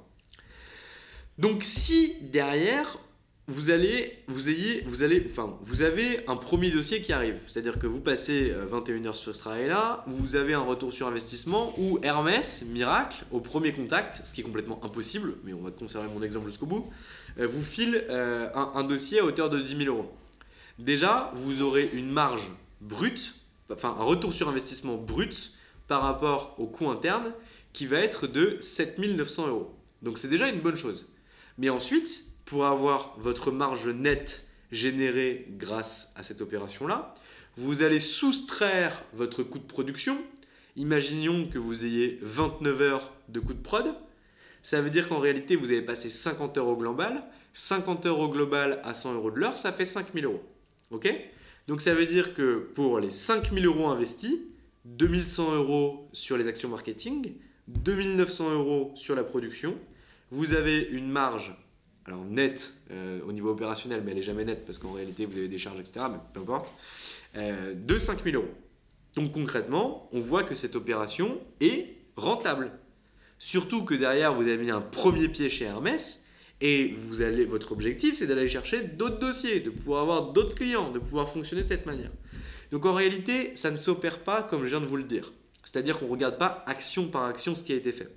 Donc 1.39 1.63
si 1.63 2.17
derrière, 2.23 2.99
vous 3.47 3.71
allez, 3.71 4.25
vous 4.27 4.51
ayez, 4.51 4.83
vous 4.85 5.05
allez, 5.05 5.25
enfin, 5.31 5.59
vous 5.63 5.83
avez 5.83 6.29
un 6.29 6.35
premier 6.35 6.73
dossier 6.73 7.03
qui 7.03 7.13
arrive, 7.13 7.39
c'est-à-dire 7.47 7.79
que 7.79 7.87
vous 7.87 8.01
passez 8.01 8.53
21 8.69 8.97
euh, 8.97 9.07
heures 9.07 9.15
sur 9.15 9.37
ce 9.37 9.41
travail-là, 9.41 10.03
vous 10.09 10.35
avez 10.35 10.55
un 10.55 10.63
retour 10.63 10.93
sur 10.93 11.07
investissement 11.07 11.73
ou 11.79 12.01
Hermès, 12.03 12.65
miracle, 12.65 13.25
au 13.31 13.39
premier 13.39 13.73
contact, 13.73 14.23
ce 14.25 14.35
qui 14.35 14.41
est 14.41 14.45
complètement 14.45 14.85
impossible, 14.85 15.35
mais 15.45 15.53
on 15.53 15.63
va 15.63 15.71
conserver 15.71 16.09
mon 16.13 16.25
exemple 16.25 16.49
jusqu'au 16.49 16.67
bout, 16.67 16.91
euh, 17.39 17.47
vous 17.47 17.63
file 17.63 18.05
un, 18.11 18.73
un, 18.75 18.83
dossier 18.83 19.21
à 19.21 19.25
hauteur 19.25 19.51
de 19.51 19.63
10 19.63 19.85
000 19.85 19.97
euros. 19.97 20.11
Déjà, 20.81 21.31
vous 21.37 21.63
aurez 21.63 21.89
une 21.95 22.11
marge 22.11 22.51
brute 22.81 23.37
enfin 23.71 23.97
un 23.99 24.03
retour 24.03 24.33
sur 24.33 24.49
investissement 24.49 24.97
brut 24.97 25.53
par 25.89 26.03
rapport 26.03 26.55
au 26.59 26.67
coût 26.67 26.89
interne 26.89 27.33
qui 27.73 27.87
va 27.87 27.99
être 27.99 28.27
de 28.27 28.57
7900 28.61 29.49
euros. 29.49 29.75
Donc 30.03 30.19
c'est 30.19 30.29
déjà 30.29 30.49
une 30.49 30.61
bonne 30.61 30.77
chose. 30.77 31.13
Mais 31.59 31.69
ensuite, 31.69 32.25
pour 32.45 32.67
avoir 32.67 33.15
votre 33.19 33.51
marge 33.51 33.89
nette 33.89 34.47
générée 34.73 35.47
grâce 35.51 36.13
à 36.17 36.23
cette 36.23 36.41
opération-là, 36.41 37.15
vous 37.57 37.83
allez 37.83 38.01
soustraire 38.01 39.03
votre 39.15 39.43
coût 39.43 39.59
de 39.59 39.65
production. 39.65 40.19
Imaginons 40.77 41.49
que 41.49 41.59
vous 41.59 41.85
ayez 41.85 42.19
29 42.23 42.83
heures 42.83 43.13
de 43.29 43.41
coût 43.41 43.55
de 43.55 43.63
prod. 43.63 43.95
Ça 44.63 44.81
veut 44.83 44.91
dire 44.91 45.09
qu'en 45.09 45.19
réalité, 45.19 45.57
vous 45.57 45.71
avez 45.71 45.83
passé 45.83 46.11
50 46.11 46.59
heures 46.59 46.69
au 46.69 46.77
global. 46.77 47.25
50 47.55 48.05
euros 48.07 48.29
global 48.29 48.81
à 48.85 48.93
100 48.93 49.15
euros 49.15 49.31
de 49.31 49.39
l'heure, 49.39 49.57
ça 49.57 49.73
fait 49.73 49.87
5000 49.87 50.27
euros. 50.27 50.43
Ok? 50.91 51.09
Donc 51.67 51.81
ça 51.81 51.95
veut 51.95 52.07
dire 52.07 52.35
que 52.35 52.59
pour 52.75 53.01
les 53.01 53.11
5000 53.11 53.65
euros 53.67 53.89
investis, 53.89 54.37
2100 54.85 55.55
euros 55.55 56.09
sur 56.13 56.37
les 56.37 56.47
actions 56.47 56.69
marketing, 56.69 57.35
2900 57.69 58.53
euros 58.53 58.93
sur 58.95 59.17
la 59.17 59.25
production, 59.25 59.77
vous 60.31 60.55
avez 60.55 60.81
une 60.81 61.09
marge 61.09 61.55
alors 62.07 62.25
nette 62.25 62.73
euh, 62.93 63.21
au 63.27 63.33
niveau 63.33 63.51
opérationnel, 63.51 64.03
mais 64.05 64.13
elle 64.13 64.19
n'est 64.19 64.23
jamais 64.23 64.45
nette 64.45 64.65
parce 64.65 64.79
qu'en 64.79 64.93
réalité 64.93 65.27
vous 65.27 65.37
avez 65.37 65.49
des 65.49 65.59
charges, 65.59 65.81
etc. 65.81 66.07
Mais 66.11 66.19
peu 66.33 66.41
importe, 66.41 66.73
euh, 67.37 67.75
de 67.75 67.99
5000 67.99 68.37
euros. 68.37 68.55
Donc 69.17 69.33
concrètement, 69.33 70.09
on 70.13 70.21
voit 70.21 70.45
que 70.45 70.55
cette 70.55 70.77
opération 70.77 71.41
est 71.61 71.97
rentable. 72.17 72.71
Surtout 73.39 73.85
que 73.85 73.95
derrière, 73.95 74.35
vous 74.35 74.43
avez 74.43 74.57
mis 74.57 74.71
un 74.71 74.81
premier 74.81 75.29
pied 75.29 75.49
chez 75.49 75.65
Hermès 75.65 76.26
et 76.61 76.95
vous 76.99 77.23
allez, 77.23 77.45
votre 77.45 77.73
objectif, 77.73 78.17
c'est 78.17 78.27
d'aller 78.27 78.49
chercher 78.49 78.83
d'autres 78.83 79.19
dossiers, 79.19 79.61
de 79.61 79.71
pouvoir 79.71 80.03
avoir 80.03 80.33
d'autres 80.33 80.55
clients, 80.55 80.91
de 80.91 80.99
pouvoir 80.99 81.29
fonctionner 81.29 81.63
de 81.63 81.67
cette 81.67 81.87
manière. 81.87 82.11
Donc 82.71 82.87
en 82.87 82.95
réalité, 82.95 83.55
ça 83.55 83.71
ne 83.71 83.77
s'opère 83.77 84.21
pas 84.21 84.43
comme 84.43 84.65
je 84.65 84.71
viens 84.71 84.81
de 84.81 84.87
vous 84.87 84.97
le 84.97 85.05
dire. 85.05 85.33
C'est-à-dire 85.65 85.99
qu'on 85.99 86.07
ne 86.07 86.13
regarde 86.13 86.39
pas 86.39 86.65
action 86.67 87.09
par 87.09 87.25
action 87.25 87.55
ce 87.55 87.63
qui 87.63 87.73
a 87.73 87.77
été 87.77 87.93
fait. 87.93 88.09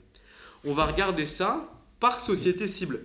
On 0.64 0.74
va 0.74 0.86
regarder 0.86 1.26
ça 1.26 1.70
par 2.00 2.20
société 2.20 2.68
cible. 2.68 3.02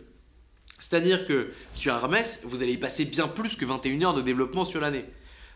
C'est-à-dire 0.79 1.27
que 1.27 1.51
sur 1.75 1.95
Hermès, 1.95 2.43
vous 2.45 2.63
allez 2.63 2.73
y 2.73 2.79
passer 2.79 3.05
bien 3.05 3.27
plus 3.27 3.57
que 3.57 3.65
21 3.65 4.03
heures 4.03 4.15
de 4.15 4.23
développement 4.23 4.65
sur 4.65 4.81
l'année. 4.81 5.07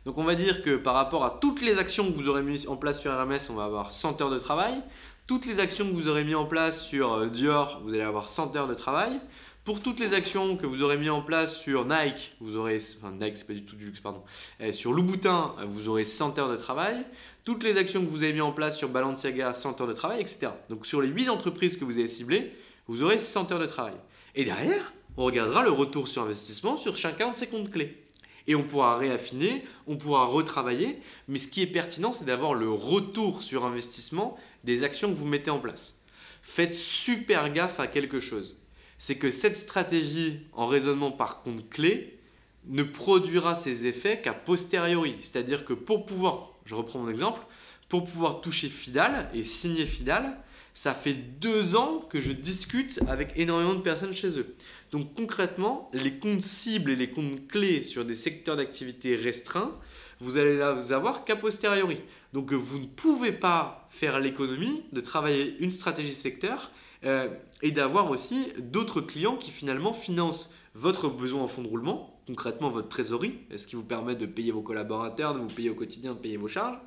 Donc 0.05 0.17
on 0.17 0.25
va 0.25 0.35
dire 0.35 0.63
que 0.63 0.77
par 0.77 0.95
rapport 0.95 1.25
à 1.25 1.39
toutes 1.41 1.61
les 1.61 1.79
actions 1.79 2.11
que 2.11 2.17
vous 2.17 2.29
aurez 2.29 2.43
mis 2.43 2.67
en 2.67 2.77
place 2.77 3.01
sur 3.01 3.13
Hermès, 3.13 3.51
on 3.51 3.55
va 3.55 3.65
avoir 3.65 3.93
100 3.93 4.23
heures 4.23 4.31
de 4.31 4.39
travail. 4.39 4.81
Toutes 5.27 5.45
les 5.45 5.61
actions 5.61 5.87
que 5.87 5.93
vous 5.93 6.09
aurez 6.09 6.25
mis 6.25 6.35
en 6.35 6.47
place 6.47 6.83
sur 6.83 7.13
euh, 7.13 7.27
Dior, 7.27 7.83
vous 7.85 7.93
allez 7.93 8.03
avoir 8.03 8.29
100 8.31 8.57
heures 8.57 8.69
de 8.69 8.75
travail. 8.75 9.21
Pour 9.69 9.83
toutes 9.83 10.01
les 10.01 10.15
actions 10.15 10.57
que 10.57 10.65
vous 10.65 10.81
aurez 10.81 10.97
mis 10.97 11.11
en 11.11 11.21
place 11.21 11.61
sur 11.61 11.85
Nike, 11.85 12.35
vous 12.41 12.57
aurez, 12.57 12.79
enfin 12.97 13.13
Nike 13.13 13.37
c'est 13.37 13.47
pas 13.47 13.53
du 13.53 13.67
tout 13.67 13.77
du 13.77 13.85
luxe, 13.85 14.01
pardon, 14.01 14.23
Et 14.59 14.73
sur 14.73 14.95
Louboutin, 14.95 15.57
vous 15.67 15.89
aurez 15.91 16.07
100 16.07 16.39
heures 16.39 16.49
de 16.49 16.57
travail. 16.57 17.05
Toutes 17.45 17.63
les 17.65 17.77
actions 17.77 18.03
que 18.03 18.09
vous 18.09 18.23
avez 18.23 18.33
mis 18.33 18.41
en 18.41 18.53
place 18.53 18.79
sur 18.79 18.89
Balenciaga, 18.89 19.53
100 19.53 19.83
heures 19.83 19.87
de 19.87 19.93
travail, 19.93 20.23
etc. 20.23 20.53
Donc 20.71 20.87
sur 20.87 21.03
les 21.03 21.09
8 21.09 21.29
entreprises 21.29 21.77
que 21.77 21.85
vous 21.85 21.99
avez 21.99 22.09
ciblées, 22.09 22.57
vous 22.87 23.03
aurez 23.03 23.21
100 23.21 23.53
heures 23.53 23.59
de 23.59 23.67
travail. 23.67 23.93
Et 24.35 24.47
derrière, 24.47 24.95
on 25.19 25.25
regardera 25.27 25.63
le 25.63 25.71
retour 25.71 26.09
sur 26.09 26.23
investissement 26.23 26.79
sur 26.79 26.97
chacun 26.97 27.33
de 27.33 27.35
ces 27.35 27.49
comptes 27.49 27.71
clés. 27.71 28.03
Et 28.47 28.55
on 28.55 28.63
pourra 28.63 28.97
réaffiner, 28.97 29.67
on 29.87 29.99
pourra 29.99 30.25
retravailler, 30.25 30.99
mais 31.29 31.37
ce 31.37 31.47
qui 31.47 31.61
est 31.61 31.67
pertinent, 31.67 32.13
c'est 32.13 32.25
d'avoir 32.25 32.55
le 32.55 32.71
retour 32.71 33.43
sur 33.43 33.67
investissement 33.67 34.39
des 34.65 34.83
actions 34.83 35.11
que 35.11 35.19
vous 35.19 35.27
mettez 35.27 35.51
en 35.51 35.59
place. 35.59 36.03
Faites 36.41 36.73
super 36.73 37.53
gaffe 37.53 37.81
à 37.81 37.87
quelque 37.87 38.19
chose. 38.19 38.58
C'est 38.99 39.17
que 39.17 39.31
cette 39.31 39.57
stratégie 39.57 40.41
en 40.53 40.67
raisonnement 40.67 41.13
par 41.13 41.43
compte 41.43 41.69
clé 41.71 42.19
ne 42.67 42.83
produira 42.83 43.55
ses 43.55 43.87
effets 43.87 44.21
qu'à 44.21 44.35
posteriori. 44.35 45.17
C'est-à-dire 45.21 45.65
que 45.65 45.73
pour 45.73 46.05
pouvoir, 46.05 46.53
je 46.65 46.75
reprends 46.75 46.99
mon 46.99 47.09
exemple, 47.09 47.41
pour 47.89 48.05
pouvoir 48.05 48.41
toucher 48.41 48.69
Fidal 48.69 49.31
et 49.33 49.43
signer 49.43 49.87
Fidal, 49.87 50.39
ça 50.75 50.95
fait 50.95 51.15
deux 51.15 51.75
ans 51.75 52.07
que 52.09 52.21
je 52.21 52.31
discute 52.31 53.01
avec 53.09 53.33
énormément 53.37 53.75
de 53.75 53.81
personnes 53.81 54.13
chez 54.13 54.39
eux. 54.39 54.55
Donc 54.93 55.15
concrètement, 55.15 55.91
les 55.93 56.19
comptes 56.19 56.43
cibles 56.43 56.91
et 56.91 56.97
les 56.97 57.11
comptes 57.11 57.49
clés 57.49 57.83
sur 57.83 58.05
des 58.05 58.15
secteurs 58.15 58.57
d'activité 58.57 59.17
restreints, 59.17 59.73
vous 60.21 60.39
allez 60.39 60.57
les 60.57 60.93
avoir 60.93 61.25
qu'à 61.25 61.37
posteriori. 61.37 61.99
Donc 62.33 62.53
vous 62.53 62.79
ne 62.79 62.87
pouvez 62.87 63.33
pas 63.33 63.89
faire 63.91 64.21
l'économie 64.21 64.83
de 64.93 65.01
travailler 65.01 65.57
une 65.61 65.73
stratégie 65.73 66.15
secteur 66.15 66.71
euh, 67.05 67.29
et 67.63 67.71
d'avoir 67.71 68.11
aussi 68.11 68.53
d'autres 68.59 69.01
clients 69.01 69.37
qui 69.37 69.51
finalement 69.51 69.93
financent 69.93 70.53
votre 70.75 71.09
besoin 71.09 71.43
en 71.43 71.47
fonds 71.47 71.63
de 71.63 71.69
roulement, 71.69 72.21
concrètement 72.27 72.71
votre 72.71 72.89
trésorerie, 72.89 73.39
ce 73.57 73.67
qui 73.67 73.77
vous 73.77 73.85
permet 73.85 74.15
de 74.15 74.27
payer 74.27 74.53
vos 74.53 74.63
collaborateurs, 74.63 75.35
de 75.35 75.41
vous 75.41 75.49
payer 75.49 75.71
au 75.71 75.75
quotidien, 75.75 76.15
de 76.15 76.19
payer 76.19 76.37
vos 76.37 76.49
charges, 76.49 76.79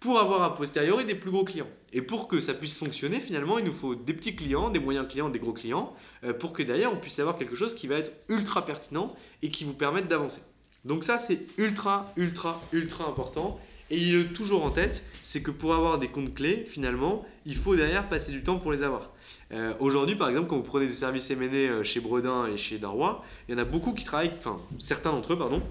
pour 0.00 0.20
avoir 0.20 0.42
a 0.42 0.54
posteriori 0.54 1.06
des 1.06 1.14
plus 1.14 1.30
gros 1.30 1.44
clients. 1.44 1.68
Et 1.92 2.02
pour 2.02 2.28
que 2.28 2.40
ça 2.40 2.52
puisse 2.52 2.76
fonctionner, 2.76 3.20
finalement, 3.20 3.58
il 3.58 3.64
nous 3.64 3.72
faut 3.72 3.94
des 3.94 4.12
petits 4.12 4.36
clients, 4.36 4.68
des 4.68 4.78
moyens 4.78 5.08
clients, 5.08 5.30
des 5.30 5.38
gros 5.38 5.54
clients, 5.54 5.94
euh, 6.24 6.34
pour 6.34 6.52
que 6.52 6.62
d'ailleurs 6.62 6.92
on 6.92 6.98
puisse 6.98 7.18
avoir 7.18 7.38
quelque 7.38 7.54
chose 7.54 7.74
qui 7.74 7.86
va 7.86 7.96
être 7.96 8.12
ultra 8.28 8.64
pertinent 8.66 9.14
et 9.40 9.50
qui 9.50 9.64
vous 9.64 9.72
permette 9.72 10.08
d'avancer. 10.08 10.42
Donc 10.84 11.04
ça, 11.04 11.16
c'est 11.16 11.46
ultra, 11.56 12.12
ultra, 12.16 12.60
ultra 12.72 13.06
important. 13.08 13.58
Et 13.90 13.98
il 13.98 14.14
est 14.16 14.32
toujours 14.32 14.64
en 14.64 14.70
tête, 14.70 15.08
c'est 15.22 15.42
que 15.42 15.50
pour 15.50 15.74
avoir 15.74 15.98
des 15.98 16.08
comptes 16.08 16.34
clés, 16.34 16.64
finalement, 16.66 17.26
il 17.44 17.56
faut 17.56 17.76
derrière 17.76 18.08
passer 18.08 18.32
du 18.32 18.42
temps 18.42 18.58
pour 18.58 18.72
les 18.72 18.82
avoir. 18.82 19.10
Euh, 19.52 19.74
aujourd'hui, 19.78 20.16
par 20.16 20.28
exemple, 20.28 20.48
quand 20.48 20.56
vous 20.56 20.62
prenez 20.62 20.86
des 20.86 20.92
services 20.92 21.30
M&A 21.30 21.54
euh, 21.54 21.82
chez 21.82 22.00
Bredin 22.00 22.46
et 22.46 22.56
chez 22.56 22.78
Darrois, 22.78 23.24
il 23.48 23.52
y 23.52 23.54
en 23.54 23.58
a 23.60 23.64
beaucoup 23.64 23.92
qui 23.92 24.04
travaillent, 24.04 24.32
enfin 24.38 24.58
certains 24.78 25.12
d'entre 25.12 25.34
eux, 25.34 25.38
pardon, 25.38 25.62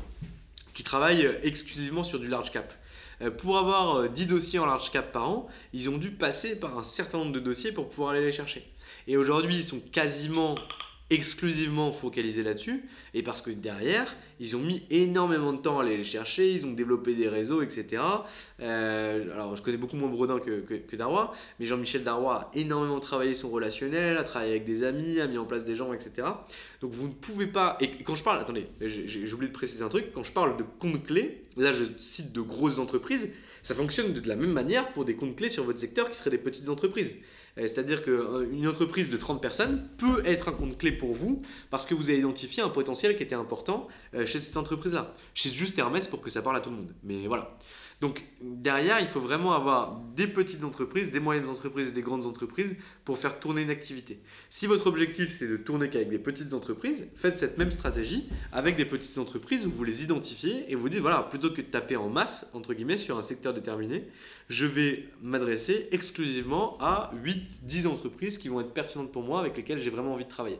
qui 0.73 0.83
travaillent 0.83 1.27
exclusivement 1.43 2.03
sur 2.03 2.19
du 2.19 2.27
large 2.27 2.51
cap. 2.51 2.73
Euh, 3.21 3.31
pour 3.31 3.57
avoir 3.57 4.09
10 4.09 4.23
euh, 4.23 4.25
dossiers 4.25 4.59
en 4.59 4.65
large 4.65 4.91
cap 4.91 5.11
par 5.11 5.29
an, 5.29 5.47
ils 5.73 5.89
ont 5.89 5.97
dû 5.97 6.11
passer 6.11 6.59
par 6.59 6.77
un 6.77 6.83
certain 6.83 7.19
nombre 7.19 7.31
de 7.31 7.39
dossiers 7.39 7.71
pour 7.71 7.89
pouvoir 7.89 8.11
aller 8.11 8.25
les 8.25 8.31
chercher. 8.31 8.67
Et 9.07 9.17
aujourd'hui, 9.17 9.57
ils 9.57 9.63
sont 9.63 9.79
quasiment 9.79 10.55
exclusivement 11.13 11.91
focalisés 11.91 12.43
là-dessus, 12.43 12.83
et 13.13 13.23
parce 13.23 13.41
que 13.41 13.51
derrière, 13.51 14.15
ils 14.39 14.55
ont 14.55 14.59
mis 14.59 14.83
énormément 14.89 15.53
de 15.53 15.59
temps 15.59 15.79
à 15.79 15.83
aller 15.83 15.97
les 15.97 16.03
chercher, 16.03 16.51
ils 16.51 16.65
ont 16.65 16.71
développé 16.71 17.13
des 17.13 17.29
réseaux, 17.29 17.61
etc. 17.61 18.01
Euh, 18.61 19.33
alors, 19.33 19.55
je 19.55 19.61
connais 19.61 19.77
beaucoup 19.77 19.95
moins 19.95 20.09
Brodin 20.09 20.39
que, 20.39 20.61
que, 20.61 20.95
Darrois, 20.95 21.33
mais 21.59 21.65
Jean-Michel 21.65 22.03
Darrois 22.03 22.35
a 22.35 22.51
énormément 22.55 22.99
travaillé 22.99 23.35
son 23.35 23.49
relationnel, 23.49 24.17
a 24.17 24.23
travaillé 24.23 24.51
avec 24.51 24.65
des 24.65 24.83
amis, 24.83 25.19
a 25.19 25.27
mis 25.27 25.37
en 25.37 25.45
place 25.45 25.63
des 25.63 25.75
gens, 25.75 25.93
etc. 25.93 26.27
Donc, 26.81 26.91
vous 26.91 27.07
ne 27.07 27.13
pouvez 27.13 27.47
pas. 27.47 27.77
Et 27.79 27.89
quand 28.03 28.15
je 28.15 28.23
parle, 28.23 28.39
attendez, 28.39 28.67
j'ai 28.81 29.33
oublié 29.33 29.49
de 29.49 29.55
préciser 29.55 29.83
un 29.83 29.89
truc, 29.89 30.11
quand 30.13 30.23
je 30.23 30.31
parle 30.31 30.57
de 30.57 30.63
comptes 30.79 31.03
clés, 31.05 31.43
là, 31.57 31.71
je 31.71 31.85
cite 31.97 32.31
de 32.31 32.41
grosses 32.41 32.79
entreprises, 32.79 33.29
ça 33.61 33.75
fonctionne 33.75 34.13
de 34.13 34.27
la 34.27 34.35
même 34.35 34.51
manière 34.51 34.91
pour 34.91 35.05
des 35.05 35.15
comptes 35.15 35.37
clés 35.37 35.49
sur 35.49 35.63
votre 35.63 35.79
secteur 35.79 36.09
qui 36.09 36.17
seraient 36.17 36.31
des 36.31 36.37
petites 36.37 36.69
entreprises. 36.69 37.15
Euh, 37.57 37.61
c'est-à-dire 37.61 38.01
qu'une 38.01 38.67
entreprise 38.67 39.09
de 39.09 39.17
30 39.17 39.41
personnes 39.41 39.87
peut 39.97 40.23
être 40.25 40.49
un 40.49 40.53
compte 40.53 40.77
clé 40.77 40.91
pour 40.91 41.13
vous 41.13 41.41
parce 41.69 41.85
que 41.85 41.93
vous 41.93 42.09
avez 42.09 42.19
identifié 42.19 42.63
un 42.63 42.69
potentiel 42.69 43.15
qui 43.15 43.23
était 43.23 43.35
important 43.35 43.87
euh, 44.15 44.25
chez 44.25 44.39
cette 44.39 44.57
entreprise-là. 44.57 45.13
Chez 45.33 45.51
juste 45.51 45.77
Hermès 45.77 46.07
pour 46.07 46.21
que 46.21 46.29
ça 46.29 46.41
parle 46.41 46.57
à 46.57 46.61
tout 46.61 46.69
le 46.69 46.77
monde. 46.77 46.93
Mais 47.03 47.27
voilà. 47.27 47.57
Donc 48.03 48.25
derrière, 48.41 48.99
il 48.99 49.07
faut 49.07 49.21
vraiment 49.21 49.53
avoir 49.53 49.97
des 50.13 50.27
petites 50.27 50.65
entreprises, 50.65 51.09
des 51.09 51.21
moyennes 51.21 51.47
entreprises 51.47 51.87
et 51.87 51.91
des 51.93 52.01
grandes 52.01 52.25
entreprises 52.25 52.75
pour 53.05 53.17
faire 53.17 53.39
tourner 53.39 53.61
une 53.61 53.69
activité. 53.69 54.19
Si 54.49 54.67
votre 54.67 54.87
objectif 54.87 55.33
c'est 55.33 55.47
de 55.47 55.55
tourner 55.55 55.89
qu'avec 55.89 56.09
des 56.09 56.19
petites 56.19 56.53
entreprises, 56.53 57.07
faites 57.15 57.37
cette 57.37 57.57
même 57.57 57.71
stratégie 57.71 58.27
avec 58.51 58.75
des 58.75 58.83
petites 58.83 59.17
entreprises 59.17 59.65
où 59.65 59.71
vous 59.71 59.85
les 59.85 60.03
identifiez 60.03 60.69
et 60.69 60.75
vous 60.75 60.89
dites 60.89 60.99
voilà, 60.99 61.19
plutôt 61.19 61.51
que 61.51 61.61
de 61.61 61.67
taper 61.67 61.95
en 61.95 62.09
masse, 62.09 62.49
entre 62.51 62.73
guillemets, 62.73 62.97
sur 62.97 63.17
un 63.17 63.21
secteur 63.21 63.53
déterminé, 63.53 64.09
je 64.49 64.65
vais 64.65 65.07
m'adresser 65.21 65.87
exclusivement 65.93 66.77
à 66.81 67.13
8-10 67.23 67.87
entreprises 67.87 68.37
qui 68.37 68.49
vont 68.49 68.59
être 68.59 68.73
pertinentes 68.73 69.13
pour 69.13 69.23
moi, 69.23 69.39
avec 69.39 69.55
lesquelles 69.55 69.79
j'ai 69.79 69.91
vraiment 69.91 70.11
envie 70.15 70.25
de 70.25 70.29
travailler. 70.29 70.59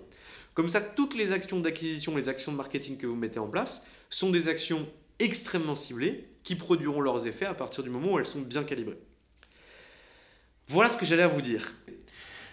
Comme 0.53 0.69
ça, 0.69 0.79
toutes 0.79 1.13
les 1.13 1.33
actions 1.33 1.59
d'acquisition, 1.59 2.15
les 2.15 2.29
actions 2.29 2.53
de 2.53 2.57
marketing 2.57 2.95
que 2.95 3.05
vous 3.05 3.17
mettez 3.17 3.39
en 3.39 3.49
place 3.49 3.85
sont 4.09 4.29
des 4.29 4.47
actions 4.47 4.87
extrêmement 5.19 5.75
ciblées 5.75 6.29
qui 6.43 6.55
produiront 6.55 7.01
leurs 7.01 7.27
effets 7.27 7.45
à 7.45 7.53
partir 7.53 7.83
du 7.83 7.89
moment 7.89 8.13
où 8.13 8.19
elles 8.19 8.25
sont 8.25 8.41
bien 8.41 8.63
calibrées. 8.63 8.99
Voilà 10.67 10.89
ce 10.89 10.97
que 10.97 11.05
j'allais 11.05 11.23
à 11.23 11.27
vous 11.27 11.41
dire. 11.41 11.73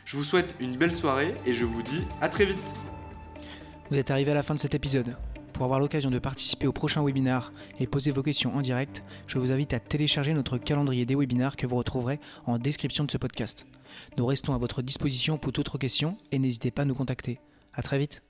Je 0.04 0.16
vous 0.16 0.24
souhaite 0.24 0.56
une 0.60 0.76
belle 0.76 0.92
soirée 0.92 1.34
et 1.46 1.52
je 1.52 1.64
vous 1.64 1.82
dis 1.82 2.02
à 2.20 2.28
très 2.28 2.44
vite. 2.44 2.74
Vous 3.90 3.96
êtes 3.96 4.10
arrivé 4.10 4.30
à 4.30 4.34
la 4.34 4.42
fin 4.42 4.54
de 4.54 4.60
cet 4.60 4.74
épisode. 4.74 5.16
Pour 5.52 5.64
avoir 5.64 5.80
l'occasion 5.80 6.10
de 6.10 6.18
participer 6.18 6.66
au 6.66 6.72
prochain 6.72 7.04
webinar 7.04 7.52
et 7.78 7.86
poser 7.86 8.12
vos 8.12 8.22
questions 8.22 8.54
en 8.56 8.62
direct, 8.62 9.02
je 9.26 9.38
vous 9.38 9.52
invite 9.52 9.74
à 9.74 9.80
télécharger 9.80 10.32
notre 10.32 10.58
calendrier 10.58 11.04
des 11.04 11.14
webinars 11.14 11.56
que 11.56 11.66
vous 11.66 11.76
retrouverez 11.76 12.18
en 12.46 12.58
description 12.58 13.04
de 13.04 13.10
ce 13.10 13.18
podcast. 13.18 13.66
Nous 14.16 14.24
restons 14.24 14.54
à 14.54 14.58
votre 14.58 14.80
disposition 14.80 15.36
pour 15.36 15.52
toutes 15.52 15.76
questions 15.78 16.16
et 16.32 16.38
n'hésitez 16.38 16.70
pas 16.70 16.82
à 16.82 16.86
nous 16.86 16.94
contacter. 16.94 17.40
À 17.74 17.82
très 17.82 17.98
vite. 17.98 18.29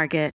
Market. 0.01 0.40